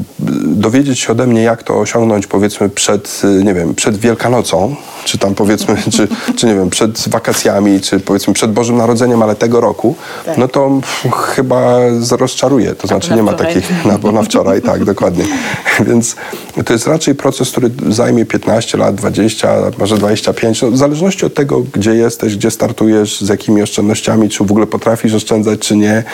dowiedzieć 0.44 1.00
się 1.00 1.12
ode 1.12 1.26
mnie, 1.26 1.42
jak 1.42 1.62
to 1.62 1.80
osiągnąć, 1.80 2.26
powiedzmy, 2.26 2.68
przed, 2.68 3.22
y, 3.24 3.44
nie 3.44 3.54
wiem, 3.54 3.74
przed 3.74 3.96
Wielkanocą, 3.96 4.76
czy 5.04 5.18
tam 5.18 5.34
powiedzmy, 5.34 5.76
czy, 5.96 6.08
czy 6.36 6.46
nie 6.46 6.54
wiem, 6.54 6.70
przed 6.70 7.08
wakacjami, 7.08 7.80
czy 7.80 8.00
powiedzmy 8.00 8.34
przed 8.34 8.52
Bożym 8.52 8.76
Narodzeniem, 8.76 9.22
ale 9.22 9.36
tego 9.36 9.60
roku, 9.60 9.96
tak. 10.26 10.38
no 10.38 10.48
to 10.48 10.80
chyba 11.12 11.78
rozczaruje. 12.10 12.74
To 12.74 12.86
znaczy 12.86 13.14
nie 13.14 13.22
ma 13.22 13.32
takich, 13.32 13.84
na, 13.84 14.12
na 14.12 14.22
wczoraj, 14.22 14.62
tak, 14.70 14.84
dokładnie. 14.84 15.24
Więc 15.88 16.16
to 16.64 16.72
jest 16.72 16.86
raczej 16.86 17.14
proces, 17.14 17.50
który 17.50 17.70
zajmie 17.88 18.24
15 18.24 18.78
lat, 18.78 18.94
20, 18.94 19.54
może 19.78 19.98
25, 19.98 20.62
no, 20.62 20.70
w 20.70 20.76
zależności 20.76 21.26
od 21.26 21.34
tego, 21.34 21.62
gdzie 21.72 21.94
jesteś, 21.94 22.36
gdzie 22.36 22.50
startujesz, 22.50 23.20
z 23.20 23.28
jakimi 23.28 23.62
oszczędnościami, 23.62 24.28
czy 24.28 24.44
w 24.44 24.50
ogóle 24.50 24.66
potrafisz 24.66 25.14
oszczędzać, 25.14 25.60
czy 25.60 25.76
nie 25.76 26.04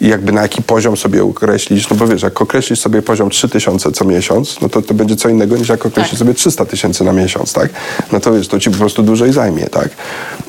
i 0.00 0.08
jakby 0.08 0.32
na 0.32 0.42
jaki 0.42 0.62
poziom 0.62 0.96
sobie 0.96 1.13
sobie 1.14 1.30
określić, 1.30 1.90
no 1.90 1.96
bo 1.96 2.06
wiesz, 2.06 2.22
jak 2.22 2.42
określisz 2.42 2.80
sobie 2.80 3.02
poziom 3.02 3.30
3000 3.30 3.92
co 3.92 4.04
miesiąc, 4.04 4.60
no 4.60 4.68
to 4.68 4.82
to 4.82 4.94
będzie 4.94 5.16
co 5.16 5.28
innego 5.28 5.56
niż 5.56 5.68
jak 5.68 5.86
określisz 5.86 6.10
tak. 6.10 6.18
sobie 6.18 6.34
300 6.34 6.64
tysięcy 6.64 7.04
na 7.04 7.12
miesiąc, 7.12 7.52
tak? 7.52 7.70
No 8.12 8.20
to 8.20 8.32
wiesz, 8.32 8.48
to 8.48 8.60
ci 8.60 8.70
po 8.70 8.76
prostu 8.76 9.02
dłużej 9.02 9.32
zajmie, 9.32 9.66
tak? 9.66 9.88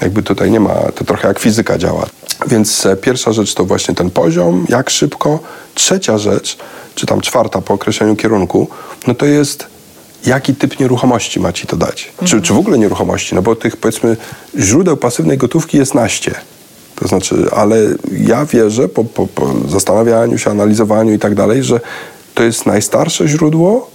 Jakby 0.01 0.23
tutaj 0.23 0.51
nie 0.51 0.60
ma, 0.60 0.73
to 0.95 1.06
trochę 1.06 1.28
jak 1.28 1.39
fizyka 1.39 1.78
działa. 1.78 2.06
Więc 2.47 2.86
e, 2.86 2.95
pierwsza 2.95 3.34
rzecz 3.34 3.54
to 3.54 3.65
właśnie 3.65 3.95
ten 3.95 4.10
poziom, 4.12 4.65
jak 4.69 4.89
szybko. 4.89 5.39
Trzecia 5.75 6.17
rzecz, 6.17 6.58
czy 6.95 7.06
tam 7.06 7.21
czwarta 7.21 7.62
po 7.62 7.73
określeniu 7.73 8.15
kierunku, 8.15 8.67
no 9.08 9.15
to 9.15 9.25
jest 9.25 9.67
jaki 10.25 10.56
typ 10.56 10.80
nieruchomości 10.80 11.39
ma 11.39 11.54
ci 11.54 11.67
to 11.67 11.78
dać. 11.78 12.10
Mhm. 12.12 12.28
Czy, 12.28 12.47
czy 12.47 12.54
w 12.54 12.58
ogóle 12.58 12.78
nieruchomości, 12.78 13.36
no 13.36 13.41
bo 13.41 13.56
tych 13.56 13.78
powiedzmy 13.78 14.17
źródeł 14.60 14.97
pasywnej 14.97 15.38
gotówki 15.38 15.78
jest 15.78 15.95
naście. 15.95 16.36
To 16.95 17.08
znaczy, 17.08 17.45
ale 17.51 17.77
ja 18.12 18.45
wierzę 18.45 18.89
po, 18.89 19.03
po, 19.03 19.27
po 19.27 19.53
zastanawianiu 19.69 20.38
się, 20.38 20.51
analizowaniu 20.51 21.13
i 21.13 21.19
tak 21.19 21.36
dalej, 21.36 21.63
że 21.63 21.79
to 22.34 22.43
jest 22.43 22.65
najstarsze 22.65 23.27
źródło, 23.27 23.91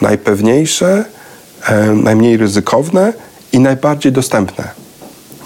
najpewniejsze, 0.00 1.04
e, 1.66 1.86
najmniej 1.86 2.36
ryzykowne 2.36 3.12
i 3.52 3.60
najbardziej 3.60 4.12
dostępne. 4.12 4.70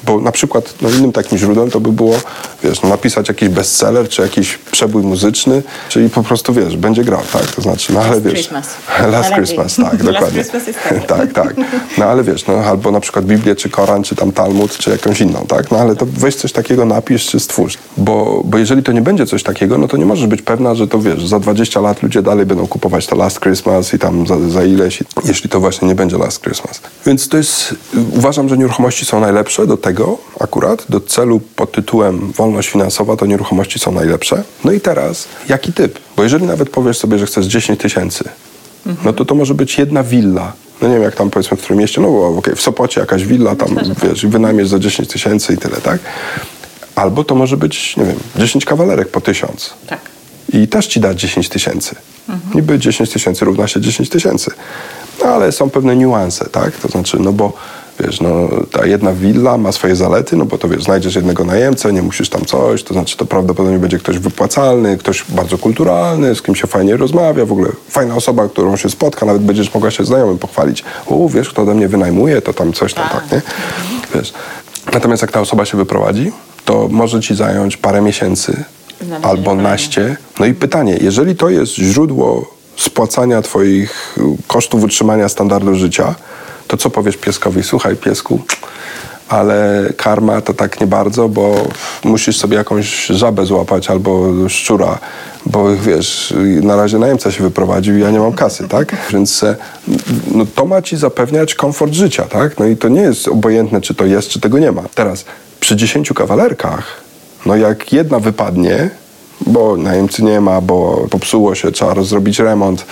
Bo 0.06 0.20
na 0.20 0.32
przykład 0.32 0.74
no, 0.82 0.90
innym 0.90 1.12
takim 1.12 1.38
źródłem 1.38 1.70
to 1.70 1.80
by 1.80 1.92
było, 1.92 2.14
wiesz, 2.62 2.82
no, 2.82 2.88
napisać 2.88 3.28
jakiś 3.28 3.48
bestseller, 3.48 4.08
czy 4.08 4.22
jakiś 4.22 4.58
przebój 4.58 5.02
muzyczny, 5.02 5.62
czyli 5.88 6.10
po 6.10 6.22
prostu, 6.22 6.52
wiesz, 6.52 6.76
będzie 6.76 7.04
grał, 7.04 7.20
tak? 7.32 7.46
To 7.46 7.62
znaczy, 7.62 7.92
no 7.92 8.00
ale 8.00 8.20
wiesz... 8.20 8.32
Christmas. 8.32 8.68
Last. 9.12 9.34
Christmas, 9.34 9.76
tak, 9.76 9.84
Last 9.92 10.04
dokładnie. 10.04 10.30
Christmas 10.30 10.66
jest 10.66 10.78
tak. 10.88 11.06
tak, 11.06 11.32
tak. 11.32 11.54
No 11.98 12.04
ale 12.04 12.24
wiesz, 12.24 12.46
no 12.46 12.54
albo 12.54 12.90
na 12.90 13.00
przykład 13.00 13.24
Biblię, 13.24 13.56
czy 13.56 13.70
Koran, 13.70 14.02
czy 14.02 14.16
tam 14.16 14.32
Talmud, 14.32 14.78
czy 14.78 14.90
jakąś 14.90 15.20
inną, 15.20 15.46
tak? 15.48 15.70
No 15.70 15.78
ale 15.78 15.96
to 15.96 16.06
weź 16.06 16.34
coś 16.34 16.52
takiego, 16.52 16.84
napisz, 16.84 17.26
czy 17.26 17.40
stwórz. 17.40 17.78
Bo, 17.96 18.42
bo 18.44 18.58
jeżeli 18.58 18.82
to 18.82 18.92
nie 18.92 19.02
będzie 19.02 19.26
coś 19.26 19.42
takiego, 19.42 19.78
no 19.78 19.88
to 19.88 19.96
nie 19.96 20.06
możesz 20.06 20.26
być 20.26 20.42
pewna, 20.42 20.74
że 20.74 20.88
to, 20.88 20.98
wiesz, 20.98 21.26
za 21.26 21.40
20 21.40 21.80
lat 21.80 22.02
ludzie 22.02 22.22
dalej 22.22 22.46
będą 22.46 22.66
kupować 22.66 23.06
to 23.06 23.16
Last 23.16 23.40
Christmas 23.40 23.94
i 23.94 23.98
tam 23.98 24.26
za, 24.26 24.50
za 24.50 24.64
ileś, 24.64 25.02
jeśli 25.24 25.50
to 25.50 25.60
właśnie 25.60 25.88
nie 25.88 25.94
będzie 25.94 26.18
Last 26.18 26.42
Christmas. 26.42 26.80
Więc 27.06 27.28
to 27.28 27.36
jest, 27.36 27.74
uważam, 28.16 28.48
że 28.48 28.58
nieruchomości 28.58 29.04
są 29.04 29.20
najlepsze 29.20 29.66
do 29.66 29.76
tego 29.76 29.93
akurat, 30.40 30.84
do 30.88 31.00
celu 31.00 31.40
pod 31.56 31.72
tytułem 31.72 32.32
wolność 32.32 32.68
finansowa, 32.68 33.16
to 33.16 33.26
nieruchomości 33.26 33.78
są 33.78 33.92
najlepsze. 33.92 34.42
No 34.64 34.72
i 34.72 34.80
teraz, 34.80 35.28
jaki 35.48 35.72
typ? 35.72 35.98
Bo 36.16 36.22
jeżeli 36.22 36.44
nawet 36.46 36.70
powiesz 36.70 36.98
sobie, 36.98 37.18
że 37.18 37.26
chcesz 37.26 37.46
10 37.46 37.80
tysięcy, 37.80 38.24
no 39.04 39.12
to 39.12 39.24
to 39.24 39.34
może 39.34 39.54
być 39.54 39.78
jedna 39.78 40.02
willa. 40.02 40.52
No 40.82 40.88
nie 40.88 40.94
wiem, 40.94 41.02
jak 41.02 41.14
tam 41.14 41.30
powiedzmy 41.30 41.56
w 41.56 41.60
którym 41.60 41.78
mieście, 41.78 42.00
no 42.00 42.08
bo 42.08 42.28
okej, 42.28 42.56
w 42.56 42.60
Sopocie 42.60 43.00
jakaś 43.00 43.24
willa, 43.24 43.56
tam 43.56 43.68
wiesz, 44.02 44.26
wynajmiesz 44.26 44.68
za 44.68 44.78
10 44.78 45.08
tysięcy 45.08 45.54
i 45.54 45.56
tyle, 45.56 45.76
tak? 45.76 46.00
Albo 46.94 47.24
to 47.24 47.34
może 47.34 47.56
być, 47.56 47.96
nie 47.96 48.04
wiem, 48.04 48.16
10 48.36 48.64
kawalerek 48.64 49.08
po 49.08 49.20
tysiąc. 49.20 49.74
Tak. 49.86 50.00
I 50.52 50.68
też 50.68 50.86
ci 50.86 51.00
da 51.00 51.14
10 51.14 51.48
tysięcy. 51.48 51.94
Niby 52.54 52.78
10 52.78 53.10
tysięcy 53.10 53.44
równa 53.44 53.68
się 53.68 53.80
10 53.80 54.08
tysięcy. 54.08 54.50
No 55.20 55.26
ale 55.26 55.52
są 55.52 55.70
pewne 55.70 55.96
niuanse, 55.96 56.44
tak? 56.44 56.76
To 56.76 56.88
znaczy, 56.88 57.18
no 57.20 57.32
bo 57.32 57.52
wiesz, 58.00 58.20
no 58.20 58.48
ta 58.70 58.86
jedna 58.86 59.12
willa 59.12 59.58
ma 59.58 59.72
swoje 59.72 59.96
zalety, 59.96 60.36
no 60.36 60.44
bo 60.44 60.58
to 60.58 60.68
wiesz, 60.68 60.84
znajdziesz 60.84 61.14
jednego 61.14 61.44
najemcę, 61.44 61.92
nie 61.92 62.02
musisz 62.02 62.28
tam 62.28 62.44
coś, 62.44 62.82
to 62.82 62.94
znaczy 62.94 63.16
to 63.16 63.24
prawdopodobnie 63.24 63.78
będzie 63.78 63.98
ktoś 63.98 64.18
wypłacalny, 64.18 64.96
ktoś 64.98 65.24
bardzo 65.28 65.58
kulturalny, 65.58 66.34
z 66.34 66.42
kim 66.42 66.54
się 66.54 66.66
fajnie 66.66 66.96
rozmawia, 66.96 67.46
w 67.46 67.52
ogóle 67.52 67.70
fajna 67.88 68.14
osoba, 68.14 68.48
którą 68.48 68.76
się 68.76 68.90
spotka, 68.90 69.26
nawet 69.26 69.42
będziesz 69.42 69.74
mogła 69.74 69.90
się 69.90 70.04
znajomym 70.04 70.38
pochwalić. 70.38 70.84
O, 71.06 71.28
wiesz, 71.28 71.48
kto 71.48 71.62
ode 71.62 71.74
mnie 71.74 71.88
wynajmuje, 71.88 72.42
to 72.42 72.52
tam 72.52 72.72
coś 72.72 72.94
tam, 72.94 73.08
tak, 73.08 73.32
nie? 73.32 73.42
Wiesz. 74.14 74.32
Natomiast 74.92 75.22
jak 75.22 75.32
ta 75.32 75.40
osoba 75.40 75.64
się 75.64 75.76
wyprowadzi, 75.76 76.32
to 76.64 76.88
może 76.90 77.20
ci 77.20 77.34
zająć 77.34 77.76
parę 77.76 78.00
miesięcy 78.00 78.64
albo 79.22 79.54
naście. 79.54 80.16
No 80.40 80.46
i 80.46 80.54
pytanie, 80.54 80.98
jeżeli 81.00 81.36
to 81.36 81.50
jest 81.50 81.74
źródło 81.74 82.54
spłacania 82.76 83.42
twoich 83.42 84.16
kosztów 84.46 84.82
utrzymania 84.82 85.28
standardu 85.28 85.74
życia, 85.74 86.14
to 86.74 86.78
co 86.78 86.90
powiesz 86.90 87.16
pieskowi? 87.16 87.62
Słuchaj, 87.62 87.96
piesku, 87.96 88.40
ale 89.28 89.84
karma 89.96 90.40
to 90.40 90.54
tak 90.54 90.80
nie 90.80 90.86
bardzo, 90.86 91.28
bo 91.28 91.54
musisz 92.04 92.36
sobie 92.36 92.56
jakąś 92.56 93.06
żabę 93.06 93.46
złapać 93.46 93.90
albo 93.90 94.32
szczura, 94.48 94.98
bo 95.46 95.76
wiesz, 95.76 96.34
na 96.62 96.76
razie 96.76 96.98
najemca 96.98 97.30
się 97.30 97.42
wyprowadził 97.42 97.96
i 97.96 98.00
ja 98.00 98.10
nie 98.10 98.18
mam 98.18 98.32
kasy, 98.32 98.68
tak? 98.68 98.96
Więc 99.12 99.42
e, 99.42 99.56
no, 100.34 100.46
to 100.54 100.64
ma 100.66 100.82
ci 100.82 100.96
zapewniać 100.96 101.54
komfort 101.54 101.92
życia, 101.92 102.22
tak? 102.22 102.58
No 102.58 102.66
i 102.66 102.76
to 102.76 102.88
nie 102.88 103.00
jest 103.00 103.28
obojętne, 103.28 103.80
czy 103.80 103.94
to 103.94 104.04
jest, 104.04 104.28
czy 104.28 104.40
tego 104.40 104.58
nie 104.58 104.72
ma. 104.72 104.82
Teraz, 104.94 105.24
przy 105.60 105.76
dziesięciu 105.76 106.14
kawalerkach, 106.14 107.02
no 107.46 107.56
jak 107.56 107.92
jedna 107.92 108.18
wypadnie, 108.18 108.90
bo 109.46 109.76
najemcy 109.76 110.22
nie 110.22 110.40
ma, 110.40 110.60
bo 110.60 111.06
popsuło 111.10 111.54
się, 111.54 111.72
trzeba 111.72 112.02
zrobić 112.02 112.38
remont. 112.38 112.86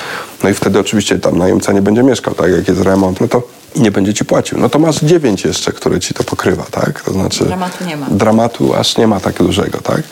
No 0.45 0.51
i 0.51 0.55
wtedy 0.55 0.79
oczywiście 0.79 1.19
tam 1.19 1.39
najemca 1.39 1.73
nie 1.73 1.83
będzie 1.83 2.03
mieszkał, 2.03 2.35
tak 2.35 2.51
jak 2.51 2.69
jest 2.69 2.81
remont, 2.81 3.21
no 3.21 3.29
to 3.29 3.43
i 3.75 3.81
nie 3.81 3.91
będzie 3.91 4.15
ci 4.15 4.25
płacił. 4.25 4.59
No 4.59 4.69
to 4.69 4.79
masz 4.79 5.01
dziewięć 5.01 5.45
jeszcze, 5.45 5.73
które 5.73 6.01
ci 6.01 6.15
to 6.15 6.25
pokrywa, 6.25 6.65
tak? 6.71 7.01
To 7.01 7.13
znaczy... 7.13 7.45
Dramatu 7.45 7.85
nie 7.85 7.97
ma. 7.97 8.07
Dramatu 8.11 8.75
aż 8.75 8.97
nie 8.97 9.07
ma 9.07 9.21
tak 9.21 9.35
dużego, 9.35 9.81
tak? 9.81 10.03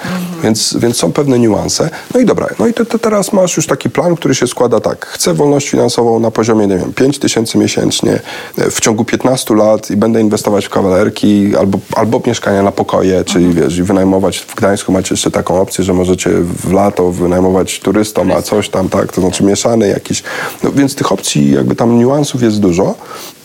Więc, 0.42 0.76
więc 0.78 0.96
są 0.96 1.12
pewne 1.12 1.38
niuanse. 1.38 1.90
No 2.14 2.20
i 2.20 2.24
dobra, 2.24 2.46
no 2.58 2.66
i 2.66 2.74
to, 2.74 2.84
to 2.84 2.98
teraz 2.98 3.32
masz 3.32 3.56
już 3.56 3.66
taki 3.66 3.90
plan, 3.90 4.16
który 4.16 4.34
się 4.34 4.46
składa 4.46 4.80
tak. 4.80 5.06
Chcę 5.06 5.34
wolność 5.34 5.68
finansową 5.70 6.20
na 6.20 6.30
poziomie, 6.30 6.66
nie 6.66 6.78
wiem, 6.78 6.92
5 6.92 7.18
tysięcy 7.18 7.58
miesięcznie 7.58 8.20
e, 8.58 8.70
w 8.70 8.80
ciągu 8.80 9.04
15 9.04 9.54
lat 9.54 9.90
i 9.90 9.96
będę 9.96 10.20
inwestować 10.20 10.66
w 10.66 10.70
kawalerki 10.70 11.56
albo, 11.56 11.78
albo 11.96 12.22
mieszkania 12.26 12.62
na 12.62 12.72
pokoje, 12.72 13.24
czyli 13.24 13.54
wiesz, 13.54 13.78
i 13.78 13.82
wynajmować 13.82 14.38
w 14.38 14.54
Gdańsku 14.54 14.92
macie 14.92 15.14
jeszcze 15.14 15.30
taką 15.30 15.60
opcję, 15.60 15.84
że 15.84 15.92
możecie 15.92 16.30
w 16.30 16.72
lato 16.72 17.10
wynajmować 17.10 17.80
turystom, 17.80 18.32
a 18.32 18.42
coś 18.42 18.68
tam, 18.68 18.88
tak? 18.88 19.12
To 19.12 19.20
znaczy 19.20 19.44
mieszany 19.44 19.88
jakiś. 19.88 20.22
No 20.62 20.72
więc 20.72 20.94
tych 20.94 21.12
opcji, 21.12 21.52
jakby 21.52 21.76
tam 21.76 21.98
niuansów 21.98 22.42
jest 22.42 22.60
dużo. 22.60 22.94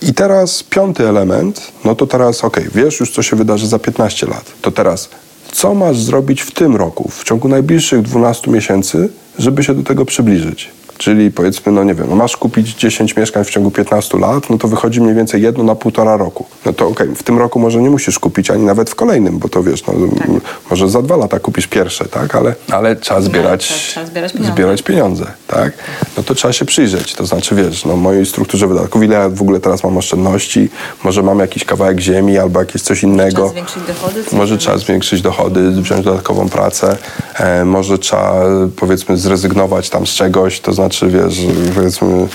I 0.05 0.13
teraz 0.13 0.63
piąty 0.63 1.09
element, 1.09 1.71
no 1.85 1.95
to 1.95 2.07
teraz 2.07 2.43
okej, 2.43 2.65
wiesz 2.75 2.99
już 2.99 3.11
co 3.11 3.23
się 3.23 3.35
wydarzy 3.35 3.67
za 3.67 3.79
15 3.79 4.27
lat. 4.27 4.51
To 4.61 4.71
teraz 4.71 5.09
co 5.51 5.73
masz 5.73 5.99
zrobić 5.99 6.41
w 6.41 6.51
tym 6.51 6.75
roku, 6.75 7.09
w 7.09 7.23
ciągu 7.23 7.47
najbliższych 7.47 8.01
12 8.01 8.51
miesięcy, 8.51 9.09
żeby 9.39 9.63
się 9.63 9.75
do 9.75 9.83
tego 9.83 10.05
przybliżyć? 10.05 10.71
Czyli 10.97 11.31
powiedzmy, 11.31 11.71
no 11.71 11.83
nie 11.83 11.93
wiem, 11.95 12.07
no 12.09 12.15
masz 12.15 12.37
kupić 12.37 12.75
10 12.75 13.15
mieszkań 13.15 13.43
w 13.43 13.49
ciągu 13.49 13.71
15 13.71 14.17
lat, 14.19 14.49
no 14.49 14.57
to 14.57 14.67
wychodzi 14.67 15.01
mniej 15.01 15.15
więcej 15.15 15.41
jedno 15.41 15.63
na 15.63 15.75
półtora 15.75 16.17
roku. 16.17 16.45
No 16.65 16.73
to 16.73 16.87
okej, 16.87 17.07
w 17.15 17.23
tym 17.23 17.39
roku 17.39 17.59
może 17.59 17.81
nie 17.81 17.89
musisz 17.89 18.19
kupić, 18.19 18.49
ani 18.51 18.63
nawet 18.63 18.89
w 18.89 18.95
kolejnym, 18.95 19.39
bo 19.39 19.49
to 19.49 19.63
wiesz, 19.63 19.85
no, 19.87 19.93
m- 19.93 20.41
może 20.69 20.89
za 20.89 21.01
dwa 21.01 21.15
lata 21.17 21.39
kupisz 21.39 21.67
pierwsze, 21.67 22.05
tak? 22.05 22.35
Ale, 22.35 22.55
ale 22.71 22.95
trzeba 22.95 23.21
zbierać, 23.21 23.63
trzeba- 23.67 23.79
trzeba 23.79 24.05
zbierać 24.05 24.31
pieniądze. 24.33 24.53
zbierać 24.53 24.81
pieniądze, 24.81 25.25
tak? 25.47 25.73
No 26.17 26.23
to 26.23 26.35
trzeba 26.35 26.53
się 26.53 26.65
przyjrzeć, 26.65 27.13
to 27.15 27.25
znaczy 27.25 27.55
wiesz, 27.55 27.85
no 27.85 27.93
w 27.93 27.99
mojej 28.01 28.25
strukturze 28.25 28.67
wydatków, 28.67 29.03
ile 29.03 29.15
ja 29.15 29.29
w 29.29 29.41
ogóle 29.41 29.59
teraz 29.59 29.83
mam 29.83 29.97
oszczędności, 29.97 30.69
może 31.03 31.23
mam 31.23 31.39
jakiś 31.39 31.65
kawałek 31.65 31.99
ziemi 31.99 32.37
albo 32.37 32.59
jakieś 32.59 32.81
coś 32.81 33.03
innego. 33.03 33.31
Trzeba 33.31 33.49
zwiększyć 33.49 33.83
dochody, 33.87 34.23
Może 34.31 34.57
trzeba 34.57 34.77
zwiększyć 34.77 35.21
dochody, 35.21 35.71
wziąć 35.71 36.05
dodatkową 36.05 36.49
pracę, 36.49 36.97
e, 37.35 37.65
może 37.65 37.97
trzeba 37.97 38.33
powiedzmy 38.75 39.17
zrezygnować 39.17 39.89
tam 39.89 40.07
z 40.07 40.09
czegoś, 40.09 40.59
to 40.59 40.73
znaczy 40.73 40.84
wiesz, 41.09 41.41
powiedzmy, 41.75 42.27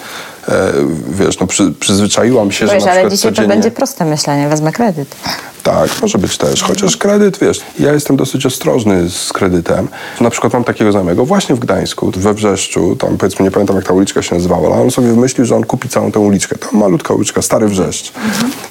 e, 0.49 0.73
wiesz, 1.11 1.39
no 1.41 1.47
przy, 1.47 1.73
przyzwyczaiłam 1.81 2.53
się, 2.53 2.67
Wiesz, 2.67 2.73
że 2.73 2.79
na 2.79 2.85
ale 2.85 3.01
przykład 3.01 3.13
dzisiaj 3.13 3.31
to 3.31 3.37
codziennie... 3.37 3.55
będzie 3.55 3.71
proste 3.71 4.05
myślenie, 4.05 4.49
wezmę 4.49 4.73
kredyt. 4.73 5.17
Tak, 5.63 5.91
może 6.03 6.19
być 6.19 6.37
też. 6.39 6.63
Chociaż 6.63 6.97
kredyt, 6.97 7.39
wiesz, 7.39 7.61
ja 7.79 7.93
jestem 7.93 8.17
dosyć 8.17 8.47
ostrożny 8.47 9.11
z 9.11 9.33
kredytem. 9.33 9.89
Na 10.21 10.31
przykład 10.31 10.53
mam 10.53 10.65
takiego 10.65 10.93
znajomego 10.93 11.27
właśnie 11.27 11.55
w 11.55 11.59
Gdańsku, 11.59 12.11
we 12.17 12.35
Wrzeszczu, 12.35 12.97
tam 12.97 13.17
powiedzmy, 13.19 13.45
nie 13.45 13.51
pamiętam 13.51 13.77
jak 13.77 13.85
ta 13.85 13.93
uliczka 13.95 14.23
się 14.23 14.35
nazywała, 14.35 14.75
ale 14.75 14.83
on 14.85 14.91
sobie 14.91 15.09
wymyślił, 15.09 15.47
że 15.47 15.57
on 15.57 15.65
kupi 15.65 15.89
całą 15.89 16.13
tę 16.13 16.21
uliczkę. 16.21 16.59
Tam 16.59 16.81
malutka 16.81 17.15
uliczka, 17.15 17.43
Stary 17.43 17.69
Wrzeszcz. 17.69 18.13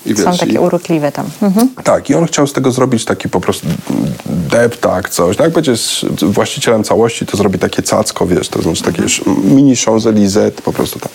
I 0.06 0.16
Są 0.16 0.26
wiesz, 0.32 0.36
i- 0.36 0.40
takie 0.40 0.62
urokliwe 0.62 1.12
tam. 1.12 1.26
Mhm. 1.42 1.70
tak, 1.84 2.10
i 2.10 2.16
on 2.16 2.26
chciał 2.26 2.48
z 2.48 2.54
tego 2.54 2.72
zrobić 2.72 3.06
taki 3.06 3.30
po 3.30 3.42
prostu 3.42 3.68
deptak, 4.26 5.10
coś. 5.10 5.38
No 5.38 5.44
jak 5.44 5.54
będziesz 5.54 6.06
właścicielem 6.22 6.84
całości, 6.84 7.26
to 7.26 7.38
zrobi 7.38 7.60
takie 7.60 7.82
cacko, 7.82 8.28
wiesz, 8.28 8.50
to 8.50 8.62
znaczy 8.62 8.84
takie 8.84 9.04
sz- 9.04 9.28
mini 9.44 9.76
Champs-Élysées, 9.76 10.52
po 10.52 10.74
prostu 10.74 11.00
tam. 11.00 11.10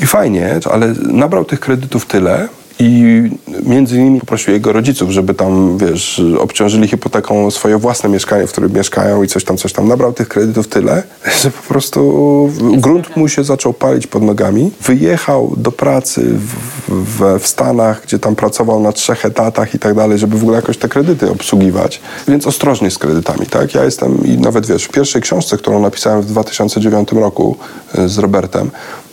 I 0.00 0.06
fajnie, 0.06 0.60
ale 0.72 0.94
nabrał 1.02 1.44
tych 1.44 1.60
kredytów 1.60 2.06
tyle 2.06 2.48
i 2.82 3.30
między 3.62 3.96
innymi 3.96 4.20
poprosił 4.20 4.52
jego 4.52 4.72
rodziców, 4.72 5.10
żeby 5.10 5.34
tam, 5.34 5.78
wiesz, 5.78 6.22
obciążyli 6.38 6.88
hipoteką 6.88 7.50
swoje 7.50 7.78
własne 7.78 8.08
mieszkanie, 8.08 8.46
w 8.46 8.52
którym 8.52 8.72
mieszkają 8.72 9.22
i 9.22 9.28
coś 9.28 9.44
tam, 9.44 9.56
coś 9.56 9.72
tam. 9.72 9.88
Nabrał 9.88 10.12
tych 10.12 10.28
kredytów 10.28 10.68
tyle, 10.68 11.02
że 11.42 11.50
po 11.50 11.62
prostu 11.68 12.50
grunt 12.72 13.16
mu 13.16 13.28
się 13.28 13.44
zaczął 13.44 13.72
palić 13.72 14.06
pod 14.06 14.22
nogami. 14.22 14.70
Wyjechał 14.80 15.54
do 15.56 15.72
pracy 15.72 16.20
w, 16.22 16.54
w, 16.88 17.40
w 17.40 17.46
Stanach, 17.46 18.02
gdzie 18.02 18.18
tam 18.18 18.36
pracował 18.36 18.80
na 18.80 18.92
trzech 18.92 19.24
etatach 19.24 19.74
i 19.74 19.78
tak 19.78 19.94
dalej, 19.94 20.18
żeby 20.18 20.38
w 20.38 20.42
ogóle 20.42 20.56
jakoś 20.56 20.78
te 20.78 20.88
kredyty 20.88 21.30
obsługiwać. 21.30 22.00
Więc 22.28 22.46
ostrożnie 22.46 22.90
z 22.90 22.98
kredytami, 22.98 23.46
tak? 23.46 23.74
Ja 23.74 23.84
jestem 23.84 24.24
i 24.24 24.38
nawet, 24.38 24.66
wiesz, 24.66 24.84
w 24.84 24.88
pierwszej 24.88 25.22
książce, 25.22 25.56
którą 25.56 25.80
napisałem 25.80 26.22
w 26.22 26.26
2009 26.26 27.12
roku 27.12 27.56
y, 27.98 28.08
z 28.08 28.18
Robertem, 28.18 28.70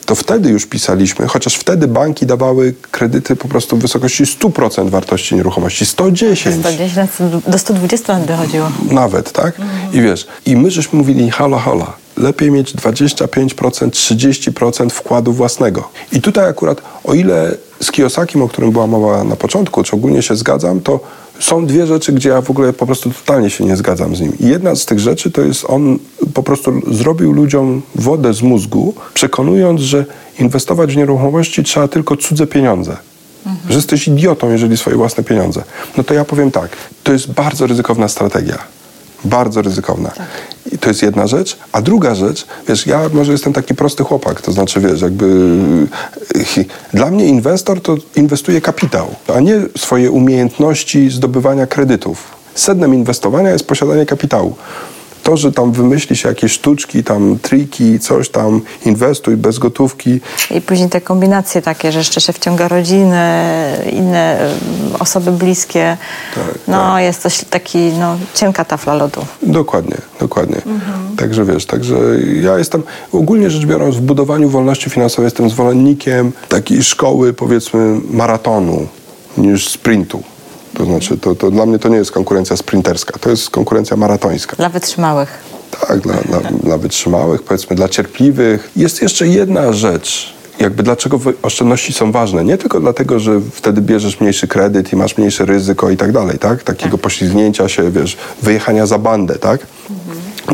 to 0.10 0.16
wtedy 0.16 0.50
już 0.50 0.66
pisaliśmy, 0.66 1.28
chociaż 1.28 1.56
wtedy 1.56 1.88
banki 1.88 2.26
dawały 2.26 2.74
kredyty 2.92 3.36
po 3.36 3.48
prostu 3.48 3.78
w 3.78 3.82
wysokości 3.82 4.24
100% 4.24 4.90
wartości 4.90 5.36
nieruchomości, 5.36 5.86
110 5.86 6.56
110 6.60 6.98
lat, 6.98 7.10
do 7.48 7.60
120 7.60 8.14
lat 8.14 8.26
dochodziło. 8.26 8.72
nawet, 8.92 9.32
tak? 9.32 9.54
I 9.94 10.02
wiesz, 10.02 10.28
i 10.46 10.58
my 10.58 10.72
żeśmy 10.72 11.00
mówili 11.00 11.30
hala, 11.30 11.60
hala, 11.60 11.94
lepiej 12.18 12.52
mieć 12.52 12.76
25%, 12.76 13.90
30% 13.90 14.90
wkładu 14.90 15.34
własnego. 15.34 15.90
I 16.12 16.22
tutaj 16.22 16.50
akurat, 16.50 16.82
o 17.04 17.14
ile 17.14 17.52
z 17.82 17.92
Kiyosakim, 17.92 18.42
o 18.42 18.48
którym 18.48 18.72
była 18.72 18.88
mowa 18.88 19.24
na 19.24 19.36
początku, 19.36 19.84
czy 19.84 19.96
ogólnie 19.96 20.22
się 20.22 20.36
zgadzam, 20.36 20.80
to 20.80 21.00
są 21.40 21.66
dwie 21.66 21.88
rzeczy, 21.88 22.14
gdzie 22.14 22.30
ja 22.30 22.42
w 22.42 22.50
ogóle 22.50 22.74
po 22.74 22.86
prostu 22.86 23.12
totalnie 23.12 23.50
się 23.50 23.66
nie 23.66 23.76
zgadzam 23.76 24.16
z 24.16 24.22
nim. 24.22 24.34
I 24.40 24.48
jedna 24.48 24.76
z 24.76 24.86
tych 24.86 25.00
rzeczy 25.00 25.32
to 25.32 25.42
jest, 25.42 25.66
on 25.68 26.00
po 26.34 26.44
prostu 26.44 26.94
zrobił 26.94 27.34
ludziom 27.34 27.82
wodę 27.96 28.34
z 28.34 28.42
mózgu, 28.42 28.94
przekonując, 29.14 29.82
że 29.82 30.06
inwestować 30.40 30.94
w 30.94 30.98
nieruchomości 30.98 31.64
trzeba 31.64 31.88
tylko 31.88 32.18
cudze 32.18 32.48
pieniądze. 32.48 32.98
Że 33.70 33.76
jesteś 33.76 34.08
idiotą, 34.08 34.52
jeżeli 34.52 34.78
swoje 34.78 34.98
własne 34.98 35.24
pieniądze. 35.24 35.64
No 35.98 36.04
to 36.04 36.14
ja 36.14 36.26
powiem 36.26 36.52
tak, 36.52 36.70
to 37.04 37.14
jest 37.14 37.32
bardzo 37.32 37.68
ryzykowna 37.68 38.08
strategia. 38.08 38.58
Bardzo 39.24 39.62
ryzykowna. 39.62 40.12
I 40.72 40.78
to 40.78 40.90
jest 40.90 41.02
jedna 41.02 41.28
rzecz. 41.28 41.58
A 41.72 41.82
druga 41.82 42.16
rzecz, 42.16 42.48
wiesz, 42.68 42.88
ja 42.88 43.02
może 43.14 43.32
jestem 43.32 43.54
taki 43.54 43.76
prosty 43.76 44.04
chłopak, 44.04 44.42
to 44.42 44.52
znaczy, 44.52 44.80
wiesz, 44.80 45.02
jakby 45.02 45.26
y, 46.36 46.66
dla 46.94 47.12
mnie 47.12 47.26
inwestor 47.26 47.82
to 47.82 47.98
inwestuje 48.16 48.62
kapitał, 48.62 49.16
a 49.36 49.40
nie 49.40 49.62
swoje 49.78 50.12
umiejętności 50.12 51.10
zdobywania 51.10 51.68
kredytów. 51.68 52.24
Sednem 52.56 52.94
inwestowania 52.94 53.52
jest 53.52 53.68
posiadanie 53.68 54.06
kapitału 54.06 54.56
to, 55.30 55.38
że 55.38 55.52
tam 55.52 55.72
wymyśli 55.72 56.16
się 56.16 56.30
jakieś 56.30 56.52
sztuczki, 56.52 57.04
tam 57.04 57.40
triki, 57.42 58.00
coś 58.00 58.30
tam, 58.30 58.62
inwestuj 58.86 59.38
bez 59.38 59.60
gotówki. 59.60 60.20
I 60.52 60.62
później 60.62 60.90
te 60.90 61.02
kombinacje 61.02 61.62
takie, 61.62 61.92
że 61.92 62.00
jeszcze 62.00 62.22
się 62.22 62.34
wciąga 62.34 62.68
rodziny, 62.68 63.18
inne 63.92 64.50
osoby 65.00 65.32
bliskie. 65.32 65.98
Tak, 66.36 66.44
no 66.68 66.78
tak. 66.78 67.04
jest 67.04 67.22
coś 67.22 67.46
taki, 67.50 67.78
no 67.78 68.18
cienka 68.34 68.66
tafla 68.66 68.94
lodu. 68.94 69.22
Dokładnie, 69.42 69.98
dokładnie. 70.20 70.62
Także 71.18 71.46
wiesz, 71.46 71.66
także 71.66 71.96
ja 72.42 72.58
jestem, 72.58 72.84
ogólnie 73.12 73.50
rzecz 73.50 73.66
biorąc, 73.66 73.96
w 73.96 74.02
budowaniu 74.02 74.50
wolności 74.50 74.90
finansowej 74.90 75.26
jestem 75.26 75.50
zwolennikiem 75.50 76.32
takiej 76.48 76.84
szkoły, 76.84 77.34
powiedzmy, 77.34 78.02
maratonu 78.12 78.88
niż 79.38 79.70
sprintu. 79.70 80.24
To 80.80 80.86
znaczy, 80.86 81.18
to, 81.18 81.36
to 81.36 81.52
dla 81.52 81.66
mnie 81.66 81.80
to 81.80 81.90
nie 81.90 81.98
jest 81.98 82.12
konkurencja 82.12 82.58
sprinterska, 82.58 83.20
to 83.20 83.30
jest 83.30 83.50
konkurencja 83.50 83.98
maratońska. 83.98 84.56
Dla 84.56 84.70
wytrzymałych. 84.70 85.40
Tak, 85.88 86.00
dla, 86.00 86.14
dla, 86.14 86.40
dla 86.40 86.78
wytrzymałych, 86.78 87.44
powiedzmy, 87.44 87.76
dla 87.76 87.90
cierpliwych. 87.90 88.72
Jest 88.76 89.02
jeszcze 89.02 89.28
jedna 89.28 89.74
rzecz, 89.74 90.34
jakby 90.60 90.84
dlaczego 90.84 91.20
oszczędności 91.42 91.94
są 91.94 92.12
ważne. 92.12 92.44
Nie 92.44 92.58
tylko 92.58 92.80
dlatego, 92.80 93.20
że 93.20 93.42
wtedy 93.54 93.82
bierzesz 93.82 94.20
mniejszy 94.20 94.48
kredyt 94.48 94.94
i 94.94 94.96
masz 94.96 95.18
mniejsze 95.18 95.46
ryzyko 95.46 95.90
i 95.90 95.98
tak 95.98 96.12
dalej, 96.12 96.40
tak? 96.40 96.64
Takiego 96.64 96.98
poślizgnięcia 96.98 97.70
się, 97.70 97.92
wiesz, 97.92 98.18
wyjechania 98.42 98.86
za 98.86 98.98
bandę, 98.98 99.36
tak? 99.36 99.62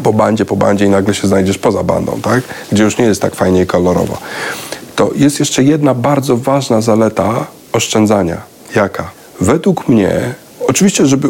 Po 0.03 0.13
bandzie, 0.13 0.45
po 0.45 0.55
bandzie 0.55 0.85
i 0.85 0.89
nagle 0.89 1.13
się 1.13 1.27
znajdziesz 1.27 1.57
poza 1.57 1.83
bandą, 1.83 2.21
tak? 2.21 2.43
Gdzie 2.71 2.83
już 2.83 2.97
nie 2.97 3.05
jest 3.05 3.21
tak 3.21 3.35
fajnie 3.35 3.61
i 3.61 3.65
kolorowo. 3.65 4.17
To 4.95 5.11
jest 5.15 5.39
jeszcze 5.39 5.63
jedna 5.63 5.93
bardzo 5.93 6.37
ważna 6.37 6.81
zaleta 6.81 7.47
oszczędzania. 7.73 8.41
Jaka? 8.75 9.11
Według 9.41 9.87
mnie, 9.87 10.33
oczywiście, 10.67 11.05
żeby 11.05 11.27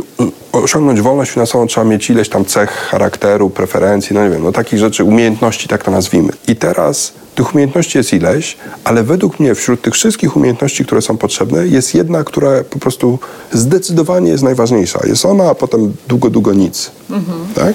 osiągnąć 0.51 1.01
wolność 1.01 1.31
finansową, 1.31 1.67
trzeba 1.67 1.85
mieć 1.85 2.09
ileś 2.09 2.29
tam 2.29 2.45
cech 2.45 2.69
charakteru, 2.69 3.49
preferencji, 3.49 4.13
no 4.13 4.23
nie 4.23 4.29
wiem, 4.29 4.43
no 4.43 4.51
takich 4.51 4.79
rzeczy, 4.79 5.03
umiejętności, 5.03 5.67
tak 5.67 5.83
to 5.83 5.91
nazwijmy. 5.91 6.33
I 6.47 6.55
teraz 6.55 7.13
tych 7.35 7.53
umiejętności 7.53 7.97
jest 7.97 8.13
ileś, 8.13 8.57
ale 8.83 9.03
według 9.03 9.39
mnie 9.39 9.55
wśród 9.55 9.81
tych 9.81 9.93
wszystkich 9.93 10.37
umiejętności, 10.37 10.85
które 10.85 11.01
są 11.01 11.17
potrzebne, 11.17 11.67
jest 11.67 11.95
jedna, 11.95 12.23
która 12.23 12.63
po 12.63 12.79
prostu 12.79 13.19
zdecydowanie 13.51 14.31
jest 14.31 14.43
najważniejsza. 14.43 14.99
Jest 15.07 15.25
ona, 15.25 15.49
a 15.49 15.55
potem 15.55 15.93
długo, 16.07 16.29
długo 16.29 16.53
nic. 16.53 16.91
Tak? 17.55 17.73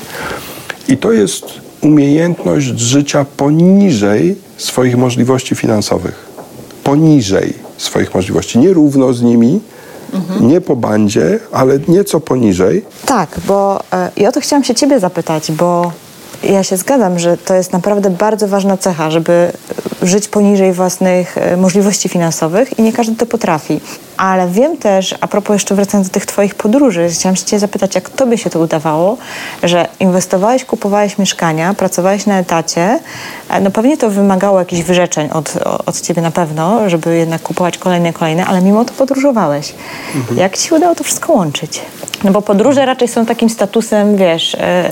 I 0.88 0.96
to 0.96 1.12
jest 1.12 1.44
umiejętność 1.80 2.66
życia 2.66 3.26
poniżej 3.36 4.36
swoich 4.56 4.96
możliwości 4.96 5.54
finansowych. 5.54 6.26
Poniżej 6.84 7.54
swoich 7.76 8.14
możliwości. 8.14 8.58
Nie 8.58 8.72
równo 8.72 9.12
z 9.12 9.22
nimi, 9.22 9.60
nie 10.40 10.60
po 10.60 10.76
bandzie, 10.76 11.38
ale 11.52 11.78
nieco 11.88 12.20
poniżej. 12.20 12.84
Tak, 13.06 13.40
bo 13.46 13.80
e, 13.92 14.10
i 14.16 14.26
o 14.26 14.32
to 14.32 14.40
chciałam 14.40 14.64
się 14.64 14.74
ciebie 14.74 15.00
zapytać, 15.00 15.52
bo 15.52 15.92
ja 16.42 16.62
się 16.62 16.76
zgadzam, 16.76 17.18
że 17.18 17.36
to 17.36 17.54
jest 17.54 17.72
naprawdę 17.72 18.10
bardzo 18.10 18.48
ważna 18.48 18.76
cecha, 18.76 19.10
żeby 19.10 19.52
żyć 20.02 20.28
poniżej 20.28 20.72
własnych 20.72 21.38
e, 21.38 21.56
możliwości 21.56 22.08
finansowych 22.08 22.78
i 22.78 22.82
nie 22.82 22.92
każdy 22.92 23.16
to 23.16 23.26
potrafi. 23.26 23.80
Ale 24.16 24.48
wiem 24.48 24.76
też, 24.76 25.14
a 25.20 25.28
propos 25.28 25.54
jeszcze 25.54 25.74
wracając 25.74 26.08
do 26.08 26.14
tych 26.14 26.26
twoich 26.26 26.54
podróży, 26.54 27.08
chciałam 27.08 27.36
się 27.36 27.44
cię 27.44 27.58
zapytać, 27.58 27.94
jak 27.94 28.10
tobie 28.10 28.38
się 28.38 28.50
to 28.50 28.60
udawało, 28.60 29.16
że 29.62 29.88
inwestowałeś, 30.00 30.64
kupowałeś 30.64 31.18
mieszkania, 31.18 31.74
pracowałeś 31.74 32.26
na 32.26 32.38
etacie, 32.38 32.98
e, 33.48 33.60
no 33.60 33.70
pewnie 33.70 33.96
to 33.96 34.10
wymagało 34.10 34.58
jakichś 34.58 34.82
wyrzeczeń 34.82 35.28
od, 35.32 35.54
od 35.86 36.00
ciebie 36.00 36.22
na 36.22 36.30
pewno, 36.30 36.90
żeby 36.90 37.16
jednak 37.16 37.42
kupować 37.42 37.78
kolejne, 37.78 38.12
kolejne, 38.12 38.46
ale 38.46 38.62
mimo 38.62 38.84
to 38.84 38.92
podróżowałeś. 38.92 39.74
Jak 40.36 40.58
ci 40.58 40.68
się 40.68 40.74
udało 40.74 40.94
to 40.94 41.04
wszystko 41.04 41.32
łączyć? 41.32 41.82
No 42.24 42.30
bo 42.30 42.42
podróże 42.42 42.86
raczej 42.86 43.08
są 43.08 43.26
takim 43.26 43.50
statusem, 43.50 44.16
wiesz, 44.16 44.54
e, 44.54 44.90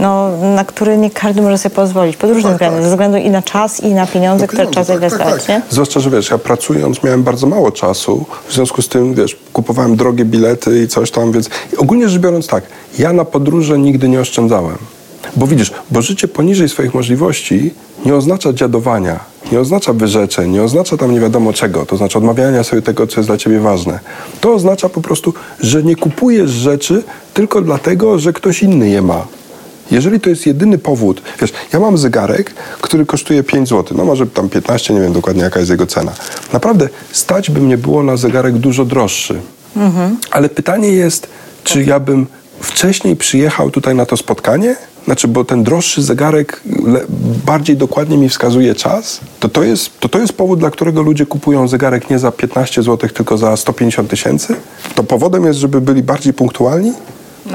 no, 0.00 0.30
na 0.54 0.64
który 0.64 0.96
nie 0.96 1.10
każdy 1.10 1.42
może 1.42 1.58
sobie 1.58 1.74
pozwolić. 1.74 2.16
Pod 2.16 2.30
różnym 2.30 2.44
Tak, 2.44 2.52
względem, 2.52 2.78
tak. 2.80 2.84
ze 2.84 2.90
względu 2.90 3.18
i 3.18 3.30
na 3.30 3.42
czas, 3.42 3.80
i 3.80 3.94
na 3.94 4.06
pieniądze, 4.06 4.46
które 4.46 4.62
Pieniądze, 4.66 4.84
trzeba 4.84 4.98
zainwestować, 5.00 5.48
nie? 5.48 5.62
Zwłaszcza, 5.70 6.00
że 6.00 6.10
wiesz, 6.10 6.30
ja 6.30 6.38
pracując 6.38 7.02
miałem 7.02 7.22
bardzo 7.22 7.46
mało 7.46 7.72
czasu, 7.72 8.24
w 8.48 8.52
związku 8.52 8.82
z 8.82 8.88
tym, 8.88 9.14
wiesz, 9.14 9.36
kupowałem 9.52 9.96
drogie 9.96 10.24
bilety 10.24 10.82
i 10.82 10.88
coś 10.88 11.10
tam, 11.10 11.32
więc 11.32 11.50
ogólnie 11.78 12.08
rzecz 12.08 12.20
biorąc 12.20 12.46
tak, 12.46 12.64
ja 12.98 13.12
na 13.12 13.24
podróże 13.24 13.78
nigdy 13.78 14.08
nie 14.08 14.20
oszczędzałem. 14.20 14.78
Bo 15.36 15.46
widzisz, 15.46 15.72
bo 15.90 16.02
życie 16.02 16.28
poniżej 16.28 16.68
swoich 16.68 16.94
możliwości 16.94 17.74
nie 18.06 18.14
oznacza 18.14 18.52
dziadowania, 18.52 19.20
nie 19.52 19.60
oznacza 19.60 19.92
wyrzeczeń, 19.92 20.50
nie 20.50 20.62
oznacza 20.62 20.96
tam 20.96 21.12
nie 21.12 21.20
wiadomo 21.20 21.52
czego, 21.52 21.86
to 21.86 21.96
znaczy 21.96 22.18
odmawiania 22.18 22.64
sobie 22.64 22.82
tego, 22.82 23.06
co 23.06 23.20
jest 23.20 23.28
dla 23.28 23.36
ciebie 23.36 23.60
ważne. 23.60 24.00
To 24.40 24.54
oznacza 24.54 24.88
po 24.88 25.00
prostu, 25.00 25.34
że 25.60 25.82
nie 25.82 25.96
kupujesz 25.96 26.50
rzeczy 26.50 27.02
tylko 27.34 27.62
dlatego, 27.62 28.18
że 28.18 28.32
ktoś 28.32 28.62
inny 28.62 28.88
je 28.88 29.02
ma. 29.02 29.26
Jeżeli 29.90 30.20
to 30.20 30.30
jest 30.30 30.46
jedyny 30.46 30.78
powód, 30.78 31.22
wiesz, 31.40 31.52
ja 31.72 31.80
mam 31.80 31.98
zegarek, 31.98 32.54
który 32.80 33.06
kosztuje 33.06 33.42
5 33.42 33.68
zł, 33.68 33.96
no 33.98 34.04
może 34.04 34.26
tam 34.26 34.48
15, 34.48 34.94
nie 34.94 35.00
wiem 35.00 35.12
dokładnie 35.12 35.42
jaka 35.42 35.58
jest 35.60 35.70
jego 35.70 35.86
cena. 35.86 36.12
Naprawdę 36.52 36.88
stać 37.12 37.50
by 37.50 37.60
mnie 37.60 37.78
było 37.78 38.02
na 38.02 38.16
zegarek 38.16 38.54
dużo 38.58 38.84
droższy. 38.84 39.40
Ale 40.30 40.48
pytanie 40.48 40.88
jest, 40.92 41.26
czy 41.64 41.84
ja 41.84 42.00
bym 42.00 42.26
wcześniej 42.60 43.16
przyjechał 43.16 43.70
tutaj 43.70 43.94
na 43.94 44.06
to 44.06 44.16
spotkanie? 44.16 44.76
Znaczy, 45.04 45.28
bo 45.28 45.44
ten 45.44 45.64
droższy 45.64 46.02
zegarek 46.02 46.60
le- 46.86 47.04
bardziej 47.46 47.76
dokładnie 47.76 48.18
mi 48.18 48.28
wskazuje 48.28 48.74
czas? 48.74 49.20
To 49.40 49.48
to, 49.48 49.62
jest, 49.62 50.00
to 50.00 50.08
to 50.08 50.18
jest 50.18 50.32
powód, 50.32 50.58
dla 50.58 50.70
którego 50.70 51.02
ludzie 51.02 51.26
kupują 51.26 51.68
zegarek 51.68 52.10
nie 52.10 52.18
za 52.18 52.32
15 52.32 52.82
zł, 52.82 53.10
tylko 53.14 53.38
za 53.38 53.56
150 53.56 54.10
tysięcy? 54.10 54.54
To 54.94 55.02
powodem 55.04 55.44
jest, 55.46 55.58
żeby 55.58 55.80
byli 55.80 56.02
bardziej 56.02 56.32
punktualni? 56.32 56.92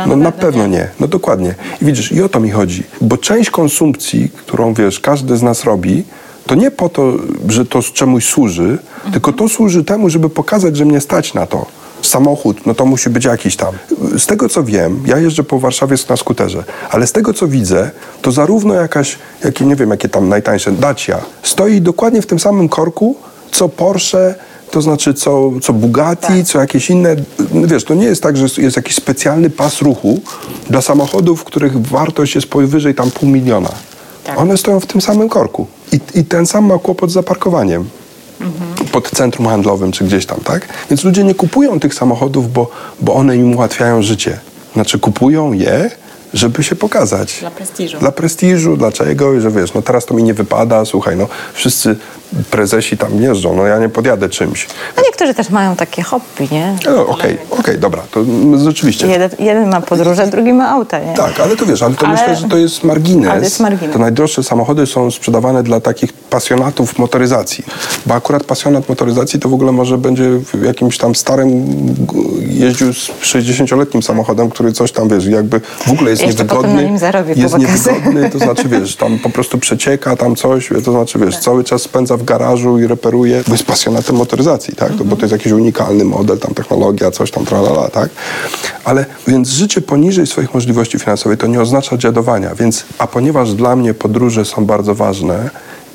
No, 0.07 0.15
na 0.15 0.31
pewno 0.31 0.67
nie. 0.67 0.87
No 0.99 1.07
dokładnie. 1.07 1.55
I 1.81 1.85
widzisz, 1.85 2.11
i 2.11 2.21
o 2.21 2.29
to 2.29 2.39
mi 2.39 2.51
chodzi. 2.51 2.83
Bo 3.01 3.17
część 3.17 3.49
konsumpcji, 3.49 4.29
którą 4.35 4.73
wiesz, 4.73 4.99
każdy 4.99 5.37
z 5.37 5.41
nas 5.41 5.63
robi, 5.63 6.03
to 6.47 6.55
nie 6.55 6.71
po 6.71 6.89
to, 6.89 7.13
że 7.49 7.65
to 7.65 7.81
czemuś 7.81 8.25
służy, 8.25 8.77
tylko 9.13 9.33
to 9.33 9.49
służy 9.49 9.83
temu, 9.83 10.09
żeby 10.09 10.29
pokazać, 10.29 10.77
że 10.77 10.85
mnie 10.85 11.01
stać 11.01 11.33
na 11.33 11.45
to. 11.45 11.65
Samochód, 12.01 12.65
no 12.65 12.75
to 12.75 12.85
musi 12.85 13.09
być 13.09 13.25
jakiś 13.25 13.55
tam. 13.55 13.73
Z 14.17 14.25
tego 14.25 14.49
co 14.49 14.63
wiem, 14.63 15.03
ja 15.05 15.17
jeżdżę 15.17 15.43
po 15.43 15.59
Warszawie 15.59 15.95
na 16.09 16.17
skuterze, 16.17 16.63
ale 16.89 17.07
z 17.07 17.11
tego 17.11 17.33
co 17.33 17.47
widzę, 17.47 17.91
to 18.21 18.31
zarówno 18.31 18.73
jakaś, 18.73 19.17
jakie 19.43 19.65
nie 19.65 19.75
wiem, 19.75 19.89
jakie 19.89 20.09
tam 20.09 20.29
najtańsze, 20.29 20.71
Dacia, 20.71 21.19
stoi 21.43 21.81
dokładnie 21.81 22.21
w 22.21 22.25
tym 22.25 22.39
samym 22.39 22.69
korku, 22.69 23.15
co 23.51 23.69
Porsche, 23.69 24.35
to 24.75 24.81
znaczy 24.81 25.13
co, 25.13 25.51
co 25.61 25.73
Bugatti, 25.73 26.45
co 26.45 26.59
jakieś 26.59 26.89
inne. 26.89 27.15
Wiesz, 27.53 27.83
to 27.83 27.93
nie 27.93 28.05
jest 28.05 28.23
tak, 28.23 28.37
że 28.37 28.45
jest 28.57 28.75
jakiś 28.75 28.95
specjalny 28.95 29.49
pas 29.49 29.81
ruchu 29.81 30.21
dla 30.69 30.81
samochodów, 30.81 31.43
których 31.43 31.87
wartość 31.87 32.35
jest 32.35 32.47
powyżej 32.47 32.95
tam 32.95 33.11
pół 33.11 33.29
miliona. 33.29 33.69
One 34.35 34.57
stoją 34.57 34.79
w 34.79 34.85
tym 34.85 35.01
samym 35.01 35.29
korku. 35.29 35.67
I, 35.91 36.19
I 36.19 36.25
ten 36.25 36.45
sam 36.45 36.65
ma 36.65 36.79
kłopot 36.79 37.09
z 37.09 37.13
zaparkowaniem. 37.13 37.89
Pod 38.91 39.09
centrum 39.09 39.47
handlowym 39.47 39.91
czy 39.91 40.03
gdzieś 40.03 40.25
tam, 40.25 40.39
tak? 40.43 40.67
Więc 40.89 41.03
ludzie 41.03 41.23
nie 41.23 41.35
kupują 41.35 41.79
tych 41.79 41.93
samochodów, 41.93 42.53
bo, 42.53 42.71
bo 43.01 43.13
one 43.13 43.37
im 43.37 43.55
ułatwiają 43.55 44.01
życie. 44.01 44.39
Znaczy 44.73 44.99
kupują 44.99 45.53
je, 45.53 45.91
żeby 46.35 46.63
się 46.63 46.75
pokazać. 46.75 47.37
Dla 47.39 47.51
prestiżu. 47.51 47.99
Dla 47.99 48.11
prestiżu, 48.11 48.77
dlaczego? 48.77 49.33
I 49.33 49.41
że 49.41 49.51
wiesz, 49.51 49.73
no 49.73 49.81
teraz 49.81 50.05
to 50.05 50.13
mi 50.13 50.23
nie 50.23 50.33
wypada, 50.33 50.85
słuchaj, 50.85 51.17
no 51.17 51.27
wszyscy 51.53 51.95
prezesi 52.51 52.97
tam 52.97 53.21
jeżdżą, 53.21 53.55
no 53.55 53.65
ja 53.65 53.79
nie 53.79 53.89
podjadę 53.89 54.29
czymś. 54.29 54.67
A 54.97 55.01
niektórzy 55.01 55.33
też 55.33 55.49
mają 55.49 55.75
takie 55.75 56.03
hobby, 56.03 56.47
nie? 56.51 56.75
No, 56.85 57.07
Okej, 57.07 57.37
okej, 57.51 57.79
dobra, 57.79 58.01
to 58.11 58.19
rzeczywiście. 58.63 59.07
Jeden, 59.07 59.29
jeden 59.39 59.69
ma 59.69 59.81
podróże, 59.81 60.27
drugi 60.27 60.53
ma 60.53 60.69
auta, 60.69 60.99
nie? 60.99 61.13
Tak, 61.13 61.39
ale 61.39 61.55
to 61.55 61.65
wiesz, 61.65 61.81
ale 61.81 61.95
to 61.95 62.05
Ale- 62.07 62.17
myślę, 62.17 62.35
że 62.35 62.47
to 62.49 62.57
jest 62.57 62.83
margines. 62.83 63.29
Ale 63.29 63.39
to 63.39 63.45
jest 63.45 63.59
margines. 63.59 63.93
To 63.93 63.99
najdroższe 63.99 64.43
samochody 64.43 64.85
są 64.85 65.11
sprzedawane 65.11 65.63
dla 65.63 65.79
takich 65.79 66.13
pasjonatów 66.13 66.99
motoryzacji. 66.99 67.63
Bo 68.05 68.13
akurat 68.13 68.43
pasjonat 68.43 68.89
motoryzacji 68.89 69.39
to 69.39 69.49
w 69.49 69.53
ogóle 69.53 69.71
może 69.71 69.97
będzie 69.97 70.23
w 70.53 70.63
jakimś 70.63 70.97
tam 70.97 71.15
starym 71.15 71.65
jeździł 72.49 72.93
z 72.93 73.09
60-letnim 73.21 74.03
samochodem, 74.03 74.49
który 74.49 74.71
coś 74.73 74.91
tam, 74.91 75.09
wiesz, 75.09 75.25
jakby 75.25 75.59
w 75.59 75.91
ogóle 75.91 76.11
jest 76.11 76.24
Jeszcze 76.27 76.43
niewygodny. 76.43 76.69
potem 76.69 76.75
na 76.75 76.89
nim 76.89 76.97
zarobię 76.97 77.33
jest 77.33 77.57
niewygodny, 77.57 78.29
to 78.29 78.39
znaczy, 78.45 78.69
wiesz, 78.69 78.95
tam 78.95 79.19
po 79.19 79.29
prostu 79.29 79.57
przecieka 79.57 80.15
tam 80.15 80.35
coś, 80.35 80.69
to 80.85 80.91
znaczy, 80.91 81.19
wiesz, 81.19 81.37
cały 81.37 81.63
czas 81.63 81.81
spędza 81.81 82.17
w 82.17 82.23
garażu 82.23 82.79
i 82.79 82.87
reperuje, 82.87 83.43
bo 83.47 83.53
jest 83.53 83.65
pasjonatem 83.65 84.15
motoryzacji, 84.15 84.75
tak? 84.75 84.95
To, 84.97 85.03
bo 85.03 85.15
to 85.15 85.21
jest 85.21 85.31
jakiś 85.31 85.51
unikalny 85.51 86.05
model, 86.05 86.37
tam 86.37 86.53
technologia, 86.53 87.11
coś 87.11 87.31
tam, 87.31 87.45
tralala, 87.45 87.89
tak? 87.89 88.09
Ale 88.83 89.05
więc 89.27 89.49
życie 89.49 89.81
poniżej 89.81 90.27
swoich 90.27 90.53
możliwości 90.53 90.99
finansowych 90.99 91.39
to 91.39 91.47
nie 91.47 91.61
oznacza 91.61 91.97
dziadowania, 91.97 92.55
więc, 92.55 92.85
a 92.97 93.07
ponieważ 93.07 93.53
dla 93.53 93.75
mnie 93.75 93.93
podróże 93.93 94.45
są 94.45 94.65
bardzo 94.65 94.95
ważne, 94.95 95.49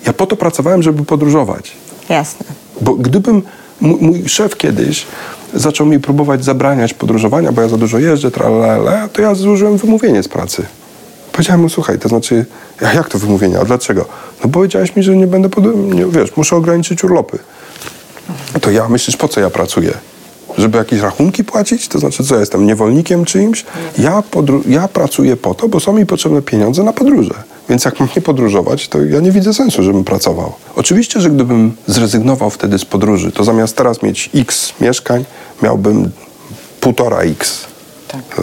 ja 0.07 0.12
po 0.12 0.26
to 0.26 0.37
pracowałem, 0.37 0.83
żeby 0.83 1.05
podróżować. 1.05 1.72
Jasne. 2.09 2.47
Bo 2.81 2.95
gdybym 2.95 3.43
mój, 3.81 4.28
szef 4.28 4.57
kiedyś 4.57 5.07
zaczął 5.55 5.87
mi 5.87 6.01
próbować 6.01 6.45
zabraniać 6.45 6.95
podróżowania, 6.95 7.53
bo 7.53 7.62
ja 7.62 7.68
za 7.68 7.76
dużo 7.76 7.99
jeżdżę, 7.99 8.31
tralala, 8.31 9.09
to 9.09 9.22
ja 9.22 9.35
złożyłem 9.35 9.76
wymówienie 9.76 10.22
z 10.22 10.28
pracy. 10.28 10.64
Powiedziałem 11.33 11.61
mu, 11.61 11.68
słuchaj, 11.68 11.99
to 11.99 12.09
znaczy, 12.09 12.47
jak 12.81 13.09
to 13.09 13.18
wymówienie, 13.18 13.61
a 13.61 13.64
dlaczego? 13.64 14.05
No 14.45 14.51
powiedziałeś 14.51 14.97
mi, 14.97 15.03
że 15.03 15.16
nie 15.16 15.26
będę, 15.26 15.49
pod... 15.49 15.64
nie, 15.95 16.07
wiesz, 16.07 16.37
muszę 16.37 16.57
ograniczyć 16.57 17.05
urlopy. 17.05 17.39
To 18.61 18.70
ja, 18.70 18.89
myślisz, 18.89 19.16
po 19.16 19.28
co 19.28 19.41
ja 19.41 19.51
pracuję? 19.51 19.93
Żeby 20.61 20.79
jakieś 20.79 21.01
rachunki 21.01 21.45
płacić? 21.45 21.89
To 21.89 21.99
znaczy, 21.99 22.25
co, 22.25 22.37
jestem 22.41 22.67
niewolnikiem 22.67 23.25
czyimś? 23.25 23.65
Ja, 23.99 24.23
podru- 24.33 24.71
ja 24.71 24.89
pracuję 24.89 25.37
po 25.37 25.55
to, 25.55 25.69
bo 25.69 25.81
są 25.81 25.93
mi 25.93 26.07
potrzebne 26.07 26.43
pieniądze 26.43 26.83
na 26.83 26.93
podróże. 26.93 27.35
Więc 27.69 27.85
jak 27.85 28.01
mam 28.01 28.09
nie 28.17 28.23
podróżować, 28.23 28.89
to 28.89 29.05
ja 29.05 29.21
nie 29.21 29.31
widzę 29.33 29.55
sensu, 29.55 29.83
żebym 29.83 30.05
pracował. 30.05 30.53
Oczywiście, 30.77 31.21
że 31.21 31.31
gdybym 31.31 31.73
zrezygnował 31.87 32.51
wtedy 32.51 32.79
z 32.79 32.85
podróży, 32.85 33.33
to 33.33 33.45
zamiast 33.45 33.77
teraz 33.77 34.03
mieć 34.03 34.31
x 34.35 34.73
mieszkań, 34.81 35.25
miałbym 35.63 36.11
półtora 36.81 37.19
x. 37.19 37.67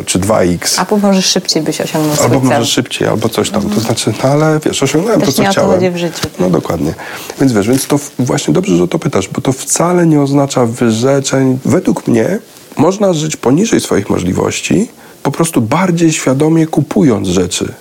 Czy 0.05 0.19
2x. 0.19 0.79
Albo 0.79 0.97
może 0.97 1.21
szybciej 1.21 1.63
byś 1.63 1.81
osiągnął 1.81 2.15
swój 2.15 2.25
Albo 2.25 2.39
cel. 2.39 2.49
może 2.59 2.65
szybciej, 2.65 3.07
albo 3.07 3.29
coś 3.29 3.49
tam. 3.49 3.69
To 3.69 3.79
znaczy, 3.79 4.13
no 4.23 4.29
ale 4.29 4.59
wiesz, 4.65 4.83
osiągnąłem 4.83 5.19
Też 5.19 5.29
to, 5.29 5.35
co 5.35 5.43
nie 5.43 5.49
chciałem. 5.49 5.93
w 5.93 5.97
życiu. 5.97 6.27
No 6.39 6.49
dokładnie. 6.49 6.93
Więc 7.39 7.53
wiesz, 7.53 7.67
więc 7.67 7.87
to 7.87 7.99
właśnie 8.19 8.53
dobrze, 8.53 8.77
że 8.77 8.83
o 8.83 8.87
to 8.87 8.99
pytasz, 8.99 9.27
bo 9.27 9.41
to 9.41 9.53
wcale 9.53 10.05
nie 10.07 10.21
oznacza 10.21 10.65
wyrzeczeń. 10.65 11.59
Według 11.65 12.07
mnie 12.07 12.39
można 12.77 13.13
żyć 13.13 13.35
poniżej 13.35 13.81
swoich 13.81 14.09
możliwości, 14.09 14.89
po 15.23 15.31
prostu 15.31 15.61
bardziej 15.61 16.11
świadomie 16.13 16.67
kupując 16.67 17.27
rzeczy. 17.27 17.73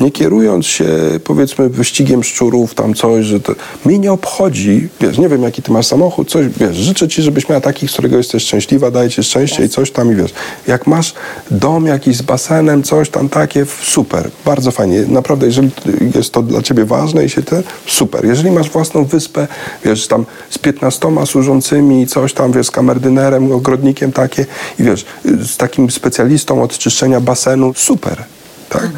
Nie 0.00 0.10
kierując 0.10 0.66
się, 0.66 0.86
powiedzmy, 1.24 1.68
wyścigiem 1.68 2.24
szczurów, 2.24 2.74
tam 2.74 2.94
coś, 2.94 3.26
że 3.26 3.40
to... 3.40 3.54
Mnie 3.84 3.98
nie 3.98 4.12
obchodzi, 4.12 4.88
wiesz, 5.00 5.18
nie 5.18 5.28
wiem, 5.28 5.42
jaki 5.42 5.62
ty 5.62 5.72
masz 5.72 5.86
samochód, 5.86 6.30
coś, 6.30 6.46
wiesz, 6.48 6.76
życzę 6.76 7.08
ci, 7.08 7.22
żebyś 7.22 7.48
miała 7.48 7.60
taki, 7.60 7.88
z 7.88 7.92
którego 7.92 8.16
jesteś 8.16 8.42
szczęśliwa, 8.42 8.90
daje 8.90 9.10
ci 9.10 9.22
szczęście 9.22 9.64
i 9.64 9.68
coś 9.68 9.90
tam 9.90 10.12
i 10.12 10.14
wiesz. 10.14 10.30
Jak 10.66 10.86
masz 10.86 11.14
dom 11.50 11.86
jakiś 11.86 12.16
z 12.16 12.22
basenem, 12.22 12.82
coś 12.82 13.10
tam 13.10 13.28
takie, 13.28 13.66
super, 13.82 14.30
bardzo 14.44 14.70
fajnie. 14.70 15.04
Naprawdę, 15.08 15.46
jeżeli 15.46 15.70
jest 16.14 16.32
to 16.32 16.42
dla 16.42 16.62
ciebie 16.62 16.84
ważne 16.84 17.24
i 17.24 17.28
się 17.28 17.42
te, 17.42 17.62
super. 17.86 18.24
Jeżeli 18.24 18.50
masz 18.50 18.70
własną 18.70 19.04
wyspę, 19.04 19.48
wiesz, 19.84 20.06
tam 20.06 20.26
z 20.50 20.58
15 20.58 21.08
służącymi, 21.26 22.06
coś 22.06 22.32
tam, 22.32 22.52
wiesz, 22.52 22.66
z 22.66 22.70
kamerdynerem, 22.70 23.52
ogrodnikiem 23.52 24.12
takie 24.12 24.46
i 24.78 24.82
wiesz, 24.82 25.04
z 25.24 25.56
takim 25.56 25.90
specjalistą 25.90 26.62
od 26.62 26.78
czyszczenia 26.78 27.20
basenu, 27.20 27.72
super, 27.76 28.24
tak? 28.68 28.88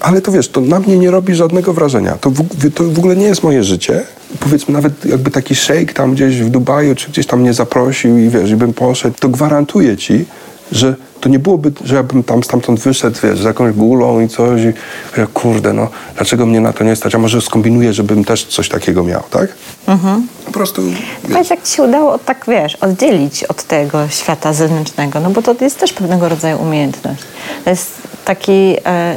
Ale 0.00 0.20
to 0.20 0.32
wiesz, 0.32 0.48
to 0.48 0.60
na 0.60 0.80
mnie 0.80 0.98
nie 0.98 1.10
robi 1.10 1.34
żadnego 1.34 1.72
wrażenia. 1.72 2.16
To 2.20 2.30
w, 2.30 2.44
to 2.74 2.84
w 2.84 2.98
ogóle 2.98 3.16
nie 3.16 3.26
jest 3.26 3.42
moje 3.42 3.64
życie. 3.64 4.04
Powiedzmy, 4.40 4.74
nawet 4.74 5.04
jakby 5.04 5.30
taki 5.30 5.54
szejk 5.54 5.92
tam 5.92 6.12
gdzieś 6.14 6.42
w 6.42 6.50
Dubaju, 6.50 6.94
czy 6.94 7.08
gdzieś 7.08 7.26
tam 7.26 7.40
mnie 7.40 7.54
zaprosił 7.54 8.18
i 8.18 8.28
wiesz, 8.28 8.50
i 8.50 8.56
bym 8.56 8.74
poszedł, 8.74 9.16
to 9.20 9.28
gwarantuję 9.28 9.96
ci, 9.96 10.24
że 10.72 10.94
to 11.20 11.28
nie 11.28 11.38
byłoby, 11.38 11.72
że 11.84 11.94
ja 11.94 12.02
bym 12.02 12.22
tam 12.22 12.42
stamtąd 12.44 12.80
wyszedł, 12.80 13.18
wiesz, 13.22 13.40
z 13.40 13.44
jakąś 13.44 13.72
gulą 13.72 14.20
i 14.20 14.28
coś 14.28 14.62
i 14.62 14.72
ja, 15.20 15.26
kurde, 15.26 15.72
no, 15.72 15.88
dlaczego 16.16 16.46
mnie 16.46 16.60
na 16.60 16.72
to 16.72 16.84
nie 16.84 16.96
stać? 16.96 17.14
A 17.14 17.18
może 17.18 17.40
skombinuję, 17.40 17.92
żebym 17.92 18.24
też 18.24 18.44
coś 18.44 18.68
takiego 18.68 19.04
miał, 19.04 19.22
tak? 19.30 19.48
Po 20.46 20.52
prostu, 20.52 20.82
Powiedz, 21.22 21.50
jak 21.50 21.62
ci 21.62 21.76
się 21.76 21.82
udało 21.82 22.18
tak, 22.18 22.44
wiesz, 22.48 22.74
oddzielić 22.76 23.44
od 23.44 23.62
tego 23.62 24.08
świata 24.08 24.52
zewnętrznego, 24.52 25.20
no 25.20 25.30
bo 25.30 25.42
to 25.42 25.54
jest 25.60 25.78
też 25.78 25.92
pewnego 25.92 26.28
rodzaju 26.28 26.58
umiejętność. 26.62 27.22
To 27.64 27.70
jest 27.70 27.90
taki 28.28 28.76
e, 28.86 29.16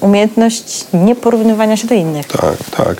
umiejętność 0.00 0.86
nieporównywania 0.92 1.76
się 1.76 1.86
do 1.86 1.94
innych. 1.94 2.26
Tak, 2.26 2.56
tak. 2.76 2.96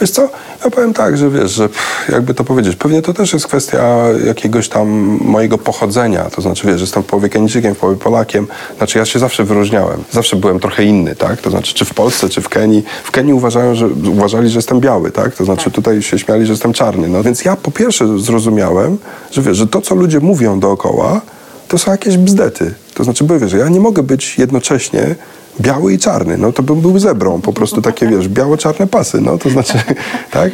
Wiesz 0.00 0.10
co, 0.10 0.28
ja 0.64 0.70
powiem 0.70 0.94
tak, 0.94 1.16
że 1.16 1.30
wiesz, 1.30 1.50
że 1.50 1.68
jakby 2.08 2.34
to 2.34 2.44
powiedzieć, 2.44 2.76
pewnie 2.76 3.02
to 3.02 3.14
też 3.14 3.32
jest 3.32 3.46
kwestia 3.46 4.04
jakiegoś 4.26 4.68
tam 4.68 4.88
mojego 5.20 5.58
pochodzenia, 5.58 6.24
to 6.24 6.42
znaczy 6.42 6.66
wiesz, 6.66 6.76
że 6.76 6.82
jestem 6.82 7.02
połowie 7.02 7.28
Kenijczykiem, 7.28 7.74
połowie 7.74 7.98
Polakiem, 7.98 8.46
znaczy 8.76 8.98
ja 8.98 9.04
się 9.04 9.18
zawsze 9.18 9.44
wyróżniałem, 9.44 10.04
zawsze 10.10 10.36
byłem 10.36 10.60
trochę 10.60 10.84
inny, 10.84 11.16
tak, 11.16 11.40
to 11.40 11.50
znaczy 11.50 11.74
czy 11.74 11.84
w 11.84 11.94
Polsce, 11.94 12.28
czy 12.28 12.40
w 12.40 12.48
Kenii, 12.48 12.84
w 13.04 13.10
Kenii 13.10 13.32
uważają, 13.34 13.74
że, 13.74 13.86
uważali, 13.88 14.48
że 14.48 14.58
jestem 14.58 14.80
biały, 14.80 15.10
tak, 15.10 15.34
to 15.34 15.44
znaczy 15.44 15.70
tutaj 15.70 16.02
się 16.02 16.18
śmiali, 16.18 16.46
że 16.46 16.52
jestem 16.52 16.72
czarny, 16.72 17.08
no 17.08 17.22
więc 17.22 17.44
ja 17.44 17.56
po 17.56 17.70
pierwsze 17.70 18.18
zrozumiałem, 18.18 18.98
że 19.30 19.42
wiesz, 19.42 19.56
że 19.56 19.66
to, 19.66 19.80
co 19.80 19.94
ludzie 19.94 20.20
mówią 20.20 20.60
dookoła, 20.60 21.20
to 21.68 21.78
są 21.78 21.90
jakieś 21.90 22.16
bzdety, 22.16 22.74
to 22.94 23.04
znaczy, 23.04 23.24
bo 23.24 23.38
wiesz, 23.38 23.52
ja 23.52 23.68
nie 23.68 23.80
mogę 23.80 24.02
być 24.02 24.38
jednocześnie 24.38 25.14
biały 25.60 25.92
i 25.92 25.98
czarny, 25.98 26.38
no 26.38 26.52
to 26.52 26.62
bym 26.62 26.80
był 26.80 26.98
zebrą, 26.98 27.40
po 27.40 27.52
prostu 27.52 27.82
takie, 27.82 28.06
wiesz, 28.06 28.28
biało-czarne 28.28 28.86
pasy, 28.86 29.20
no 29.20 29.38
to 29.38 29.50
znaczy, 29.50 29.72
tak, 30.30 30.52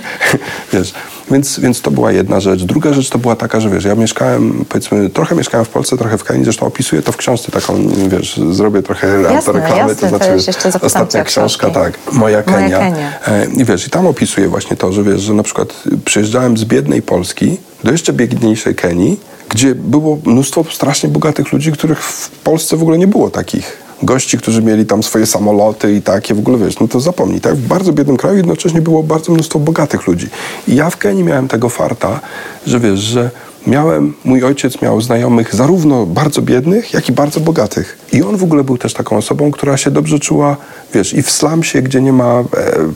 wiesz, 0.73 0.95
więc, 1.31 1.61
więc 1.61 1.81
to 1.81 1.91
była 1.91 2.13
jedna 2.13 2.41
rzecz. 2.41 2.63
Druga 2.63 2.93
rzecz 2.93 3.11
to 3.11 3.19
była 3.19 3.37
taka, 3.37 3.61
że 3.61 3.71
wiesz, 3.71 3.85
ja 3.85 3.95
mieszkałem, 3.95 4.65
powiedzmy, 4.69 5.11
trochę 5.11 5.35
mieszkałem 5.35 5.65
w 5.65 5.69
Polsce, 5.69 5.97
trochę 5.97 6.19
w 6.19 6.25
Kenii, 6.25 6.45
zresztą 6.45 6.67
opisuję 6.67 7.03
to 7.03 7.13
w 7.13 7.17
książce 7.17 7.53
taką, 7.53 7.89
wiesz, 8.09 8.41
zrobię 8.51 8.83
trochę 8.83 9.07
Jasne, 9.21 9.37
autoreklamy, 9.37 9.77
jasne, 9.77 9.95
to 9.95 10.19
to 10.19 10.39
znaczy, 10.39 10.63
cię 10.63 10.81
ostatnia 10.81 11.25
książka, 11.25 11.71
tak, 11.71 11.99
Moja 12.13 12.19
Moja 12.19 12.43
Kenia. 12.43 12.79
Kenia. 12.79 13.13
E, 13.27 13.47
I 13.57 13.65
wiesz, 13.65 13.87
i 13.87 13.91
tam 13.91 14.07
opisuję 14.07 14.49
właśnie 14.49 14.77
to, 14.77 14.93
że 14.93 15.03
wiesz, 15.03 15.21
że 15.21 15.35
na 15.35 15.43
przykład 15.43 15.83
przyjeżdżałem 16.05 16.57
z 16.57 16.65
biednej 16.65 17.03
Polski 17.03 17.57
do 17.85 17.93
jeszcze 17.93 18.13
biedniejszej 18.13 18.75
Kenii, 18.75 19.21
gdzie 19.49 19.75
było 19.75 20.19
mnóstwo 20.27 20.65
strasznie 20.73 21.09
bogatych 21.09 21.53
ludzi, 21.53 21.73
których 21.73 22.03
w 22.03 22.31
Polsce 22.31 22.77
w 22.77 22.83
ogóle 22.83 22.99
nie 22.99 23.07
było 23.07 23.31
takich. 23.31 23.85
Gości, 24.03 24.39
którzy 24.39 24.63
mieli 24.63 24.87
tam 24.87 25.03
swoje 25.03 25.27
samoloty 25.27 25.95
i 25.95 26.03
takie, 26.03 26.35
w 26.35 26.39
ogóle 26.39 26.59
wiesz, 26.59 26.81
no 26.81 26.89
to 26.89 27.01
zapomnij, 27.01 27.41
tak? 27.41 27.57
W 27.57 27.67
bardzo 27.67 27.93
biednym 27.93 28.17
kraju 28.17 28.37
jednocześnie 28.37 28.81
było 28.81 29.03
bardzo 29.03 29.33
mnóstwo 29.33 29.59
bogatych 29.59 30.07
ludzi. 30.07 30.29
I 30.69 30.75
ja 30.75 30.91
w 30.91 30.97
Kenii 30.97 31.25
miałem 31.25 31.49
tego 31.49 31.69
farta, 31.69 32.21
że 32.67 32.81
wiesz, 32.81 33.01
że 33.01 33.31
miałem, 33.67 34.15
mój 34.25 34.45
ojciec 34.45 34.83
miał 34.83 35.01
znajomych 35.01 35.55
zarówno 35.55 36.07
bardzo 36.07 36.43
biednych, 36.43 36.95
jak 36.95 37.09
i 37.09 37.13
bardzo 37.13 37.41
bogatych. 37.41 37.99
I 38.13 38.23
on 38.23 38.37
w 38.37 38.43
ogóle 38.43 38.65
był 38.65 38.79
też 38.79 38.95
taką 38.95 39.17
osobą, 39.17 39.51
która 39.51 39.77
się 39.77 39.91
dobrze 39.91 40.19
czuła, 40.19 40.57
wiesz, 40.95 41.15
i 41.15 41.23
w 41.23 41.31
slumsie, 41.31 41.83
gdzie 41.83 42.01
nie 42.01 42.13
ma, 42.13 42.41
e, 42.41 42.45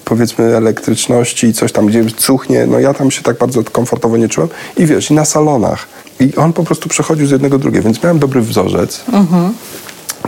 powiedzmy, 0.05 0.57
elektryczności 0.57 1.46
i 1.46 1.53
coś 1.53 1.72
tam, 1.72 1.86
gdzie 1.86 2.05
cuchnie, 2.16 2.66
no 2.66 2.78
ja 2.78 2.94
tam 2.94 3.11
się 3.11 3.22
tak 3.22 3.38
bardzo 3.38 3.64
komfortowo 3.64 4.16
nie 4.16 4.28
czułem. 4.28 4.49
I 4.76 4.86
wiesz, 4.86 5.11
i 5.11 5.14
na 5.14 5.24
salonach. 5.24 5.86
I 6.21 6.37
on 6.37 6.53
po 6.53 6.64
prostu 6.64 6.89
przechodził 6.89 7.27
z 7.27 7.31
jednego 7.31 7.59
do 7.59 7.62
drugiego, 7.62 7.85
więc 7.85 8.03
miałem 8.03 8.19
dobry 8.19 8.41
wzorzec. 8.41 9.05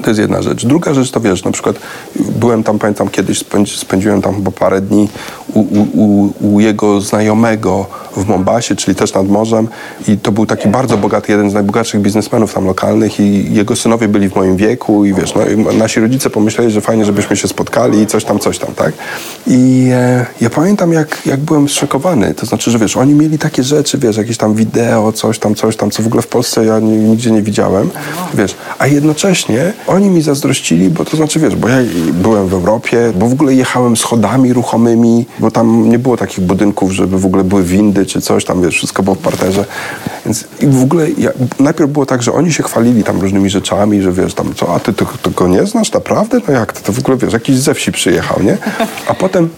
To 0.02 0.10
jest 0.10 0.20
jedna 0.20 0.42
rzecz. 0.42 0.66
Druga 0.66 0.94
rzecz 0.94 1.10
to 1.10 1.20
wiesz, 1.20 1.44
na 1.44 1.50
przykład 1.50 1.76
byłem 2.16 2.62
tam, 2.62 2.78
pamiętam 2.78 3.08
kiedyś, 3.08 3.38
spędzi, 3.38 3.76
spędziłem 3.76 4.22
tam 4.22 4.34
chyba 4.34 4.50
parę 4.50 4.80
dni 4.80 5.08
u, 5.54 5.60
u, 5.60 6.32
u, 6.40 6.60
jego 6.60 7.00
znajomego 7.00 7.86
w 8.16 8.28
Mombasie, 8.28 8.76
czyli 8.76 8.94
też 8.94 9.14
nad 9.14 9.28
morzem. 9.28 9.68
I 10.08 10.18
to 10.18 10.32
był 10.32 10.46
taki 10.46 10.68
bardzo 10.68 10.96
bogaty, 10.96 11.32
jeden 11.32 11.50
z 11.50 11.54
najbogatszych 11.54 12.00
biznesmenów 12.00 12.54
tam 12.54 12.66
lokalnych 12.66 13.20
i 13.20 13.54
jego 13.54 13.76
synowie 13.76 14.08
byli 14.08 14.28
w 14.28 14.36
moim 14.36 14.56
wieku 14.56 15.04
i 15.04 15.14
wiesz, 15.14 15.34
no, 15.34 15.72
i 15.72 15.76
nasi 15.76 16.00
rodzice 16.00 16.30
pomyśleli, 16.30 16.70
że 16.70 16.80
fajnie, 16.80 17.04
żebyśmy 17.04 17.36
się 17.36 17.48
spotkali 17.48 18.00
i 18.00 18.06
coś 18.06 18.24
tam, 18.24 18.38
coś 18.38 18.58
tam, 18.58 18.74
tak? 18.74 18.92
I 19.46 19.88
e, 19.92 20.26
ja 20.40 20.50
pamiętam, 20.50 20.92
jak, 20.92 21.26
jak 21.26 21.40
byłem 21.40 21.68
zszokowany, 21.68 22.34
to 22.34 22.46
znaczy, 22.46 22.70
że 22.70 22.78
wiesz, 22.78 22.96
oni 22.96 23.14
mieli 23.14 23.38
takie 23.38 23.62
rzeczy, 23.62 23.98
wiesz, 23.98 24.16
jakieś 24.16 24.36
tam 24.36 24.54
wideo, 24.54 25.12
coś 25.12 25.38
tam, 25.38 25.54
coś 25.54 25.76
tam, 25.76 25.90
co 25.90 26.02
w 26.02 26.06
ogóle 26.06 26.22
w 26.22 26.26
Polsce 26.26 26.64
ja 26.64 26.78
ni- 26.78 26.96
nigdzie 26.98 27.30
nie 27.30 27.42
widziałem, 27.42 27.90
wiesz, 28.34 28.54
a 28.78 28.86
jednocześnie 28.86 29.72
oni 29.86 30.10
mi 30.10 30.22
zazdrościli, 30.22 30.90
bo 30.90 31.04
to 31.04 31.16
znaczy, 31.16 31.40
wiesz, 31.40 31.56
bo 31.56 31.68
ja 31.68 31.76
byłem 32.12 32.48
w 32.48 32.52
Europie, 32.52 33.12
bo 33.18 33.28
w 33.28 33.32
ogóle 33.32 33.54
jechałem 33.54 33.96
schodami 33.96 34.52
ruchomymi, 34.52 35.26
bo 35.40 35.50
tam 35.50 35.88
nie 35.90 35.98
było 35.98 36.16
takich 36.16 36.40
budynków, 36.40 36.92
żeby 36.92 37.18
w 37.18 37.26
ogóle 37.26 37.44
były 37.44 37.62
windy 37.62 38.06
czy 38.06 38.20
coś 38.20 38.44
tam, 38.44 38.62
wiesz, 38.62 38.74
wszystko 38.74 39.02
było 39.02 39.16
w 39.16 39.18
parterze. 39.18 39.64
Więc 40.24 40.44
i 40.60 40.66
w 40.66 40.82
ogóle 40.82 41.10
ja, 41.10 41.30
najpierw 41.58 41.90
było 41.90 42.06
tak, 42.06 42.22
że 42.22 42.32
oni 42.32 42.52
się 42.52 42.62
chwalili 42.62 43.04
tam 43.04 43.20
różnymi 43.20 43.50
rzeczami, 43.50 44.02
że 44.02 44.12
wiesz, 44.12 44.34
tam 44.34 44.54
co, 44.54 44.74
a 44.74 44.80
ty 44.80 44.92
to, 44.92 45.06
to 45.22 45.30
go 45.30 45.48
nie 45.48 45.66
znasz 45.66 45.92
naprawdę? 45.92 46.40
No 46.48 46.54
jak 46.54 46.72
to? 46.72 46.92
W 46.92 46.98
ogóle, 46.98 47.16
wiesz, 47.16 47.32
jakiś 47.32 47.56
ze 47.56 47.74
wsi 47.74 47.92
przyjechał, 47.92 48.42
nie? 48.42 48.58
A 49.06 49.14
potem 49.14 49.48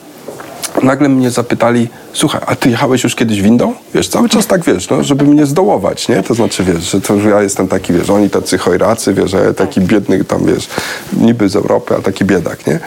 nagle 0.82 1.08
mnie 1.08 1.30
zapytali, 1.30 1.88
słuchaj, 2.12 2.40
a 2.46 2.56
ty 2.56 2.70
jechałeś 2.70 3.04
już 3.04 3.14
kiedyś 3.14 3.42
windą? 3.42 3.74
Wiesz, 3.94 4.08
cały 4.08 4.28
czas 4.28 4.46
tak, 4.46 4.64
wiesz, 4.64 4.90
no, 4.90 5.02
żeby 5.04 5.24
mnie 5.24 5.46
zdołować, 5.46 6.08
nie? 6.08 6.22
To 6.22 6.34
znaczy, 6.34 6.64
wiesz, 6.64 6.90
że, 6.90 7.00
to, 7.00 7.20
że 7.20 7.28
ja 7.28 7.42
jestem 7.42 7.68
taki, 7.68 7.92
wiesz, 7.92 8.10
oni 8.10 8.30
tacy 8.30 8.58
chojracy, 8.58 9.14
wiesz, 9.14 9.32
taki 9.56 9.80
biedny 9.80 10.24
tam, 10.24 10.46
wiesz, 10.46 10.68
niby 11.12 11.48
z 11.48 11.56
Europy, 11.56 11.94
a 11.98 12.02
taki 12.02 12.24
biedak, 12.24 12.66
nie? 12.66 12.80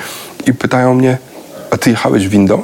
I 0.48 0.54
pytają 0.54 0.94
mnie, 0.94 1.18
a 1.72 1.78
ty 1.78 1.90
jechałeś 1.90 2.28
windą? 2.28 2.64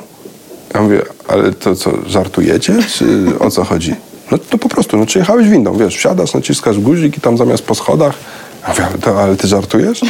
Ja 0.74 0.82
mówię, 0.82 1.02
ale 1.28 1.52
to 1.52 1.76
co, 1.76 1.92
żartujecie, 2.08 2.78
czy 2.98 3.26
o 3.40 3.52
co 3.52 3.64
chodzi? 3.64 3.96
No 4.32 4.38
to 4.38 4.58
po 4.58 4.70
prostu, 4.70 4.98
no 4.98 5.06
czy 5.06 5.20
jechałeś 5.20 5.48
windą, 5.48 5.78
wiesz, 5.78 5.98
wsiadasz, 5.98 6.34
naciskasz 6.34 6.80
guzik 6.80 7.18
i 7.18 7.22
tam 7.22 7.38
zamiast 7.38 7.64
po 7.64 7.76
schodach, 7.76 8.14
ja 8.64 8.70
mówię, 8.70 8.86
ale, 8.86 8.98
to, 8.98 9.24
ale 9.24 9.36
ty 9.36 9.48
żartujesz? 9.48 10.02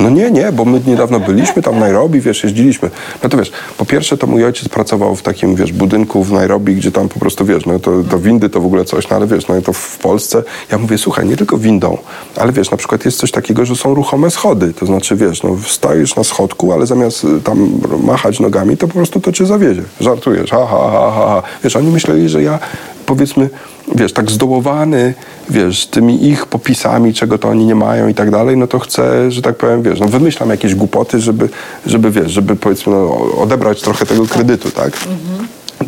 No 0.00 0.10
nie, 0.10 0.30
nie, 0.30 0.52
bo 0.52 0.64
my 0.64 0.80
niedawno 0.86 1.20
byliśmy 1.20 1.62
tam 1.62 1.74
w 1.74 1.78
Nairobi, 1.78 2.20
wiesz, 2.20 2.44
jeździliśmy. 2.44 2.90
No 3.22 3.28
to 3.28 3.36
wiesz, 3.38 3.52
po 3.78 3.84
pierwsze 3.84 4.18
to 4.18 4.26
mój 4.26 4.44
ojciec 4.44 4.68
pracował 4.68 5.16
w 5.16 5.22
takim, 5.22 5.54
wiesz, 5.54 5.72
budynku 5.72 6.24
w 6.24 6.32
Nairobi, 6.32 6.74
gdzie 6.74 6.92
tam 6.92 7.08
po 7.08 7.20
prostu, 7.20 7.44
wiesz, 7.44 7.66
no 7.66 7.78
to, 7.78 7.90
to 8.10 8.18
windy 8.18 8.48
to 8.48 8.60
w 8.60 8.66
ogóle 8.66 8.84
coś, 8.84 9.08
no 9.08 9.16
ale 9.16 9.26
wiesz, 9.26 9.48
no 9.48 9.62
to 9.62 9.72
w 9.72 9.98
Polsce, 9.98 10.42
ja 10.70 10.78
mówię, 10.78 10.98
słuchaj, 10.98 11.26
nie 11.26 11.36
tylko 11.36 11.58
windą, 11.58 11.98
ale 12.36 12.52
wiesz, 12.52 12.70
na 12.70 12.76
przykład 12.76 13.04
jest 13.04 13.18
coś 13.18 13.30
takiego, 13.30 13.64
że 13.64 13.76
są 13.76 13.94
ruchome 13.94 14.30
schody, 14.30 14.74
to 14.74 14.86
znaczy, 14.86 15.16
wiesz, 15.16 15.42
no 15.42 15.56
stajesz 15.66 16.16
na 16.16 16.24
schodku, 16.24 16.72
ale 16.72 16.86
zamiast 16.86 17.24
y, 17.24 17.40
tam 17.40 17.70
machać 18.02 18.40
nogami, 18.40 18.76
to 18.76 18.88
po 18.88 18.94
prostu 18.94 19.20
to 19.20 19.32
cię 19.32 19.46
zawiezie. 19.46 19.82
Żartujesz, 20.00 20.50
ha, 20.50 20.66
ha, 20.70 20.90
ha, 20.92 21.12
ha, 21.14 21.26
ha. 21.26 21.42
Wiesz, 21.64 21.76
oni 21.76 21.90
myśleli, 21.90 22.28
że 22.28 22.42
ja 22.42 22.58
powiedzmy, 23.06 23.50
wiesz, 23.94 24.12
tak 24.12 24.30
zdołowany, 24.30 25.14
wiesz, 25.50 25.86
tymi 25.86 26.26
ich 26.26 26.46
popisami, 26.46 27.14
czego 27.14 27.38
to 27.38 27.48
oni 27.48 27.66
nie 27.66 27.74
mają 27.74 28.08
i 28.08 28.14
tak 28.14 28.30
dalej, 28.30 28.56
no 28.56 28.66
to 28.66 28.78
chcę, 28.78 29.30
że 29.32 29.42
tak 29.42 29.56
powiem, 29.56 29.82
wiesz, 29.82 30.00
no 30.00 30.06
wymyślam 30.06 30.50
jakieś 30.50 30.74
głupoty, 30.74 31.20
żeby, 31.20 31.48
żeby 31.86 32.10
wiesz, 32.10 32.32
żeby 32.32 32.56
powiedzmy 32.56 32.92
no, 32.92 33.16
odebrać 33.38 33.80
trochę 33.80 34.06
tego 34.06 34.26
kredytu, 34.26 34.70
tak? 34.70 34.92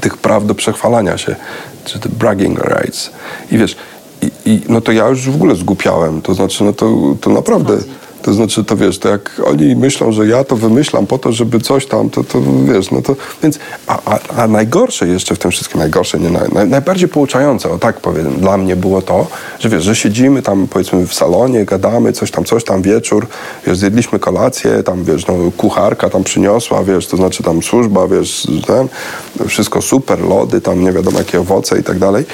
Tych 0.00 0.16
praw 0.16 0.46
do 0.46 0.54
przechwalania 0.54 1.18
się, 1.18 1.36
czy 1.84 1.98
te 1.98 2.08
bragging 2.08 2.58
rights. 2.64 3.10
I 3.50 3.58
wiesz, 3.58 3.76
i, 4.22 4.30
i, 4.50 4.60
no 4.68 4.80
to 4.80 4.92
ja 4.92 5.08
już 5.08 5.30
w 5.30 5.34
ogóle 5.34 5.54
zgłupiałem, 5.54 6.22
to 6.22 6.34
znaczy, 6.34 6.64
no 6.64 6.72
to, 6.72 7.16
to 7.20 7.30
naprawdę... 7.30 7.78
To 8.27 8.33
znaczy, 8.33 8.64
to 8.64 8.77
wiesz, 8.77 8.99
to 8.99 9.09
jak 9.09 9.43
oni 9.45 9.77
myślą, 9.77 10.12
że 10.12 10.27
ja 10.27 10.45
to 10.45 10.57
wymyślam 10.57 11.07
po 11.07 11.18
to, 11.18 11.33
żeby 11.33 11.61
coś 11.61 11.87
tam, 11.87 12.11
to, 12.11 12.24
to 12.24 12.39
wiesz, 12.64 12.91
no 12.91 13.03
to, 13.03 13.16
więc, 13.43 13.59
a, 13.87 13.99
a, 14.05 14.18
a 14.43 14.47
najgorsze 14.47 15.09
jeszcze 15.09 15.35
w 15.35 15.39
tym 15.39 15.51
wszystkim, 15.51 15.79
najgorsze, 15.79 16.18
nie, 16.18 16.31
naj, 16.31 16.68
najbardziej 16.68 17.09
pouczające, 17.09 17.70
o 17.70 17.79
tak 17.79 18.01
powiem, 18.01 18.41
dla 18.41 18.57
mnie 18.57 18.77
było 18.77 19.03
to, 19.03 19.27
że 19.59 19.68
wiesz, 19.68 19.85
że 19.85 19.97
siedzimy 19.97 20.43
tam, 20.43 20.66
powiedzmy, 20.70 21.07
w 21.07 21.14
salonie, 21.14 21.64
gadamy, 21.64 22.12
coś 22.12 22.31
tam, 22.31 22.45
coś 22.45 22.64
tam, 22.64 22.83
wieczór, 22.83 23.27
wiesz, 23.66 23.79
zjedliśmy 23.79 24.18
kolację, 24.18 24.83
tam, 24.83 25.05
wiesz, 25.05 25.27
no, 25.27 25.35
kucharka 25.57 26.11
tam 26.11 26.24
przyniosła, 26.24 26.85
wiesz, 26.85 27.07
to 27.07 27.16
znaczy 27.16 27.43
tam 27.43 27.62
służba, 27.62 28.09
wiesz, 28.09 28.49
ten, 28.66 28.89
wszystko 29.49 29.83
super, 29.83 30.20
lody, 30.20 30.61
tam 30.61 30.81
nie 30.81 30.93
wiadomo 30.93 31.18
jakie 31.18 31.41
owoce 31.41 31.79
i 31.79 31.83
tak 31.83 31.99
dalej. 31.99 32.24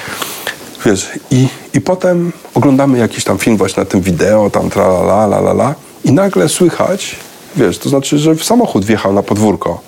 Wiesz, 0.85 1.11
i, 1.31 1.47
i 1.73 1.81
potem 1.81 2.31
oglądamy 2.53 2.97
jakiś 2.97 3.23
tam 3.23 3.37
film 3.37 3.57
właśnie 3.57 3.83
na 3.83 3.89
tym 3.89 4.01
wideo, 4.01 4.49
tam 4.49 4.69
tra 4.69 4.83
la 4.83 5.25
la 5.25 5.37
la 5.37 5.51
la 5.51 5.75
i 6.03 6.11
nagle 6.11 6.49
słychać, 6.49 7.15
wiesz, 7.55 7.77
to 7.77 7.89
znaczy, 7.89 8.17
że 8.17 8.35
samochód 8.35 8.85
wjechał 8.85 9.13
na 9.13 9.23
podwórko 9.23 9.81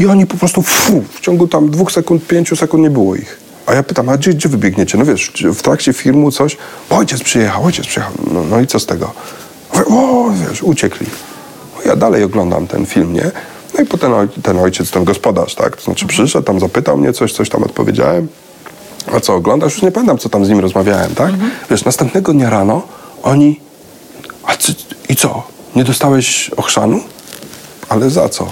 i 0.00 0.06
oni 0.06 0.26
po 0.26 0.36
prostu 0.36 0.62
fu, 0.62 1.02
w 1.12 1.20
ciągu 1.20 1.48
tam 1.48 1.70
dwóch 1.70 1.92
sekund, 1.92 2.26
pięciu 2.26 2.56
sekund 2.56 2.82
nie 2.82 2.90
było 2.90 3.16
ich. 3.16 3.38
A 3.66 3.74
ja 3.74 3.82
pytam, 3.82 4.08
a 4.08 4.16
gdzie, 4.16 4.34
gdzie 4.34 4.48
wybiegniecie? 4.48 4.98
No 4.98 5.04
wiesz, 5.04 5.32
w 5.54 5.62
trakcie 5.62 5.92
filmu 5.92 6.30
coś, 6.30 6.56
ojciec 6.90 7.22
przyjechał, 7.22 7.64
ojciec 7.64 7.86
przyjechał. 7.86 8.12
No, 8.32 8.44
no 8.50 8.60
i 8.60 8.66
co 8.66 8.80
z 8.80 8.86
tego? 8.86 9.12
O, 9.90 10.30
wiesz, 10.48 10.62
uciekli. 10.62 11.06
Ja 11.86 11.96
dalej 11.96 12.24
oglądam 12.24 12.66
ten 12.66 12.86
film, 12.86 13.12
nie? 13.12 13.30
No 13.74 13.84
i 13.84 13.86
potem 13.86 14.12
ten 14.42 14.58
ojciec, 14.58 14.90
ten 14.90 15.04
gospodarz, 15.04 15.54
tak? 15.54 15.76
To 15.76 15.82
znaczy 15.82 16.06
przyszedł, 16.06 16.44
tam 16.44 16.60
zapytał 16.60 16.98
mnie 16.98 17.12
coś, 17.12 17.32
coś 17.32 17.48
tam 17.48 17.62
odpowiedziałem. 17.62 18.28
A 19.14 19.20
co, 19.20 19.34
oglądasz? 19.34 19.72
Już 19.74 19.82
nie 19.82 19.92
pamiętam, 19.92 20.18
co 20.18 20.28
tam 20.28 20.44
z 20.44 20.48
nim 20.48 20.60
rozmawiałem, 20.60 21.14
tak? 21.14 21.30
Mhm. 21.30 21.50
Wiesz, 21.70 21.84
następnego 21.84 22.32
dnia 22.32 22.50
rano 22.50 22.82
oni... 23.22 23.60
A 24.44 24.56
ty, 24.56 24.74
i 25.08 25.16
co? 25.16 25.42
Nie 25.76 25.84
dostałeś 25.84 26.50
ochrzanu? 26.56 27.00
Ale 27.88 28.10
za 28.10 28.28
co? 28.28 28.48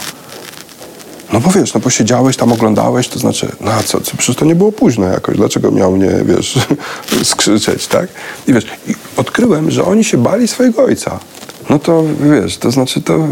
No 1.32 1.40
bo 1.40 1.50
wiesz, 1.50 1.74
no 1.74 1.80
bo 1.80 1.90
siedziałeś 1.90 2.36
tam, 2.36 2.52
oglądałeś, 2.52 3.08
to 3.08 3.18
znaczy, 3.18 3.52
no 3.60 3.72
a 3.72 3.82
co, 3.82 4.00
co 4.00 4.16
przecież 4.16 4.36
to 4.36 4.44
nie 4.44 4.54
było 4.54 4.72
późno 4.72 5.06
jakoś, 5.06 5.36
dlaczego 5.36 5.70
miał 5.70 5.92
mnie, 5.92 6.10
wiesz, 6.24 6.58
skrzyczeć, 7.22 7.86
tak? 7.86 8.08
I 8.46 8.52
wiesz, 8.52 8.66
i 8.86 8.94
odkryłem, 9.16 9.70
że 9.70 9.84
oni 9.84 10.04
się 10.04 10.18
bali 10.18 10.48
swojego 10.48 10.84
ojca 10.84 11.20
no 11.70 11.78
to 11.78 12.04
wiesz, 12.20 12.58
to 12.58 12.70
znaczy 12.70 13.02
to 13.02 13.28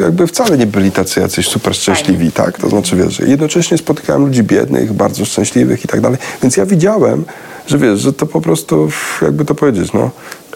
jakby 0.00 0.26
wcale 0.26 0.58
nie 0.58 0.66
byli 0.66 0.92
tacy 0.92 1.20
jacyś 1.20 1.48
super 1.48 1.74
szczęśliwi, 1.74 2.32
tak? 2.32 2.58
To 2.58 2.68
znaczy 2.68 2.96
wiesz, 2.96 3.18
jednocześnie 3.18 3.78
spotykałem 3.78 4.22
ludzi 4.26 4.42
biednych, 4.42 4.92
bardzo 4.92 5.24
szczęśliwych 5.24 5.84
i 5.84 5.88
tak 5.88 6.00
dalej, 6.00 6.18
więc 6.42 6.56
ja 6.56 6.66
widziałem, 6.66 7.24
że 7.66 7.78
wiesz, 7.78 8.00
że 8.00 8.12
to 8.12 8.26
po 8.26 8.40
prostu, 8.40 8.88
jakby 9.22 9.44
to 9.44 9.54
powiedzieć, 9.54 9.92
no, 9.92 10.10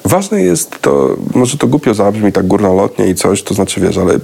Ważne 0.04 0.42
jest 0.42 0.70
to, 0.80 1.16
może 1.34 1.58
to 1.58 1.66
głupio 1.66 1.94
zabrzmi 1.94 2.32
tak 2.32 2.46
górnolotnie 2.46 3.06
i 3.06 3.14
coś, 3.14 3.42
to 3.42 3.54
znaczy 3.54 3.80
wiesz, 3.80 3.98
ale 3.98 4.14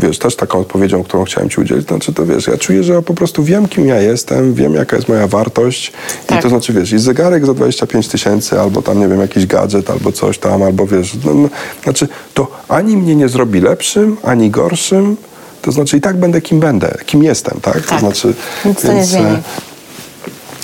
wiesz, 0.00 0.18
też 0.18 0.36
taką 0.36 0.58
odpowiedzią, 0.58 1.04
którą 1.04 1.24
chciałem 1.24 1.50
ci 1.50 1.60
udzielić, 1.60 1.86
to 1.86 1.94
znaczy 1.94 2.12
to 2.12 2.26
wiesz, 2.26 2.46
ja 2.46 2.58
czuję, 2.58 2.82
że 2.82 2.92
ja 2.92 3.02
po 3.02 3.14
prostu 3.14 3.44
wiem, 3.44 3.68
kim 3.68 3.86
ja 3.86 4.00
jestem, 4.00 4.54
wiem, 4.54 4.74
jaka 4.74 4.96
jest 4.96 5.08
moja 5.08 5.26
wartość 5.26 5.92
tak. 6.26 6.38
i 6.38 6.42
to 6.42 6.48
znaczy 6.48 6.72
wiesz, 6.72 6.92
i 6.92 6.98
zegarek 6.98 7.46
za 7.46 7.54
25 7.54 8.08
tysięcy, 8.08 8.60
albo 8.60 8.82
tam, 8.82 9.00
nie 9.00 9.08
wiem, 9.08 9.20
jakiś 9.20 9.46
gadżet, 9.46 9.90
albo 9.90 10.12
coś 10.12 10.38
tam, 10.38 10.62
albo 10.62 10.86
wiesz, 10.86 11.16
no, 11.24 11.34
no, 11.34 11.48
znaczy 11.84 12.08
to 12.34 12.48
ani 12.68 12.96
mnie 12.96 13.16
nie 13.16 13.28
zrobi 13.28 13.60
lepszym, 13.60 14.16
ani 14.22 14.50
gorszym, 14.50 15.16
to 15.62 15.72
znaczy 15.72 15.96
i 15.96 16.00
tak 16.00 16.16
będę 16.16 16.40
kim 16.40 16.60
będę, 16.60 16.98
kim 17.06 17.22
jestem, 17.22 17.58
tak? 17.62 17.74
tak. 17.74 17.84
To 17.86 17.98
znaczy, 17.98 18.34
Nic 18.64 18.82
to 18.82 18.88
więc, 18.88 18.98
nie 18.98 19.04
zmieni. 19.04 19.36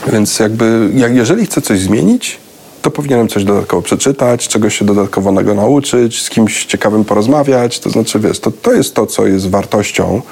E, 0.07 0.12
więc 0.12 0.39
jakby, 0.39 0.91
jak, 0.95 1.14
jeżeli 1.14 1.47
chcę 1.47 1.61
coś 1.61 1.81
zmienić, 1.81 2.39
to 2.83 2.91
powinienem 2.91 3.28
coś 3.28 3.45
dodatkowo 3.45 3.83
przeczytać, 3.83 4.49
czegoś 4.49 4.78
się 4.78 4.85
dodatkowo 4.85 5.33
nauczyć, 5.33 6.22
z 6.22 6.30
kimś 6.30 6.64
ciekawym 6.64 7.05
porozmawiać. 7.05 7.80
To 7.80 7.91
znaczy, 7.91 8.20
wiesz, 8.20 8.41
to, 8.41 8.51
to 8.51 8.72
jest 8.72 8.95
to, 8.95 9.07
co 9.07 9.26
jest 9.26 9.51
wartością, 9.51 10.22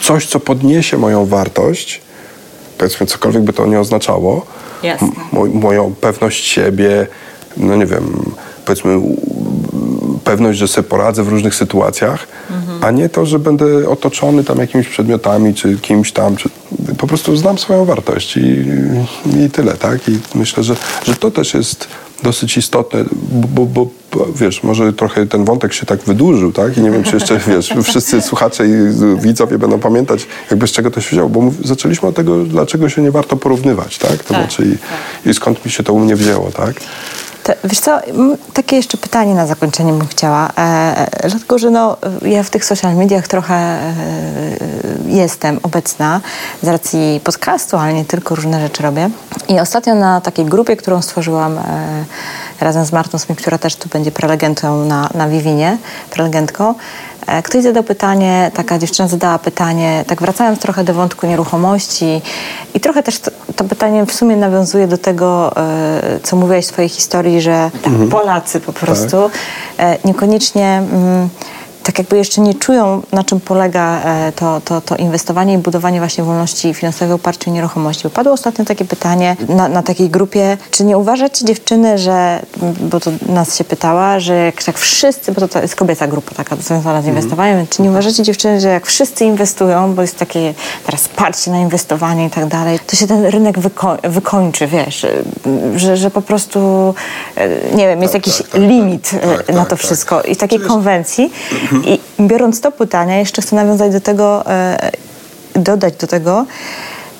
coś, 0.00 0.26
co 0.26 0.40
podniesie 0.40 0.98
moją 0.98 1.26
wartość, 1.26 2.00
powiedzmy, 2.78 3.06
cokolwiek 3.06 3.42
by 3.42 3.52
to 3.52 3.66
nie 3.66 3.80
oznaczało, 3.80 4.46
moją 5.52 5.94
pewność 6.00 6.44
siebie, 6.44 7.06
no 7.56 7.76
nie 7.76 7.86
wiem, 7.86 8.32
powiedzmy, 8.64 9.00
pewność, 10.24 10.58
że 10.58 10.68
sobie 10.68 10.88
poradzę 10.88 11.22
w 11.22 11.28
różnych 11.28 11.54
sytuacjach, 11.54 12.26
mhm. 12.50 12.84
a 12.84 12.90
nie 12.90 13.08
to, 13.08 13.26
że 13.26 13.38
będę 13.38 13.88
otoczony 13.88 14.44
tam 14.44 14.58
jakimiś 14.58 14.88
przedmiotami, 14.88 15.54
czy 15.54 15.78
kimś 15.78 16.12
tam, 16.12 16.36
czy 16.36 16.48
po 17.00 17.06
prostu 17.06 17.36
znam 17.36 17.58
swoją 17.58 17.84
wartość 17.84 18.36
i, 18.36 18.64
i 19.44 19.50
tyle, 19.50 19.74
tak? 19.74 20.08
I 20.08 20.18
myślę, 20.34 20.62
że, 20.62 20.76
że 21.06 21.16
to 21.16 21.30
też 21.30 21.54
jest 21.54 21.88
dosyć 22.22 22.56
istotne, 22.56 23.04
bo, 23.32 23.66
bo, 23.66 23.86
bo, 24.12 24.26
wiesz, 24.34 24.62
może 24.62 24.92
trochę 24.92 25.26
ten 25.26 25.44
wątek 25.44 25.72
się 25.72 25.86
tak 25.86 26.00
wydłużył, 26.00 26.52
tak? 26.52 26.78
I 26.78 26.80
nie 26.80 26.90
wiem, 26.90 27.02
czy 27.04 27.14
jeszcze, 27.14 27.38
wiesz, 27.48 27.74
wszyscy 27.82 28.22
słuchacze 28.22 28.66
i 28.66 28.72
widzowie 29.20 29.58
będą 29.58 29.80
pamiętać, 29.80 30.26
jakby 30.50 30.66
z 30.66 30.72
czego 30.72 30.90
to 30.90 31.00
się 31.00 31.10
wzięło, 31.10 31.28
bo 31.28 31.52
zaczęliśmy 31.64 32.08
od 32.08 32.14
tego, 32.14 32.44
dlaczego 32.44 32.88
się 32.88 33.02
nie 33.02 33.10
warto 33.10 33.36
porównywać, 33.36 33.98
tak? 33.98 34.24
To 34.24 34.34
tak, 34.34 34.42
znaczy 34.42 34.62
i, 34.62 34.78
tak. 34.78 35.26
i 35.26 35.34
skąd 35.34 35.64
mi 35.64 35.70
się 35.70 35.82
to 35.82 35.92
u 35.92 36.00
mnie 36.00 36.16
wzięło, 36.16 36.50
tak? 36.50 36.74
Wiesz 37.64 37.80
co, 37.80 38.00
takie 38.54 38.76
jeszcze 38.76 38.98
pytanie 38.98 39.34
na 39.34 39.46
zakończenie 39.46 39.92
bym 39.92 40.06
chciała. 40.06 40.48
E, 40.48 40.60
e, 41.24 41.28
dlatego, 41.28 41.58
że 41.58 41.70
no, 41.70 41.96
ja 42.22 42.42
w 42.42 42.50
tych 42.50 42.64
social 42.64 42.96
mediach 42.96 43.28
trochę 43.28 43.54
e, 43.54 43.92
jestem 45.06 45.60
obecna 45.62 46.20
z 46.62 46.68
racji 46.68 47.20
podcastu, 47.24 47.76
ale 47.76 47.94
nie 47.94 48.04
tylko, 48.04 48.34
różne 48.34 48.60
rzeczy 48.60 48.82
robię. 48.82 49.10
I 49.48 49.60
ostatnio 49.60 49.94
na 49.94 50.20
takiej 50.20 50.44
grupie, 50.44 50.76
którą 50.76 51.02
stworzyłam 51.02 51.58
e, 51.58 52.04
razem 52.60 52.84
z 52.84 52.92
Martą 52.92 53.18
Smith, 53.18 53.40
która 53.40 53.58
też 53.58 53.76
tu 53.76 53.88
będzie 53.88 54.10
prelegentą 54.10 54.84
na, 54.84 55.08
na 55.14 55.28
Vivinie, 55.28 55.78
prelegentką, 56.10 56.74
E, 56.74 57.09
ktoś 57.44 57.62
zadał 57.62 57.82
pytanie, 57.82 58.50
taka 58.54 58.78
dziewczyna 58.78 59.08
zadała 59.08 59.38
pytanie, 59.38 60.04
tak 60.06 60.20
wracając 60.20 60.58
trochę 60.58 60.84
do 60.84 60.94
wątku 60.94 61.26
nieruchomości 61.26 62.22
i 62.74 62.80
trochę 62.80 63.02
też 63.02 63.18
to, 63.18 63.30
to 63.56 63.64
pytanie 63.64 64.06
w 64.06 64.12
sumie 64.12 64.36
nawiązuje 64.36 64.86
do 64.86 64.98
tego, 64.98 65.56
e, 65.56 66.20
co 66.22 66.36
mówiłaś 66.36 66.64
w 66.64 66.68
swojej 66.68 66.88
historii, 66.88 67.40
że 67.40 67.70
tak, 67.82 67.92
mhm. 67.92 68.10
Polacy 68.10 68.60
po 68.60 68.72
prostu 68.72 69.30
tak. 69.76 70.04
niekoniecznie... 70.04 70.82
Mm, 70.92 71.28
tak 71.82 71.98
jakby 71.98 72.16
jeszcze 72.16 72.40
nie 72.40 72.54
czują, 72.54 73.02
na 73.12 73.24
czym 73.24 73.40
polega 73.40 74.02
e, 74.04 74.32
to, 74.32 74.60
to, 74.64 74.80
to 74.80 74.96
inwestowanie 74.96 75.54
i 75.54 75.58
budowanie 75.58 75.98
właśnie 75.98 76.24
wolności 76.24 76.74
finansowej 76.74 77.14
oparciu 77.14 77.50
o 77.50 77.52
nieruchomości. 77.52 78.10
Padło 78.10 78.32
ostatnio 78.32 78.64
takie 78.64 78.84
pytanie 78.84 79.36
na, 79.48 79.68
na 79.68 79.82
takiej 79.82 80.10
grupie, 80.10 80.58
czy 80.70 80.84
nie 80.84 80.98
uważacie 80.98 81.44
dziewczyny, 81.44 81.98
że, 81.98 82.42
bo 82.80 83.00
to 83.00 83.10
nas 83.28 83.56
się 83.56 83.64
pytała, 83.64 84.20
że 84.20 84.34
jak 84.34 84.62
tak 84.64 84.78
wszyscy, 84.78 85.32
bo 85.32 85.40
to, 85.40 85.48
to 85.48 85.62
jest 85.62 85.76
kobieca 85.76 86.06
grupa 86.06 86.34
taka 86.34 86.56
związana 86.56 87.02
z 87.02 87.06
mhm. 87.06 87.16
inwestowaniem, 87.16 87.54
mm. 87.54 87.66
czy 87.66 87.82
nie 87.82 87.90
uważacie 87.90 88.22
dziewczyny, 88.22 88.60
że 88.60 88.68
jak 88.68 88.86
wszyscy 88.86 89.24
inwestują, 89.24 89.94
bo 89.94 90.02
jest 90.02 90.18
takie 90.18 90.54
teraz 90.86 91.08
parcie 91.08 91.50
na 91.50 91.58
inwestowanie 91.58 92.26
i 92.26 92.30
tak 92.30 92.46
dalej, 92.46 92.78
to 92.86 92.96
się 92.96 93.06
ten 93.06 93.24
rynek 93.24 93.58
wyko 93.58 93.96
wykończy, 94.02 94.66
wiesz, 94.66 95.06
że, 95.76 95.96
że 95.96 96.10
po 96.10 96.22
prostu, 96.22 96.94
e, 97.36 97.74
nie 97.74 97.88
wiem, 97.88 98.02
jest 98.02 98.12
tak, 98.12 98.26
jakiś 98.26 98.42
tak, 98.42 98.50
tak, 98.50 98.60
limit 98.60 99.10
e, 99.14 99.36
tak, 99.36 99.48
na 99.48 99.64
to 99.64 99.70
tak, 99.70 99.78
wszystko 99.78 100.22
i 100.22 100.36
takiej 100.36 100.60
konwencji. 100.60 101.32
I 101.72 102.00
biorąc 102.20 102.60
to 102.60 102.72
pytanie, 102.72 103.18
jeszcze 103.18 103.42
chcę 103.42 103.56
nawiązać 103.56 103.92
do 103.92 104.00
tego, 104.00 104.46
e, 104.46 104.90
dodać 105.54 105.94
do 105.94 106.06
tego, 106.06 106.46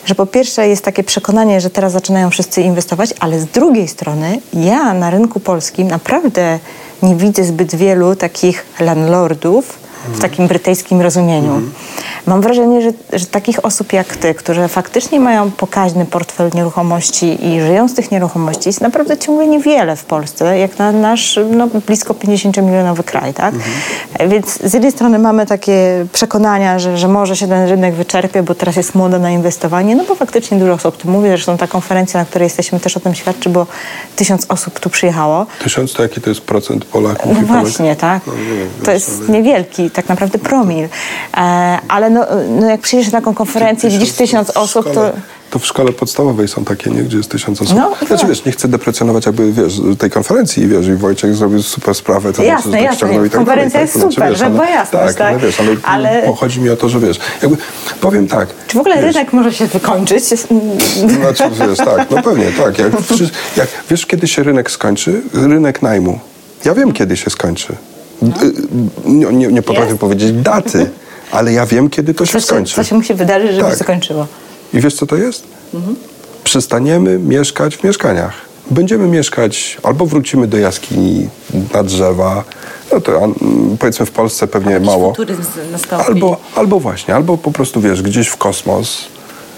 że 0.04 0.14
po 0.14 0.26
pierwsze 0.26 0.68
jest 0.68 0.84
takie 0.84 1.04
przekonanie, 1.04 1.60
że 1.60 1.70
teraz 1.70 1.92
zaczynają 1.92 2.30
wszyscy 2.30 2.62
inwestować, 2.62 3.14
ale 3.20 3.40
z 3.40 3.46
drugiej 3.46 3.88
strony 3.88 4.40
ja 4.54 4.94
na 4.94 5.10
rynku 5.10 5.40
polskim 5.40 5.88
naprawdę 5.88 6.58
nie 7.02 7.16
widzę 7.16 7.44
zbyt 7.44 7.74
wielu 7.74 8.16
takich 8.16 8.66
landlordów, 8.80 9.78
w 10.08 10.20
takim 10.20 10.46
brytyjskim 10.46 11.00
rozumieniu. 11.00 11.52
Mm. 11.52 11.72
Mam 12.26 12.40
wrażenie, 12.40 12.82
że, 12.82 13.18
że, 13.18 13.26
takich 13.26 13.64
osób 13.64 13.92
jak 13.92 14.16
ty, 14.16 14.34
które 14.34 14.68
faktycznie 14.68 15.20
mają 15.20 15.50
pokaźny 15.50 16.06
portfel 16.06 16.50
nieruchomości 16.54 17.46
i 17.46 17.60
żyją 17.60 17.88
z 17.88 17.94
tych 17.94 18.10
nieruchomości, 18.10 18.68
jest 18.68 18.80
naprawdę 18.80 19.18
ciągle 19.18 19.46
niewiele 19.46 19.96
w 19.96 20.04
Polsce, 20.04 20.58
jak 20.58 20.78
na 20.78 20.92
nasz 20.92 21.38
no, 21.50 21.66
blisko 21.86 22.14
50-milionowy 22.14 23.04
kraj. 23.04 23.34
Tak? 23.34 23.54
Mm. 23.54 24.30
Więc 24.30 24.58
z 24.64 24.72
jednej 24.72 24.92
strony 24.92 25.18
mamy 25.18 25.46
takie 25.46 26.06
przekonania, 26.12 26.78
że, 26.78 26.98
że 26.98 27.08
może 27.08 27.36
się 27.36 27.48
ten 27.48 27.68
rynek 27.68 27.94
wyczerpie, 27.94 28.42
bo 28.42 28.54
teraz 28.54 28.76
jest 28.76 28.94
moda 28.94 29.18
na 29.18 29.30
inwestowanie, 29.30 29.96
no 29.96 30.04
bo 30.04 30.14
faktycznie 30.14 30.58
dużo 30.58 30.72
osób 30.72 30.96
tu 30.96 31.10
mówi, 31.10 31.28
zresztą 31.28 31.56
ta 31.56 31.66
konferencja, 31.66 32.20
na 32.20 32.26
której 32.26 32.46
jesteśmy 32.46 32.80
też 32.80 32.96
o 32.96 33.00
tym 33.00 33.14
świadczy, 33.14 33.48
bo 33.48 33.66
tysiąc 34.16 34.46
osób 34.48 34.80
tu 34.80 34.90
przyjechało. 34.90 35.46
Tysiąc 35.62 35.92
to 35.92 36.02
jaki 36.02 36.20
to 36.20 36.30
jest 36.30 36.40
procent 36.40 36.84
Polaków? 36.84 37.36
No 37.40 37.46
właśnie, 37.46 37.96
tak. 37.96 38.26
No, 38.26 38.32
nie 38.32 38.84
to 38.84 38.92
jest 38.92 39.28
niewielki 39.28 39.89
tak 39.92 40.08
naprawdę 40.08 40.38
promil. 40.38 40.84
E, 41.36 41.38
ale 41.88 42.10
no, 42.10 42.26
no 42.60 42.66
jak 42.70 42.80
przyjdziesz 42.80 43.12
na 43.12 43.18
taką 43.18 43.34
konferencję 43.34 43.90
i 43.90 43.92
widzisz 43.92 44.12
tysiąc 44.12 44.50
osób, 44.50 44.84
to... 44.84 44.90
szkole- 44.90 45.12
To 45.50 45.58
w 45.58 45.66
szkole 45.66 45.92
podstawowej 45.92 46.48
są 46.48 46.64
takie, 46.64 46.90
nie? 46.90 47.02
Gdzie 47.02 47.16
jest 47.16 47.30
tysiąc 47.30 47.62
osób. 47.62 47.76
No, 47.76 47.94
znaczy, 48.06 48.20
tak. 48.22 48.28
wiesz, 48.28 48.44
nie 48.44 48.52
chcę 48.52 48.68
deprecjonować 48.68 49.26
jakby, 49.26 49.52
wiesz, 49.52 49.80
tej 49.98 50.10
konferencji, 50.10 50.68
wiesz, 50.68 50.86
i 50.86 50.94
Wojciech 50.94 51.34
zrobił 51.34 51.62
super 51.62 51.94
sprawę, 51.94 52.32
to 52.32 52.42
Jasne, 52.42 52.72
tak 52.72 52.82
jasne. 52.82 53.14
i 53.14 53.20
tak 53.20 53.30
Konferencja 53.32 53.80
jest 53.80 53.92
tak? 53.94 54.02
Super, 54.02 54.30
wiesz, 54.30 54.38
żeby 54.38 54.50
była 54.50 54.68
jasność, 54.70 55.16
tak? 55.16 55.20
Ale 55.26 55.32
tak? 55.34 55.42
wiesz, 55.42 55.60
ale, 55.60 55.70
Ale- 55.82 56.22
ale... 56.22 56.34
chodzi 56.36 56.60
mi 56.60 56.70
o 56.70 56.76
to, 56.76 56.88
że 56.88 57.00
wiesz, 57.00 57.18
jakby, 57.42 57.56
powiem 58.00 58.28
tak. 58.28 58.48
Czy 58.66 58.76
w 58.76 58.80
ogóle 58.80 58.94
wiesz, 58.96 59.04
rynek 59.04 59.32
może 59.32 59.52
się 59.52 59.66
wykończyć? 59.66 60.24
Znaczy, 60.24 61.44
wiesz, 61.68 61.78
tak, 61.78 62.10
no 62.10 62.22
pewnie, 62.22 62.46
tak. 62.64 62.78
Jak, 62.78 62.92
jak, 63.56 63.68
wiesz, 63.90 64.06
kiedy 64.06 64.28
się 64.28 64.42
rynek 64.42 64.70
skończy? 64.70 65.22
Rynek 65.34 65.82
najmu. 65.82 66.18
Ja 66.64 66.74
wiem, 66.74 66.92
kiedy 66.92 67.16
się 67.16 67.30
skończy. 67.30 67.76
No. 68.22 68.32
Nie, 69.04 69.46
nie, 69.48 69.62
potrafię 69.62 69.96
powiedzieć 69.98 70.32
daty, 70.32 70.90
ale 71.32 71.52
ja 71.52 71.66
wiem, 71.66 71.90
kiedy 71.90 72.14
to 72.14 72.26
się 72.26 72.32
Co 72.32 72.40
się, 72.40 72.46
skończy. 72.46 72.74
co 72.74 72.84
się 72.84 72.94
musi 72.94 73.14
wydarzyć, 73.14 73.50
żeby 73.50 73.62
Tak. 73.62 73.70
się 73.78 73.84
skończyło? 73.84 74.26
I 74.74 74.80
wiesz, 74.80 74.94
co 74.94 75.06
to 75.06 75.16
jest? 75.16 75.44
Przestaniemy 76.44 77.18
mieszkać 77.18 77.76
w 77.76 77.84
mieszkaniach. 77.84 78.32
Będziemy 78.70 79.06
mieszkać, 79.06 79.78
albo 79.82 80.06
wrócimy 80.06 80.46
do 80.46 80.58
jaskini, 80.58 81.28
na 81.74 81.82
drzewa, 81.82 82.44
no 82.92 83.00
to 83.00 83.16
mm, 83.16 83.34
powiedzmy 83.78 84.06
w 84.06 84.10
Polsce 84.10 84.46
pewnie 84.46 84.80
mało. 84.80 85.12
Albo, 86.06 86.36
albo 86.56 86.80
właśnie, 86.80 87.14
albo 87.14 87.38
po 87.38 87.50
prostu 87.52 87.80
wiesz, 87.80 88.02
gdzieś 88.02 88.28
w 88.28 88.36
kosmos, 88.36 88.98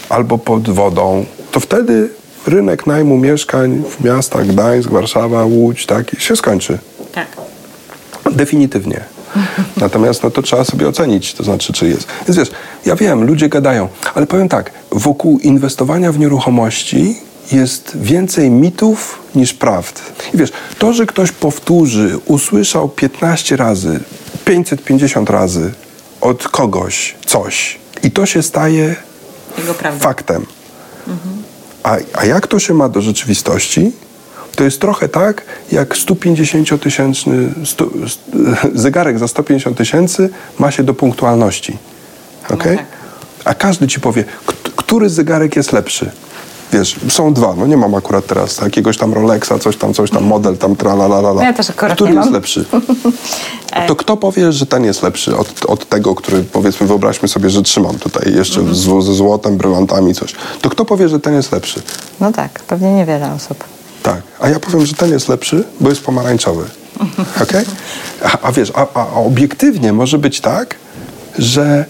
albo 0.08 0.38
pod 0.38 0.70
wodą. 0.70 1.24
To 1.52 1.60
wtedy 1.60 2.08
rynek 2.46 2.86
najmu 2.86 3.18
mieszkań 3.18 3.82
w 3.90 4.04
miastach 4.04 4.46
Gdańsk, 4.46 4.90
Warszawa, 4.90 5.44
Łódź, 5.44 5.86
tak, 5.86 6.20
się 6.20 6.36
skończy. 6.36 6.78
Tak. 7.12 7.26
Definitywnie. 8.31 9.05
Natomiast 9.77 10.23
no 10.23 10.31
to 10.31 10.43
trzeba 10.43 10.64
sobie 10.64 10.89
ocenić, 10.89 11.35
to 11.35 11.45
znaczy, 11.45 11.73
czy 11.73 11.89
jest. 11.89 12.07
Więc 12.29 12.39
wiesz, 12.39 12.51
ja 12.87 12.97
wiem, 12.97 13.25
ludzie 13.25 13.49
gadają, 13.49 13.89
ale 14.14 14.27
powiem 14.27 14.49
tak, 14.49 14.70
wokół 14.91 15.39
inwestowania 15.39 16.12
w 16.12 16.18
nieruchomości 16.18 17.16
jest 17.53 17.97
więcej 17.97 18.51
mitów 18.51 19.18
niż 19.35 19.55
prawd. 19.55 20.03
I 20.35 20.37
wiesz, 20.37 20.53
to, 20.79 20.93
że 20.93 21.07
ktoś 21.07 21.33
powtórzy, 21.33 22.18
usłyszał 22.27 22.89
15 22.89 23.57
razy, 23.57 24.01
550 24.45 25.31
razy 25.31 25.73
od 26.20 26.49
kogoś 26.49 27.14
coś 27.27 27.79
i 28.03 28.11
to 28.11 28.27
się 28.27 28.43
staje 28.43 28.97
faktem. 29.99 30.47
A, 31.83 31.97
a 32.12 32.25
jak 32.25 32.47
to 32.47 32.59
się 32.59 32.75
ma 32.75 32.89
do 32.89 33.03
rzeczywistości? 33.03 33.93
To 34.57 34.64
jest 34.64 34.80
trochę 34.80 35.09
tak, 35.09 35.42
jak 35.72 35.94
150-tysięczny 35.94 37.48
stu, 37.66 37.90
st- 38.09 38.30
zegarek 38.84 39.18
za 39.18 39.28
150 39.28 39.76
tysięcy 39.76 40.30
ma 40.59 40.70
się 40.70 40.82
do 40.82 40.94
punktualności. 40.94 41.76
Okay? 42.50 42.76
tak. 42.76 42.86
A 43.44 43.55
każdy 43.55 43.88
ci 43.88 44.00
powie, 44.00 44.24
kt- 44.46 44.70
który 44.76 45.09
zegarek 45.11 45.57
jest 45.57 45.72
lepszy. 45.72 46.11
Wiesz, 46.72 46.96
są 47.09 47.32
dwa, 47.34 47.55
no 47.59 47.66
nie 47.66 47.76
mam 47.76 47.94
akurat 47.94 48.26
teraz 48.26 48.61
jakiegoś 48.61 48.98
tam 48.98 49.14
Rolexa, 49.14 49.53
coś 49.61 49.76
tam, 49.76 49.94
coś 49.94 50.11
tam, 50.11 50.24
model 50.24 50.57
tam, 50.57 50.76
tralalala. 50.76 51.44
Ja 51.44 51.53
też 51.53 51.70
akurat 51.70 51.94
Który 51.94 52.14
jest 52.14 52.30
lepszy? 52.30 52.64
To 53.86 53.96
kto 53.96 54.16
powie, 54.16 54.53
że 54.53 54.66
ten 54.66 54.84
jest 54.84 55.03
lepszy 55.03 55.36
od, 55.36 55.64
od 55.66 55.88
tego, 55.88 56.14
który 56.14 56.44
powiedzmy, 56.44 56.86
wyobraźmy 56.86 57.28
sobie, 57.28 57.50
że 57.50 57.62
trzymam 57.62 57.98
tutaj 57.98 58.32
jeszcze 58.34 58.61
Mhm. 58.61 58.76
z, 58.76 59.05
ze 59.07 59.14
złotem, 59.14 59.57
brylantami, 59.57 60.14
coś. 60.14 60.34
To 60.61 60.70
kto 60.70 60.84
powie, 60.84 61.09
że 61.09 61.20
ten 61.20 61.34
jest 61.34 61.53
lepszy? 61.53 61.82
No 62.20 62.32
tak, 62.32 62.50
pewnie 62.62 62.94
niewiele 62.94 63.32
osób. 63.34 63.64
Tak. 64.03 64.22
A 64.40 64.48
ja 64.48 64.61
powiem, 64.61 64.86
że 64.86 64.94
ten 64.94 65.11
jest 65.11 65.28
lepszy, 65.28 65.64
bo 65.80 65.88
jest 65.88 66.00
pomarańczowy. 66.03 66.64
Okej? 67.42 67.64
A, 68.24 68.38
a 68.42 68.53
wiesz, 68.53 68.72
a, 68.74 68.86
a 68.94 69.14
obiektywnie 69.14 69.92
może 69.92 70.18
być 70.18 70.40
tak, 70.40 70.74
że 71.38 71.84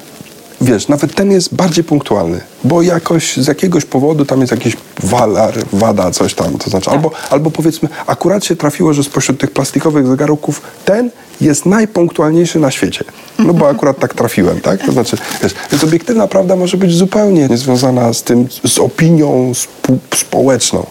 wiesz, 0.60 0.88
nawet 0.88 1.14
ten 1.14 1.30
jest 1.30 1.54
bardziej 1.54 1.84
punktualny, 1.84 2.40
bo 2.64 2.82
jakoś 2.82 3.36
z 3.36 3.46
jakiegoś 3.46 3.84
powodu 3.84 4.24
tam 4.24 4.40
jest 4.40 4.50
jakiś 4.52 4.76
walar, 5.02 5.54
wada, 5.72 6.10
coś 6.10 6.34
tam, 6.34 6.58
to 6.58 6.70
znaczy, 6.70 6.90
albo, 6.90 7.10
albo 7.30 7.50
powiedzmy, 7.50 7.88
akurat 8.06 8.44
się 8.44 8.56
trafiło, 8.56 8.92
że 8.92 9.04
spośród 9.04 9.40
tych 9.40 9.50
plastikowych 9.50 10.06
zegarków 10.06 10.62
ten 10.84 11.10
jest 11.40 11.66
najpunktualniejszy 11.66 12.58
na 12.58 12.70
świecie. 12.70 13.04
No 13.38 13.54
bo 13.54 13.68
akurat 13.68 13.98
tak 13.98 14.14
trafiłem, 14.14 14.60
tak? 14.60 14.86
To 14.86 14.92
znaczy, 14.92 15.16
wiesz, 15.42 15.54
więc 15.72 15.84
obiektywna 15.84 16.26
prawda 16.26 16.56
może 16.56 16.76
być 16.76 16.94
zupełnie 16.94 17.48
niezwiązana 17.48 18.12
z 18.12 18.22
tym, 18.22 18.48
z 18.66 18.78
opinią 18.78 19.52
spu- 19.52 19.98
społeczną. 20.14 20.86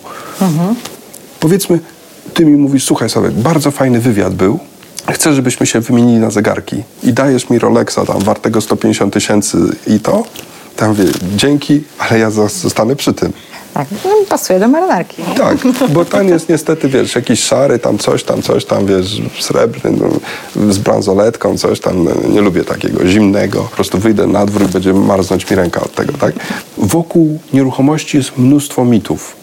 Powiedzmy, 1.41 1.79
ty 2.33 2.45
mi 2.45 2.57
mówisz, 2.57 2.83
słuchaj 2.83 3.09
Sławek, 3.09 3.31
bardzo 3.33 3.71
fajny 3.71 3.99
wywiad 3.99 4.33
był, 4.33 4.59
chcę, 5.11 5.33
żebyśmy 5.33 5.65
się 5.65 5.79
wymienili 5.79 6.19
na 6.19 6.31
zegarki 6.31 6.83
i 7.03 7.13
dajesz 7.13 7.49
mi 7.49 7.59
Rolexa 7.59 7.99
tam 8.07 8.19
wartego 8.19 8.61
150 8.61 9.13
tysięcy 9.13 9.57
i 9.87 9.99
to, 9.99 10.23
tam 10.75 10.89
mówię, 10.89 11.03
dzięki, 11.35 11.83
ale 11.99 12.19
ja 12.19 12.29
zos- 12.29 12.61
zostanę 12.61 12.95
przy 12.95 13.13
tym. 13.13 13.33
Tak, 13.73 13.87
no, 14.05 14.09
pasuje 14.29 14.59
do 14.59 14.67
marynarki. 14.67 15.23
Tak, 15.37 15.57
bo 15.89 16.05
ten 16.15 16.27
jest 16.29 16.49
niestety, 16.49 16.89
wiesz, 16.89 17.15
jakiś 17.15 17.39
szary, 17.39 17.79
tam 17.79 17.97
coś, 17.97 18.23
tam 18.23 18.41
coś, 18.41 18.65
tam, 18.65 18.85
wiesz, 18.85 19.21
srebrny, 19.39 19.91
no, 20.55 20.73
z 20.73 20.77
bransoletką, 20.77 21.57
coś 21.57 21.79
tam, 21.79 22.03
no, 22.03 22.11
nie 22.29 22.41
lubię 22.41 22.63
takiego 22.63 23.07
zimnego. 23.07 23.61
Po 23.63 23.75
prostu 23.75 23.97
wyjdę 23.99 24.27
na 24.27 24.45
dwór 24.45 24.61
i 24.63 24.65
będzie 24.67 24.93
marznąć 24.93 25.49
mi 25.49 25.55
ręka 25.57 25.81
od 25.81 25.95
tego, 25.95 26.13
tak? 26.13 26.33
Wokół 26.77 27.39
nieruchomości 27.53 28.17
jest 28.17 28.37
mnóstwo 28.37 28.85
mitów. 28.85 29.40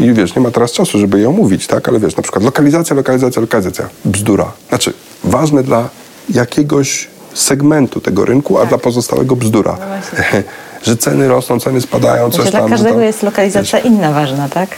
I 0.00 0.12
wiesz, 0.12 0.34
nie 0.34 0.42
ma 0.42 0.50
teraz 0.50 0.72
czasu, 0.72 0.98
żeby 0.98 1.20
je 1.20 1.28
omówić, 1.28 1.66
tak? 1.66 1.88
Ale 1.88 2.00
wiesz, 2.00 2.16
na 2.16 2.22
przykład 2.22 2.44
lokalizacja, 2.44 2.96
lokalizacja, 2.96 3.40
lokalizacja. 3.40 3.88
Bzdura. 4.04 4.52
Znaczy, 4.68 4.92
ważne 5.24 5.62
dla 5.62 5.88
jakiegoś 6.28 7.08
segmentu 7.34 8.00
tego 8.00 8.24
rynku, 8.24 8.58
a 8.58 8.66
dla 8.66 8.78
pozostałego 8.78 9.36
bzdura. 9.36 9.78
że 10.82 10.96
ceny 10.96 11.28
rosną, 11.28 11.60
ceny 11.60 11.80
spadają, 11.80 12.30
coś 12.30 12.34
Znaczy, 12.34 12.52
tam. 12.52 12.60
dla 12.60 12.70
każdego 12.70 12.94
tam, 12.94 13.04
jest 13.04 13.22
lokalizacja 13.22 13.78
inna 13.78 14.12
ważna, 14.12 14.48
tak? 14.48 14.68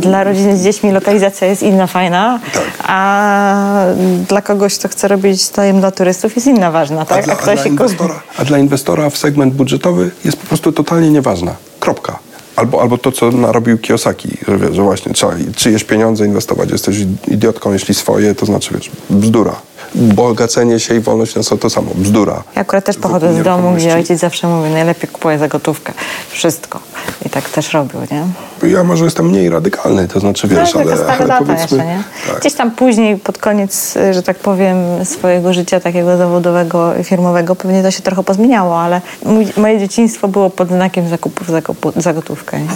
Dla 0.00 0.24
rodziny 0.24 0.56
z 0.56 0.62
dziećmi 0.62 0.92
lokalizacja 0.92 1.46
jest 1.46 1.62
inna 1.62 1.86
fajna, 1.86 2.40
Tak. 2.52 2.62
a 2.86 3.86
dla 4.28 4.42
kogoś, 4.42 4.78
kto 4.78 4.88
chce 4.88 5.08
robić 5.08 5.56
najem 5.56 5.80
dla 5.80 5.90
turystów 5.90 6.34
jest 6.34 6.46
inna 6.46 6.70
ważna, 6.70 7.04
tak? 7.04 7.18
A, 7.18 7.22
dla, 7.22 7.34
a, 7.34 7.36
kto 7.36 7.54
dla 7.54 7.64
inwestora, 7.64 8.22
a 8.38 8.44
dla 8.44 8.58
inwestora 8.58 9.10
w 9.10 9.18
segment 9.18 9.54
budżetowy 9.54 10.10
jest 10.24 10.36
po 10.36 10.46
prostu 10.46 10.72
totalnie 10.72 11.10
nieważna. 11.10 11.54
Kropka. 11.80 12.18
Albo, 12.56 12.82
albo 12.82 12.98
to, 12.98 13.12
co 13.12 13.30
narobił 13.30 13.78
Kiyosaki, 13.78 14.28
że, 14.48 14.58
wiesz, 14.58 14.74
że 14.74 14.82
właśnie 14.82 15.12
trzeba 15.12 15.32
czyjeś 15.56 15.84
pieniądze 15.84 16.26
inwestować. 16.26 16.70
Jesteś 16.70 16.96
idiotką, 17.28 17.72
jeśli 17.72 17.94
swoje, 17.94 18.34
to 18.34 18.46
znaczy, 18.46 18.74
wiesz, 18.74 18.90
bzdura. 19.10 19.56
Bogacenie 19.94 20.80
się 20.80 20.94
i 20.94 21.00
wolność 21.00 21.32
finansowa 21.32 21.62
to 21.62 21.70
samo. 21.70 21.90
Bzdura. 21.94 22.42
Ja 22.56 22.62
akurat 22.62 22.84
też 22.84 22.96
pochodzę 22.96 23.34
z 23.34 23.42
domu, 23.42 23.72
gdzie 23.76 23.94
ojciec 23.94 24.20
zawsze 24.20 24.48
mówi, 24.48 24.70
najlepiej 24.70 25.10
kupuję 25.10 25.38
za 25.38 25.48
gotówkę. 25.48 25.92
Wszystko. 26.30 26.80
I 27.26 27.30
tak 27.30 27.50
też 27.50 27.72
robił, 27.72 28.00
nie? 28.10 28.24
Ja 28.70 28.84
może 28.84 29.04
jestem 29.04 29.26
mniej 29.26 29.50
radykalny, 29.50 30.08
to 30.08 30.20
znaczy, 30.20 30.48
wiesz, 30.48 30.74
no, 30.74 30.80
ale, 30.80 30.96
taka 30.96 31.24
ale 31.24 31.38
powiedzmy... 31.38 31.54
jeszcze, 31.62 31.76
nie? 31.76 32.02
Tak. 32.26 32.40
Gdzieś 32.40 32.54
tam 32.54 32.70
później, 32.70 33.16
pod 33.16 33.38
koniec, 33.38 33.94
że 34.12 34.22
tak 34.22 34.38
powiem, 34.38 34.76
swojego 35.04 35.52
życia 35.52 35.80
takiego 35.80 36.16
zawodowego, 36.16 36.92
firmowego, 37.04 37.56
pewnie 37.56 37.82
to 37.82 37.90
się 37.90 38.02
trochę 38.02 38.22
pozmieniało, 38.22 38.80
ale 38.80 39.00
mój, 39.24 39.46
moje 39.56 39.78
dzieciństwo 39.78 40.28
było 40.28 40.50
pod 40.50 40.68
znakiem 40.68 41.08
zakupów 41.08 41.48
za, 41.48 41.60
za 41.96 42.14
gotówkę, 42.14 42.60
nie? 42.60 42.68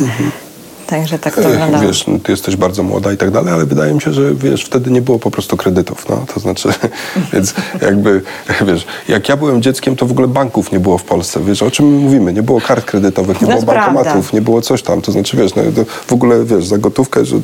Także 0.88 1.18
tak 1.18 1.34
to 1.34 1.40
Ech, 1.40 1.46
wyglądało. 1.46 1.84
Wiesz, 1.84 2.06
no, 2.06 2.18
ty 2.18 2.32
jesteś 2.32 2.56
bardzo 2.56 2.82
młoda 2.82 3.12
i 3.12 3.16
tak 3.16 3.30
dalej, 3.30 3.54
ale 3.54 3.66
wydaje 3.66 3.94
mi 3.94 4.00
się, 4.00 4.12
że 4.12 4.34
wiesz, 4.34 4.64
wtedy 4.64 4.90
nie 4.90 5.02
było 5.02 5.18
po 5.18 5.30
prostu 5.30 5.56
kredytów, 5.56 6.08
no, 6.08 6.24
to 6.34 6.40
znaczy, 6.40 6.68
więc 7.32 7.54
jakby, 7.82 8.22
wiesz, 8.66 8.86
jak 9.08 9.28
ja 9.28 9.36
byłem 9.36 9.62
dzieckiem, 9.62 9.96
to 9.96 10.06
w 10.06 10.10
ogóle 10.10 10.28
banków 10.28 10.72
nie 10.72 10.80
było 10.80 10.98
w 10.98 11.04
Polsce, 11.04 11.40
wiesz, 11.44 11.62
o 11.62 11.70
czym 11.70 11.86
my 11.94 12.00
mówimy, 12.00 12.32
nie 12.32 12.42
było 12.42 12.60
kart 12.60 12.84
kredytowych, 12.84 13.40
nie 13.40 13.48
No 13.48 13.52
było 13.54 13.60
to 13.66 13.72
prawda. 13.72 13.92
bankomatów, 13.92 14.32
nie 14.32 14.40
było 14.40 14.62
coś 14.62 14.82
tam, 14.82 15.02
to 15.02 15.12
znaczy, 15.12 15.36
wiesz, 15.36 15.54
no, 15.54 15.62
to 15.76 15.84
w 16.06 16.12
ogóle, 16.12 16.44
wiesz, 16.44 16.66
za 16.66 16.78
gotówkę, 16.78 17.24
że, 17.24 17.36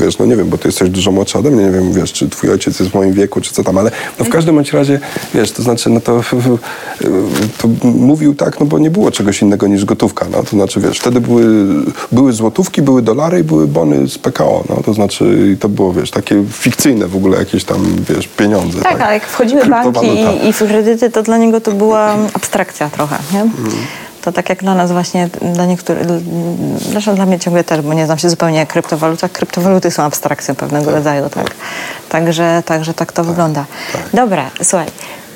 wiesz, 0.00 0.18
no 0.18 0.26
nie 0.26 0.36
wiem, 0.36 0.48
bo 0.48 0.58
ty 0.58 0.68
jesteś 0.68 0.90
dużo 0.90 1.12
młodsza 1.12 1.38
ode 1.38 1.50
mnie, 1.50 1.64
nie 1.64 1.70
wiem, 1.70 1.92
wiesz, 1.92 2.12
czy 2.12 2.28
twój 2.28 2.50
ojciec 2.50 2.80
jest 2.80 2.92
w 2.92 2.94
moim 2.94 3.12
wieku, 3.12 3.40
czy 3.40 3.52
co 3.52 3.64
tam, 3.64 3.78
ale 3.78 3.90
no 4.18 4.24
w 4.24 4.28
każdym 4.28 4.54
bądź 4.54 4.72
razie, 4.72 5.00
wiesz, 5.34 5.52
to 5.52 5.62
znaczy, 5.62 5.90
no 5.90 6.00
to, 6.00 6.20
to 7.58 7.68
mówił 7.84 8.34
tak, 8.34 8.60
no 8.60 8.66
bo 8.66 8.78
nie 8.78 8.90
było 8.90 9.10
czegoś 9.10 9.42
innego 9.42 9.66
niż 9.66 9.84
gotówka, 9.84 10.26
no, 10.32 10.42
to 10.42 10.50
znaczy, 10.50 10.80
wiesz, 10.80 10.98
wtedy 10.98 11.20
były, 11.20 11.44
były 12.12 12.32
złotówki, 12.32 12.82
były 12.82 12.91
dolary 13.00 13.38
i 13.38 13.44
były 13.44 13.66
bony 13.68 14.08
z 14.08 14.18
PKO, 14.18 14.64
no, 14.68 14.76
to 14.84 14.94
znaczy, 14.94 15.56
to 15.60 15.68
było, 15.68 15.92
wiesz, 15.92 16.10
takie 16.10 16.44
fikcyjne 16.50 17.08
w 17.08 17.16
ogóle 17.16 17.38
jakieś 17.38 17.64
tam, 17.64 17.96
wiesz, 18.08 18.28
pieniądze. 18.28 18.82
Tak, 18.82 19.00
ale 19.00 19.14
jak 19.14 19.26
wchodziły 19.26 19.66
banki 19.66 20.00
Kryptowaluta. 20.00 20.32
i, 20.32 20.48
i 20.48 20.52
w 20.52 20.58
kredyty, 20.58 21.10
to 21.10 21.22
dla 21.22 21.38
niego 21.38 21.60
to 21.60 21.72
była 21.72 22.14
abstrakcja 22.34 22.90
trochę, 22.90 23.18
nie? 23.32 23.40
Mhm. 23.40 23.70
To 24.22 24.32
tak 24.32 24.48
jak 24.48 24.62
dla 24.62 24.74
nas 24.74 24.92
właśnie, 24.92 25.28
dla 25.54 25.66
niektórych, 25.66 26.06
zresztą 26.90 27.14
dla 27.14 27.26
mnie 27.26 27.38
ciągle 27.38 27.64
też, 27.64 27.80
bo 27.80 27.94
nie 27.94 28.06
znam 28.06 28.18
się 28.18 28.30
zupełnie 28.30 28.58
jak 28.58 28.68
kryptowalutach. 28.68 29.32
Kryptowaluty 29.32 29.90
są 29.90 30.02
abstrakcją 30.02 30.54
pewnego 30.54 30.90
rodzaju, 30.90 31.28
tak. 31.28 31.50
Także, 32.08 32.62
także 32.66 32.94
tak 32.94 33.12
to 33.12 33.24
wygląda. 33.24 33.64
tak. 33.92 34.02
Dobra, 34.14 34.50
słuchaj, 34.62 34.86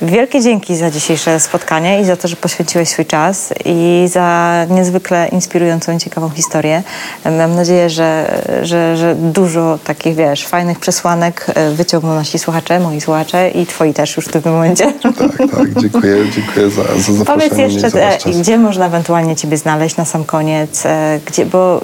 Wielkie 0.03 0.41
dzięki 0.41 0.77
za 0.77 0.91
dzisiejsze 0.91 1.41
spotkanie 1.41 2.01
i 2.01 2.05
za 2.05 2.17
to, 2.17 2.29
że 2.29 2.37
poświęciłeś 2.37 2.89
swój 2.89 3.07
czas 3.07 3.55
i 3.65 4.09
za 4.13 4.53
niezwykle 4.71 5.29
inspirującą 5.29 5.97
i 5.97 5.99
ciekawą 5.99 6.31
historię. 6.31 6.83
Mam 7.25 7.55
nadzieję, 7.55 7.91
że, 7.91 8.43
że, 8.63 8.97
że 8.97 9.15
dużo 9.15 9.79
takich, 9.85 10.15
wiesz, 10.15 10.47
fajnych 10.47 10.79
przesłanek 10.79 11.47
e, 11.55 11.71
wyciągną 11.71 12.15
nasi 12.15 12.39
słuchacze, 12.39 12.81
moi 12.81 13.01
słuchacze 13.01 13.51
i 13.51 13.67
twoi 13.67 13.95
też 13.95 14.17
już 14.17 14.27
w 14.27 14.33
tym 14.33 14.53
momencie. 14.53 14.93
Tak, 15.03 15.17
tak, 15.17 15.81
dziękuję, 15.81 16.17
dziękuję 16.35 16.71
za, 16.71 16.83
za 16.83 17.13
zaproszenie. 17.13 17.51
Powiedz 17.51 17.75
jeszcze, 17.75 18.19
gdzie 18.41 18.59
można 18.59 18.87
ewentualnie 18.87 19.37
ciebie 19.37 19.57
znaleźć 19.57 19.97
na 19.97 20.05
sam 20.05 20.25
koniec, 20.25 20.87
e, 20.87 21.21
gdzie, 21.27 21.47
bo 21.47 21.81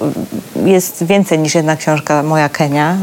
jest 0.65 1.03
więcej 1.03 1.39
niż 1.39 1.55
jedna 1.55 1.75
książka 1.75 2.23
Moja 2.23 2.49
Kenia. 2.49 2.97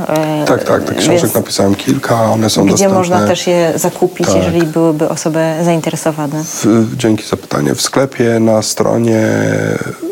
Tak, 0.47 0.65
tak, 0.65 0.85
tych 0.85 0.97
książek 0.97 1.23
Więc 1.23 1.35
napisałem 1.35 1.75
kilka, 1.75 2.25
one 2.25 2.51
są 2.51 2.63
gdzie 2.63 2.71
dostępne. 2.71 2.75
Gdzie 2.75 2.89
można 2.89 3.27
też 3.27 3.47
je 3.47 3.73
zakupić, 3.77 4.27
tak. 4.27 4.37
jeżeli 4.37 4.63
byłyby 4.63 5.09
osoby 5.09 5.55
zainteresowane? 5.65 6.45
W, 6.45 6.97
dzięki 6.97 7.29
za 7.29 7.37
pytanie. 7.37 7.75
W 7.75 7.81
sklepie 7.81 8.41
na 8.41 8.63
stronie 8.63 9.23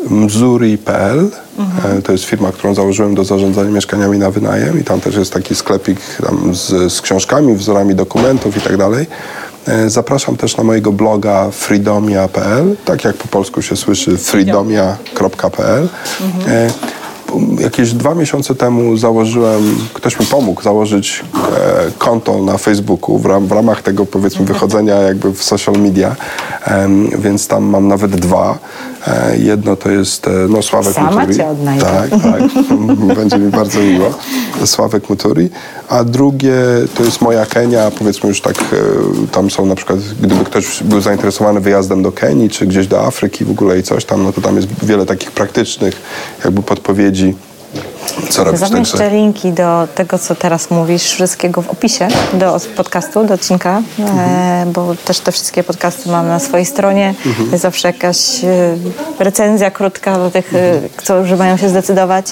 mzuri.pl 0.09 1.29
mhm. 1.59 2.01
to 2.01 2.11
jest 2.11 2.23
firma, 2.23 2.51
którą 2.51 2.73
założyłem 2.73 3.15
do 3.15 3.23
zarządzania 3.23 3.71
mieszkaniami 3.71 4.17
na 4.17 4.31
wynajem 4.31 4.79
i 4.79 4.83
tam 4.83 5.01
też 5.01 5.15
jest 5.15 5.33
taki 5.33 5.55
sklepik 5.55 5.99
z, 6.51 6.93
z 6.93 7.01
książkami, 7.01 7.55
wzorami 7.55 7.95
dokumentów 7.95 8.57
i 8.57 8.61
tak 8.61 8.77
dalej. 8.77 9.07
E, 9.67 9.89
zapraszam 9.89 10.37
też 10.37 10.57
na 10.57 10.63
mojego 10.63 10.91
bloga 10.91 11.51
freedomia.pl, 11.51 12.75
tak 12.85 13.03
jak 13.03 13.15
po 13.15 13.27
polsku 13.27 13.61
się 13.61 13.75
słyszy 13.75 14.17
freedomia.pl. 14.17 15.89
Mhm. 16.21 16.71
Jakieś 17.59 17.93
dwa 17.93 18.15
miesiące 18.15 18.55
temu 18.55 18.97
założyłem, 18.97 19.75
ktoś 19.93 20.19
mi 20.19 20.25
pomógł 20.25 20.61
założyć 20.61 21.23
e, 21.57 21.91
konto 21.97 22.43
na 22.43 22.57
Facebooku 22.57 23.17
w, 23.17 23.25
ram, 23.25 23.47
w, 23.47 23.51
ramach 23.51 23.81
tego 23.81 24.05
powiedzmy 24.05 24.45
wychodzenia 24.45 24.95
jakby 24.95 25.33
w 25.33 25.43
social 25.43 25.75
media, 25.75 26.15
e, 26.67 26.89
więc 27.17 27.47
tam 27.47 27.63
mam 27.63 27.87
nawet 27.87 28.15
dwa. 28.15 28.57
E, 29.09 29.37
jedno 29.37 29.75
to 29.75 29.89
jest 29.89 30.27
e, 30.27 30.31
no, 30.49 30.61
Sławek 30.61 30.93
Sama 30.93 31.11
Muturi. 31.11 31.37
Cię 31.37 31.47
odnajdę. 31.47 31.85
Tak, 31.85 32.09
tak. 32.09 32.41
Będzie 33.15 33.37
mi 33.37 33.51
bardzo 33.51 33.79
miło. 33.79 34.13
Sławek 34.65 35.09
Muturi. 35.09 35.49
A 35.89 36.03
drugie 36.03 36.55
to 36.95 37.03
jest 37.03 37.21
moja 37.21 37.45
Kenia, 37.45 37.91
powiedzmy 37.91 38.29
już 38.29 38.41
tak, 38.41 38.55
e, 38.59 39.27
tam 39.31 39.49
są 39.49 39.65
na 39.65 39.75
przykład, 39.75 39.99
gdyby 40.21 40.45
ktoś 40.45 40.83
był 40.83 41.01
zainteresowany 41.01 41.59
wyjazdem 41.59 42.03
do 42.03 42.11
Kenii, 42.11 42.49
czy 42.49 42.67
gdzieś 42.67 42.87
do 42.87 43.05
Afryki 43.05 43.45
w 43.45 43.51
ogóle 43.51 43.79
i 43.79 43.83
coś 43.83 44.05
tam, 44.05 44.23
no 44.23 44.33
to 44.33 44.41
tam 44.41 44.55
jest 44.55 44.67
wiele 44.85 45.05
takich 45.05 45.31
praktycznych 45.31 46.01
jakby 46.45 46.63
podpowiedzi 46.63 47.35
co. 48.29 48.57
Zamieszczę 48.57 48.97
także... 48.97 49.15
linki 49.15 49.51
do 49.51 49.87
tego, 49.95 50.19
co 50.19 50.35
teraz 50.35 50.71
mówisz, 50.71 51.03
wszystkiego 51.03 51.61
w 51.61 51.69
opisie 51.69 52.07
do 52.33 52.57
podcastu, 52.75 53.23
do 53.23 53.33
odcinka, 53.33 53.81
mhm. 53.99 54.19
e, 54.19 54.71
bo 54.73 54.95
też 55.05 55.19
te 55.19 55.31
wszystkie 55.31 55.63
podcasty 55.63 56.09
mam 56.09 56.27
na 56.27 56.39
swojej 56.39 56.65
stronie. 56.65 57.13
Mhm. 57.25 57.51
Jest 57.51 57.61
zawsze 57.61 57.87
jakaś 57.87 58.43
e, 58.43 58.77
recenzja 59.19 59.71
krótka 59.71 60.17
do 60.17 60.31
tych, 60.31 60.53
e, 60.55 60.79
którzy 60.95 61.35
mają 61.35 61.57
się 61.57 61.69
zdecydować, 61.69 62.25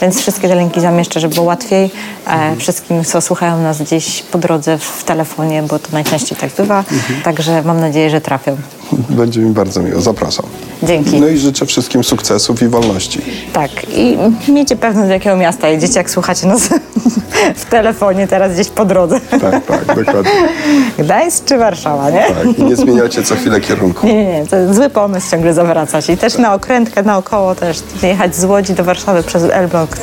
więc 0.00 0.20
wszystkie 0.20 0.48
te 0.48 0.56
linki 0.56 0.80
zamieszczę, 0.80 1.20
żeby 1.20 1.34
było 1.34 1.46
łatwiej 1.46 1.90
e, 2.26 2.56
wszystkim, 2.56 3.04
co 3.04 3.20
słuchają 3.20 3.62
nas 3.62 3.82
gdzieś 3.82 4.22
po 4.22 4.38
drodze 4.38 4.78
w 4.78 5.04
telefonie, 5.04 5.62
bo 5.62 5.78
to 5.78 5.88
najczęściej 5.92 6.38
tak 6.38 6.50
bywa. 6.50 6.78
Mhm. 6.78 7.22
Także 7.22 7.62
mam 7.62 7.80
nadzieję, 7.80 8.10
że 8.10 8.20
trafią. 8.20 8.56
Będzie 9.10 9.40
mi 9.40 9.50
bardzo 9.50 9.82
miło. 9.82 10.00
Zapraszam. 10.00 10.46
Dzięki. 10.82 11.20
No 11.20 11.28
i 11.28 11.38
życzę 11.38 11.66
wszystkim 11.66 12.04
sukcesów 12.04 12.62
i 12.62 12.68
wolności. 12.68 13.20
Tak. 13.52 13.70
I 13.96 14.16
miejcie 14.48 14.76
pewność, 14.76 15.08
do 15.08 15.14
jakiego 15.14 15.36
miasta 15.36 15.68
jedziecie, 15.68 15.98
jak 15.98 16.10
słuchacie 16.10 16.46
nas 16.46 16.68
w 17.56 17.64
telefonie 17.64 18.26
teraz 18.26 18.52
gdzieś 18.54 18.68
po 18.68 18.84
drodze. 18.84 19.20
Tak, 19.20 19.66
tak, 19.66 19.86
dokładnie. 19.86 20.30
Gdańsk 20.98 21.44
czy 21.44 21.58
Warszawa, 21.58 22.10
nie? 22.10 22.24
Tak, 22.34 22.58
i 22.58 22.62
nie 22.62 22.76
zmieniacie 22.76 23.22
co 23.22 23.34
chwilę 23.34 23.60
kierunku. 23.60 24.06
Nie, 24.06 24.14
nie, 24.14 24.40
nie. 24.40 24.46
To 24.46 24.74
zły 24.74 24.90
pomysł 24.90 25.30
ciągle 25.30 25.54
zawracać. 25.54 26.10
I 26.10 26.16
też 26.16 26.32
tak. 26.32 26.42
na 26.42 26.54
okrętkę 26.54 27.02
naokoło 27.02 27.54
też 27.54 27.82
jechać 28.02 28.36
z 28.36 28.44
Łodzi 28.44 28.72
do 28.74 28.84
Warszawy 28.84 29.22
przez 29.22 29.42
Elbląg. 29.42 29.96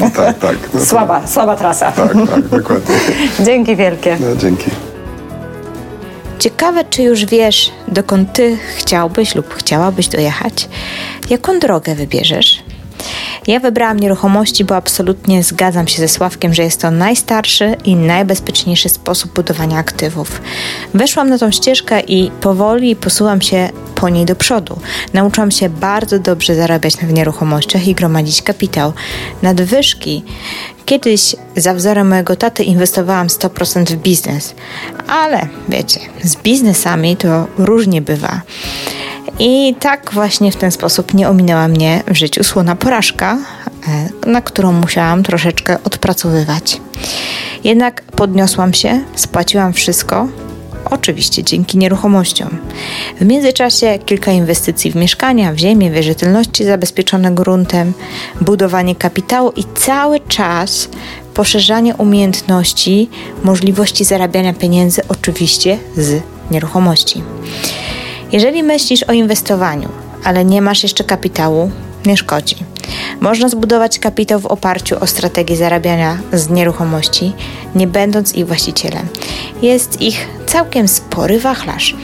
No, 0.00 0.10
tak, 0.10 0.38
tak. 0.38 0.56
No 0.74 0.84
słaba, 0.84 1.26
słaba 1.26 1.56
trasa. 1.56 1.92
Tak, 1.92 2.12
tak, 2.30 2.48
dokładnie. 2.48 2.94
Dzięki 3.44 3.76
wielkie. 3.76 4.16
No, 4.20 4.36
dzięki. 4.36 4.70
Ciekawe, 6.44 6.84
czy 6.84 7.02
już 7.02 7.24
wiesz, 7.24 7.70
dokąd 7.88 8.32
ty 8.32 8.58
chciałbyś 8.76 9.34
lub 9.34 9.54
chciałabyś 9.54 10.08
dojechać? 10.08 10.68
Jaką 11.30 11.58
drogę 11.58 11.94
wybierzesz? 11.94 12.62
Ja 13.46 13.60
wybrałam 13.60 14.00
nieruchomości, 14.00 14.64
bo 14.64 14.76
absolutnie 14.76 15.42
zgadzam 15.42 15.88
się 15.88 15.98
ze 15.98 16.08
Sławkiem, 16.08 16.54
że 16.54 16.62
jest 16.62 16.80
to 16.80 16.90
najstarszy 16.90 17.76
i 17.84 17.96
najbezpieczniejszy 17.96 18.88
sposób 18.88 19.32
budowania 19.32 19.78
aktywów. 19.78 20.40
Weszłam 20.94 21.28
na 21.28 21.38
tą 21.38 21.50
ścieżkę 21.50 22.00
i 22.00 22.30
powoli 22.40 22.96
posuwam 22.96 23.40
się 23.40 23.68
po 23.94 24.08
niej 24.08 24.24
do 24.24 24.36
przodu. 24.36 24.78
Nauczyłam 25.12 25.50
się 25.50 25.68
bardzo 25.68 26.18
dobrze 26.18 26.54
zarabiać 26.54 27.00
na 27.00 27.08
nieruchomościach 27.08 27.88
i 27.88 27.94
gromadzić 27.94 28.42
kapitał. 28.42 28.92
Nadwyżki 29.42 30.22
Kiedyś 30.84 31.36
za 31.56 31.74
wzorem 31.74 32.08
mojego 32.08 32.36
taty 32.36 32.64
inwestowałam 32.64 33.26
100% 33.26 33.84
w 33.84 33.96
biznes, 33.96 34.54
ale 35.08 35.48
wiecie, 35.68 36.00
z 36.24 36.36
biznesami 36.36 37.16
to 37.16 37.46
różnie 37.58 38.02
bywa. 38.02 38.40
I 39.38 39.74
tak 39.80 40.10
właśnie 40.12 40.52
w 40.52 40.56
ten 40.56 40.70
sposób 40.70 41.14
nie 41.14 41.28
ominęła 41.28 41.68
mnie 41.68 42.02
w 42.06 42.16
życiu 42.16 42.44
słona 42.44 42.76
porażka, 42.76 43.38
e, 44.24 44.30
na 44.30 44.40
którą 44.40 44.72
musiałam 44.72 45.22
troszeczkę 45.22 45.76
odpracowywać. 45.84 46.80
Jednak 47.64 48.02
podniosłam 48.02 48.74
się, 48.74 49.00
spłaciłam 49.16 49.72
wszystko, 49.72 50.28
oczywiście 50.90 51.44
dzięki 51.44 51.78
nieruchomościom. 51.78 52.48
W 53.20 53.26
międzyczasie 53.26 53.98
kilka 54.06 54.32
inwestycji 54.32 54.90
w 54.90 54.96
mieszkania, 54.96 55.52
w 55.52 55.58
ziemię, 55.58 55.90
wierzytelności 55.90 56.64
zabezpieczone 56.64 57.30
gruntem, 57.30 57.92
budowanie 58.40 58.94
kapitału 58.94 59.52
i 59.56 59.64
cały 59.74 60.20
czas 60.20 60.88
poszerzanie 61.34 61.96
umiejętności, 61.96 63.10
możliwości 63.44 64.04
zarabiania 64.04 64.52
pieniędzy, 64.52 65.02
oczywiście 65.08 65.78
z 65.96 66.22
nieruchomości. 66.50 67.22
Jeżeli 68.34 68.62
myślisz 68.62 69.02
o 69.02 69.12
inwestowaniu, 69.12 69.88
ale 70.24 70.44
nie 70.44 70.62
masz 70.62 70.82
jeszcze 70.82 71.04
kapitału, 71.04 71.70
nie 72.06 72.16
szkodzi. 72.16 72.56
Można 73.20 73.48
zbudować 73.48 73.98
kapitał 73.98 74.40
w 74.40 74.46
oparciu 74.46 74.96
o 75.00 75.06
strategię 75.06 75.56
zarabiania 75.56 76.18
z 76.32 76.50
nieruchomości, 76.50 77.32
nie 77.74 77.86
będąc 77.86 78.34
ich 78.34 78.46
właścicielem. 78.46 79.06
Jest 79.62 80.00
ich 80.00 80.28
całkiem 80.46 80.88
spory 80.88 81.40
wachlarz. 81.40 81.96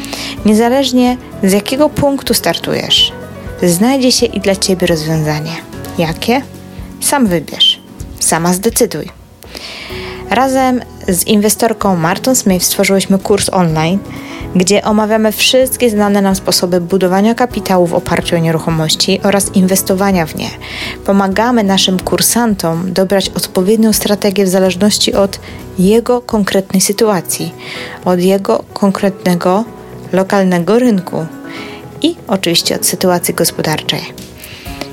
Niezależnie 0.45 1.16
z 1.43 1.53
jakiego 1.53 1.89
punktu 1.89 2.35
startujesz, 2.35 3.12
znajdzie 3.62 4.12
się 4.12 4.26
i 4.26 4.41
dla 4.41 4.57
Ciebie 4.57 4.87
rozwiązanie. 4.87 5.53
Jakie? 5.99 6.43
Sam 7.01 7.26
wybierz. 7.26 7.81
Sama 8.20 8.53
zdecyduj. 8.53 9.09
Razem 10.28 10.81
z 11.09 11.26
inwestorką 11.26 11.97
Martą 11.97 12.35
Smith 12.35 12.64
stworzyłyśmy 12.64 13.18
kurs 13.18 13.49
online– 13.53 13.99
gdzie 14.57 14.84
omawiamy 14.84 15.32
wszystkie 15.32 15.90
znane 15.90 16.22
nam 16.22 16.34
sposoby 16.34 16.80
budowania 16.80 17.34
kapitału 17.34 17.86
w 17.86 17.94
oparciu 17.94 18.36
o 18.36 18.38
nieruchomości 18.38 19.20
oraz 19.22 19.55
inwestowania 19.55 20.26
w 20.26 20.36
nie. 20.36 20.51
Pomagamy 21.07 21.64
naszym 21.64 22.01
kursantom 22.01 22.92
dobrać 22.92 23.28
odpowiednią 23.28 23.92
strategię 23.92 24.44
w 24.44 24.48
zależności 24.48 25.14
od 25.14 25.40
jego 25.78 26.20
konkretnej 26.20 26.80
sytuacji, 26.80 27.55
od 28.05 28.20
jego 28.20 28.64
konkretnego 28.74 29.64
lokalnego 30.12 30.78
rynku 30.78 31.26
i 32.03 32.16
oczywiście 32.28 32.76
od 32.76 32.86
sytuacji 32.86 33.34
gospodarczej. 33.34 34.01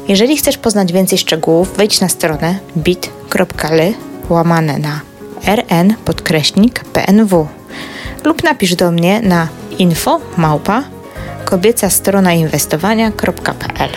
Jeżeli 0.08 0.38
chcesz 0.38 0.58
poznać 0.58 0.94
więcej 0.94 1.18
szczegółów, 1.18 1.78
wejdź 1.78 2.02
na 2.02 2.10
stronę 2.10 2.60
bit.ly 2.78 3.94
łamane 4.30 4.80
na 4.80 5.02
rn 5.46 5.94
podkreśnik 6.06 6.84
pnw 6.84 7.57
lub 8.28 8.44
napisz 8.44 8.76
do 8.76 8.92
mnie 8.92 9.22
na 9.22 9.48
info 9.80 10.20
małpa 10.38 10.84
kobieca 11.46 11.90
strona 11.90 12.34
inwestowania.pl 12.34 13.90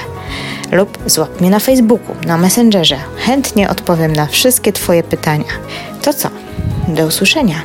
lub 0.72 0.98
złap 1.06 1.40
mnie 1.40 1.50
na 1.50 1.58
Facebooku, 1.58 2.16
na 2.26 2.38
Messengerze. 2.38 2.96
Chętnie 3.16 3.70
odpowiem 3.70 4.12
na 4.12 4.26
wszystkie 4.26 4.72
Twoje 4.72 5.02
pytania. 5.02 5.52
To 6.02 6.14
co? 6.14 6.28
Do 6.88 7.06
usłyszenia. 7.06 7.56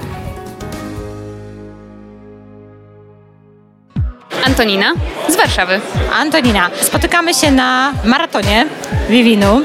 Antonina 4.46 4.94
z 5.30 5.36
Warszawy. 5.36 5.82
Antonina, 6.20 6.70
spotykamy 6.82 7.34
się 7.34 7.52
na 7.52 7.94
maratonie 8.04 8.66
Vivinu. 9.10 9.62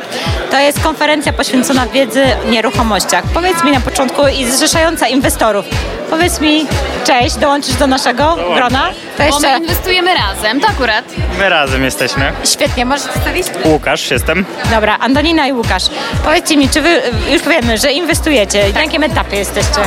To 0.51 0.59
jest 0.59 0.81
konferencja 0.83 1.33
poświęcona 1.33 1.87
wiedzy 1.87 2.24
o 2.47 2.51
nieruchomościach. 2.51 3.24
Powiedz 3.35 3.64
mi 3.64 3.70
na 3.72 3.81
początku 3.81 4.22
i 4.28 4.45
zrzeszająca 4.51 5.07
inwestorów, 5.09 5.64
powiedz 6.11 6.41
mi, 6.41 6.66
cześć, 7.07 7.37
dołączysz 7.37 7.74
do 7.74 7.87
naszego 7.87 8.37
grona? 8.55 8.89
To 9.16 9.22
Bo 9.31 9.41
my 9.41 9.47
jeszcze 9.49 9.59
inwestujemy 9.59 10.11
razem, 10.14 10.61
to 10.61 10.68
akurat. 10.68 11.05
My 11.39 11.49
razem 11.49 11.85
jesteśmy. 11.85 12.33
świetnie, 12.45 12.85
możesz 12.85 13.09
przedstawić? 13.09 13.47
Łukasz 13.64 14.11
jestem. 14.11 14.45
Dobra, 14.70 14.97
Antonina 15.01 15.47
i 15.47 15.53
Łukasz. 15.53 15.85
Powiedzcie 16.24 16.57
mi, 16.57 16.68
czy 16.68 16.81
wy, 16.81 17.03
już 17.33 17.43
powiemy, 17.43 17.78
że 17.78 17.93
inwestujecie, 17.93 18.64
na 18.74 18.81
jakim 18.83 19.03
etapie 19.03 19.37
jesteście? 19.37 19.81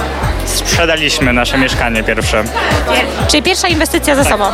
Sprzedaliśmy 0.46 1.34
nasze 1.34 1.58
mieszkanie 1.58 2.04
pierwsze. 2.04 2.44
Czyli 3.28 3.44
pierwsza 3.44 3.68
inwestycja 3.68 4.16
za 4.16 4.24
sobą. 4.24 4.46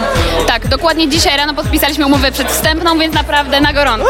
Tak, 0.47 0.67
dokładnie 0.67 1.07
dzisiaj 1.09 1.37
rano 1.37 1.53
podpisaliśmy 1.53 2.05
umowę 2.05 2.31
przedwstępną, 2.31 2.99
więc 2.99 3.15
naprawdę 3.15 3.61
na 3.61 3.73
gorąco. 3.73 4.05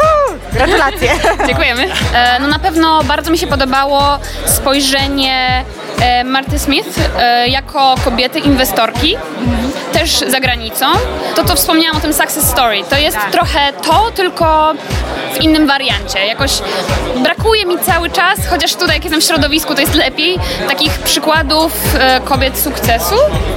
Gratulacje. 0.52 1.10
Dziękujemy. 1.46 1.86
E, 2.14 2.40
No 2.40 2.48
na 2.48 2.58
pewno 2.58 3.04
bardzo 3.04 3.30
mi 3.30 3.38
się 3.38 3.46
podobało 3.46 4.18
spojrzenie 4.46 5.64
e, 6.00 6.24
Marty 6.24 6.58
Smith 6.58 6.98
e, 7.18 7.48
jako 7.48 7.94
kobiety 8.04 8.38
inwestorki, 8.38 9.16
też 9.92 10.10
za 10.18 10.40
granicą. 10.40 10.86
To, 11.36 11.44
co 11.44 11.54
wspomniałam 11.54 11.96
o 11.96 12.00
tym 12.00 12.12
success 12.12 12.50
story, 12.50 12.84
to 12.90 12.98
jest 12.98 13.18
trochę 13.32 13.72
to, 13.72 14.10
tylko 14.10 14.72
w 15.34 15.40
innym 15.40 15.66
wariancie. 15.66 16.26
Jakoś 16.26 16.50
brakuje 17.22 17.66
mi 17.66 17.78
cały 17.78 18.10
czas, 18.10 18.46
chociaż 18.50 18.74
tutaj 18.74 18.94
jak 18.94 19.04
jestem 19.04 19.20
w 19.20 19.24
środowisku, 19.24 19.74
to 19.74 19.80
jest 19.80 19.94
lepiej, 19.94 20.38
takich 20.68 20.98
przykładów 20.98 21.72
e, 21.98 22.20
kobiet 22.20 22.58
sukcesu, 22.58 23.14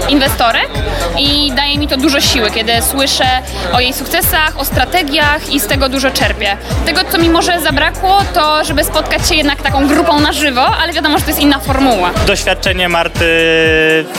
inwestorek 0.10 0.70
i 1.18 1.52
daje 1.56 1.78
mi 1.78 1.88
to 1.88 1.98
dużo 1.98 2.22
siły, 2.22 2.52
kiedy 2.52 2.72
słyszę 2.82 3.26
o 3.74 3.80
jej 3.80 3.94
sukcesach, 3.94 4.60
o 4.60 4.66
strategiach 4.66 5.54
i 5.54 5.60
z 5.60 5.68
tego 5.68 5.90
dużo 5.90 6.12
czerpię. 6.12 6.58
Tego, 6.86 7.02
co 7.12 7.18
mi 7.18 7.30
może 7.30 7.62
zabrakło, 7.62 8.22
to 8.34 8.64
żeby 8.64 8.84
spotkać 8.84 9.30
się 9.30 9.36
jednak 9.36 9.62
taką 9.62 9.88
grupą 9.88 10.20
na 10.20 10.34
żywo, 10.34 10.66
ale 10.82 10.94
wiadomo, 10.94 11.18
że 11.18 11.24
to 11.24 11.30
jest 11.30 11.42
inna 11.42 11.60
formuła. 11.60 12.12
Doświadczenie 12.28 12.90
Marty 12.90 13.26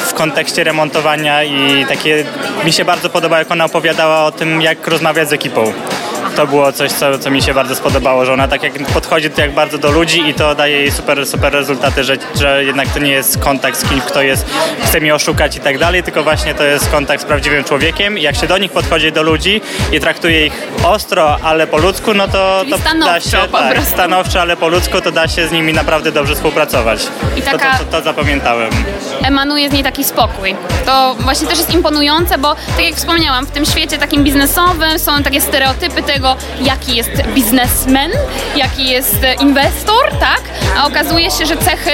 w 0.06 0.14
kontekście 0.14 0.64
remontowania 0.64 1.44
i 1.44 1.86
takie 1.88 2.24
mi 2.64 2.72
się 2.72 2.84
bardzo 2.84 3.10
podoba, 3.10 3.38
jak 3.38 3.50
ona 3.50 3.64
opowiadała 3.64 4.24
o 4.24 4.32
tym, 4.32 4.62
jak 4.62 4.86
rozmawiać 4.86 5.28
z 5.28 5.32
ekipą. 5.32 5.72
To 6.36 6.46
było 6.46 6.72
coś, 6.72 6.92
co, 6.92 7.18
co 7.18 7.30
mi 7.30 7.42
się 7.42 7.54
bardzo 7.54 7.74
spodobało, 7.74 8.24
że 8.24 8.32
ona 8.32 8.48
tak 8.48 8.62
jak 8.62 8.86
podchodzi 8.86 9.30
to 9.30 9.40
jak 9.40 9.54
bardzo 9.54 9.78
do 9.78 9.90
ludzi 9.90 10.28
i 10.28 10.34
to 10.34 10.54
daje 10.54 10.76
jej 10.76 10.92
super, 10.92 11.26
super 11.26 11.52
rezultaty, 11.52 12.04
że, 12.04 12.16
że 12.40 12.64
jednak 12.64 12.88
to 12.88 12.98
nie 12.98 13.10
jest 13.12 13.38
kontakt 13.38 13.78
z 13.78 13.88
kimś, 13.88 14.02
kto 14.02 14.22
jest, 14.22 14.46
chce 14.84 15.00
mnie 15.00 15.14
oszukać 15.14 15.56
i 15.56 15.60
tak 15.60 15.78
dalej, 15.78 16.02
tylko 16.02 16.22
właśnie 16.22 16.54
to 16.54 16.64
jest 16.64 16.90
kontakt 16.90 17.22
z 17.22 17.26
prawdziwym 17.26 17.64
człowiekiem 17.64 18.18
i 18.18 18.22
jak 18.22 18.36
się 18.36 18.46
do 18.46 18.58
nich 18.58 18.72
podchodzi 18.72 19.12
do 19.12 19.22
ludzi 19.22 19.60
i 19.92 20.00
traktuje 20.00 20.46
ich 20.46 20.52
ostro, 20.84 21.36
ale 21.42 21.66
po 21.66 21.78
ludzku, 21.78 22.14
no 22.14 22.28
to, 22.28 22.58
Czyli 22.60 22.72
to 22.72 22.78
da 23.04 23.20
się, 23.20 23.36
tak, 23.52 23.80
stanowczo, 23.82 24.40
ale 24.40 24.56
po 24.56 24.68
ludzku, 24.68 25.00
to 25.00 25.12
da 25.12 25.28
się 25.28 25.48
z 25.48 25.52
nimi 25.52 25.72
naprawdę 25.72 26.12
dobrze 26.12 26.34
współpracować. 26.34 27.00
I 27.36 27.42
to, 27.42 27.50
taka- 27.50 27.78
to, 27.78 27.84
to, 27.84 27.90
to 27.98 28.02
zapamiętałem. 28.02 28.70
emanuje 29.22 29.70
z 29.70 29.72
niej 29.72 29.82
taki 29.82 30.04
spokój. 30.04 30.56
To 30.86 31.14
właśnie 31.20 31.48
też 31.48 31.58
jest 31.58 31.74
imponujące, 31.74 32.38
bo 32.38 32.54
tak 32.76 32.84
jak 32.84 32.94
wspomniałam, 32.94 33.46
w 33.46 33.50
tym 33.50 33.64
świecie 33.64 33.98
takim 33.98 34.24
biznesowym 34.24 34.98
są 34.98 35.22
takie 35.22 35.40
stereotypy 35.40 36.02
tego, 36.02 36.23
jaki 36.60 36.96
jest 36.96 37.10
biznesmen, 37.34 38.10
jaki 38.56 38.90
jest 38.90 39.24
e, 39.24 39.34
inwestor, 39.34 40.10
tak? 40.20 40.40
A 40.78 40.86
okazuje 40.86 41.30
się, 41.30 41.46
że 41.46 41.56
cechy 41.56 41.90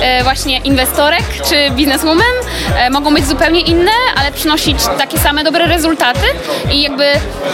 e, 0.00 0.24
właśnie 0.24 0.58
inwestorek 0.58 1.22
czy 1.48 1.70
bizneswoman 1.70 2.34
e, 2.76 2.90
mogą 2.90 3.14
być 3.14 3.26
zupełnie 3.26 3.60
inne, 3.60 3.90
ale 4.16 4.32
przynosić 4.32 4.78
takie 4.98 5.18
same 5.18 5.44
dobre 5.44 5.66
rezultaty 5.66 6.26
i 6.72 6.82
jakby 6.82 7.04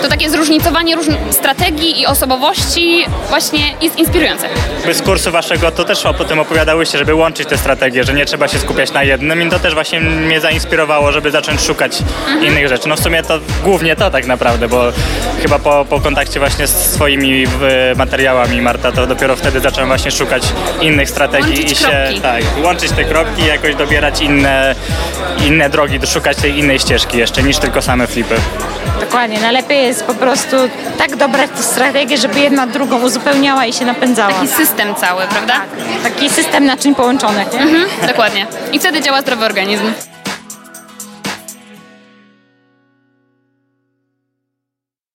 to 0.02 0.08
takie 0.08 0.30
zróżnicowanie 0.30 0.96
różnych 0.96 1.18
strategii 1.30 2.00
i 2.00 2.06
osobowości 2.06 3.04
właśnie 3.28 3.74
jest 3.80 3.98
inspirujące. 3.98 4.48
Z 4.92 5.02
kursu 5.02 5.32
waszego 5.32 5.70
to 5.70 5.84
też 5.84 6.06
o 6.06 6.24
tym 6.24 6.38
opowiadałyście, 6.38 6.98
żeby 6.98 7.14
łączyć 7.14 7.48
te 7.48 7.58
strategie, 7.58 8.04
że 8.04 8.14
nie 8.14 8.26
trzeba 8.26 8.48
się 8.48 8.58
skupiać 8.58 8.92
na 8.92 9.02
jednym 9.02 9.42
i 9.42 9.50
to 9.50 9.58
też 9.58 9.74
właśnie 9.74 10.00
mnie 10.00 10.40
zainspirowało, 10.40 11.12
żeby 11.12 11.30
zacząć 11.30 11.60
szukać 11.60 11.98
innych 12.42 12.68
rzeczy. 12.68 12.88
No 12.88 12.96
w 12.96 13.00
sumie 13.00 13.22
to 13.22 13.38
głównie 13.64 13.96
to 13.96 14.10
tak 14.10 14.26
naprawdę, 14.26 14.68
bo 14.68 14.82
chyba 15.42 15.58
po, 15.58 15.84
po 15.84 16.00
kontakcie 16.00 16.19
właśnie 16.38 16.66
z 16.66 16.92
swoimi 16.92 17.44
materiałami 17.96 18.62
Marta, 18.62 18.92
to 18.92 19.06
dopiero 19.06 19.36
wtedy 19.36 19.60
zacząłem 19.60 19.88
właśnie 19.88 20.10
szukać 20.10 20.42
innych 20.80 21.10
strategii 21.10 21.50
Łączyć 21.50 21.72
i 21.72 21.76
się 21.76 21.86
kropki. 21.86 22.20
tak, 22.20 22.42
łączyć 22.64 22.90
te 22.92 23.04
kropki 23.04 23.42
i 23.42 23.46
jakoś 23.46 23.74
dobierać 23.74 24.20
inne, 24.20 24.74
inne 25.46 25.70
drogi, 25.70 25.98
szukać 26.06 26.36
tej 26.36 26.58
innej 26.58 26.78
ścieżki 26.78 27.18
jeszcze 27.18 27.42
niż 27.42 27.58
tylko 27.58 27.82
same 27.82 28.06
flipy. 28.06 28.34
Dokładnie, 29.00 29.40
najlepiej 29.40 29.86
jest 29.86 30.04
po 30.04 30.14
prostu 30.14 30.56
tak 30.98 31.16
dobrać 31.16 31.50
tę 31.56 31.62
strategię, 31.62 32.18
żeby 32.18 32.40
jedna 32.40 32.66
drugą 32.66 33.00
uzupełniała 33.02 33.66
i 33.66 33.72
się 33.72 33.84
napędzała. 33.84 34.32
Taki 34.32 34.48
system 34.48 34.94
cały, 34.94 35.22
prawda? 35.26 35.54
Taki 36.02 36.30
system 36.30 36.66
naczyń 36.66 36.94
połączonych? 36.94 37.54
Mhm, 37.54 37.84
dokładnie. 38.06 38.46
I 38.72 38.78
wtedy 38.78 39.00
działa 39.00 39.20
zdrowy 39.20 39.44
organizm. 39.44 39.84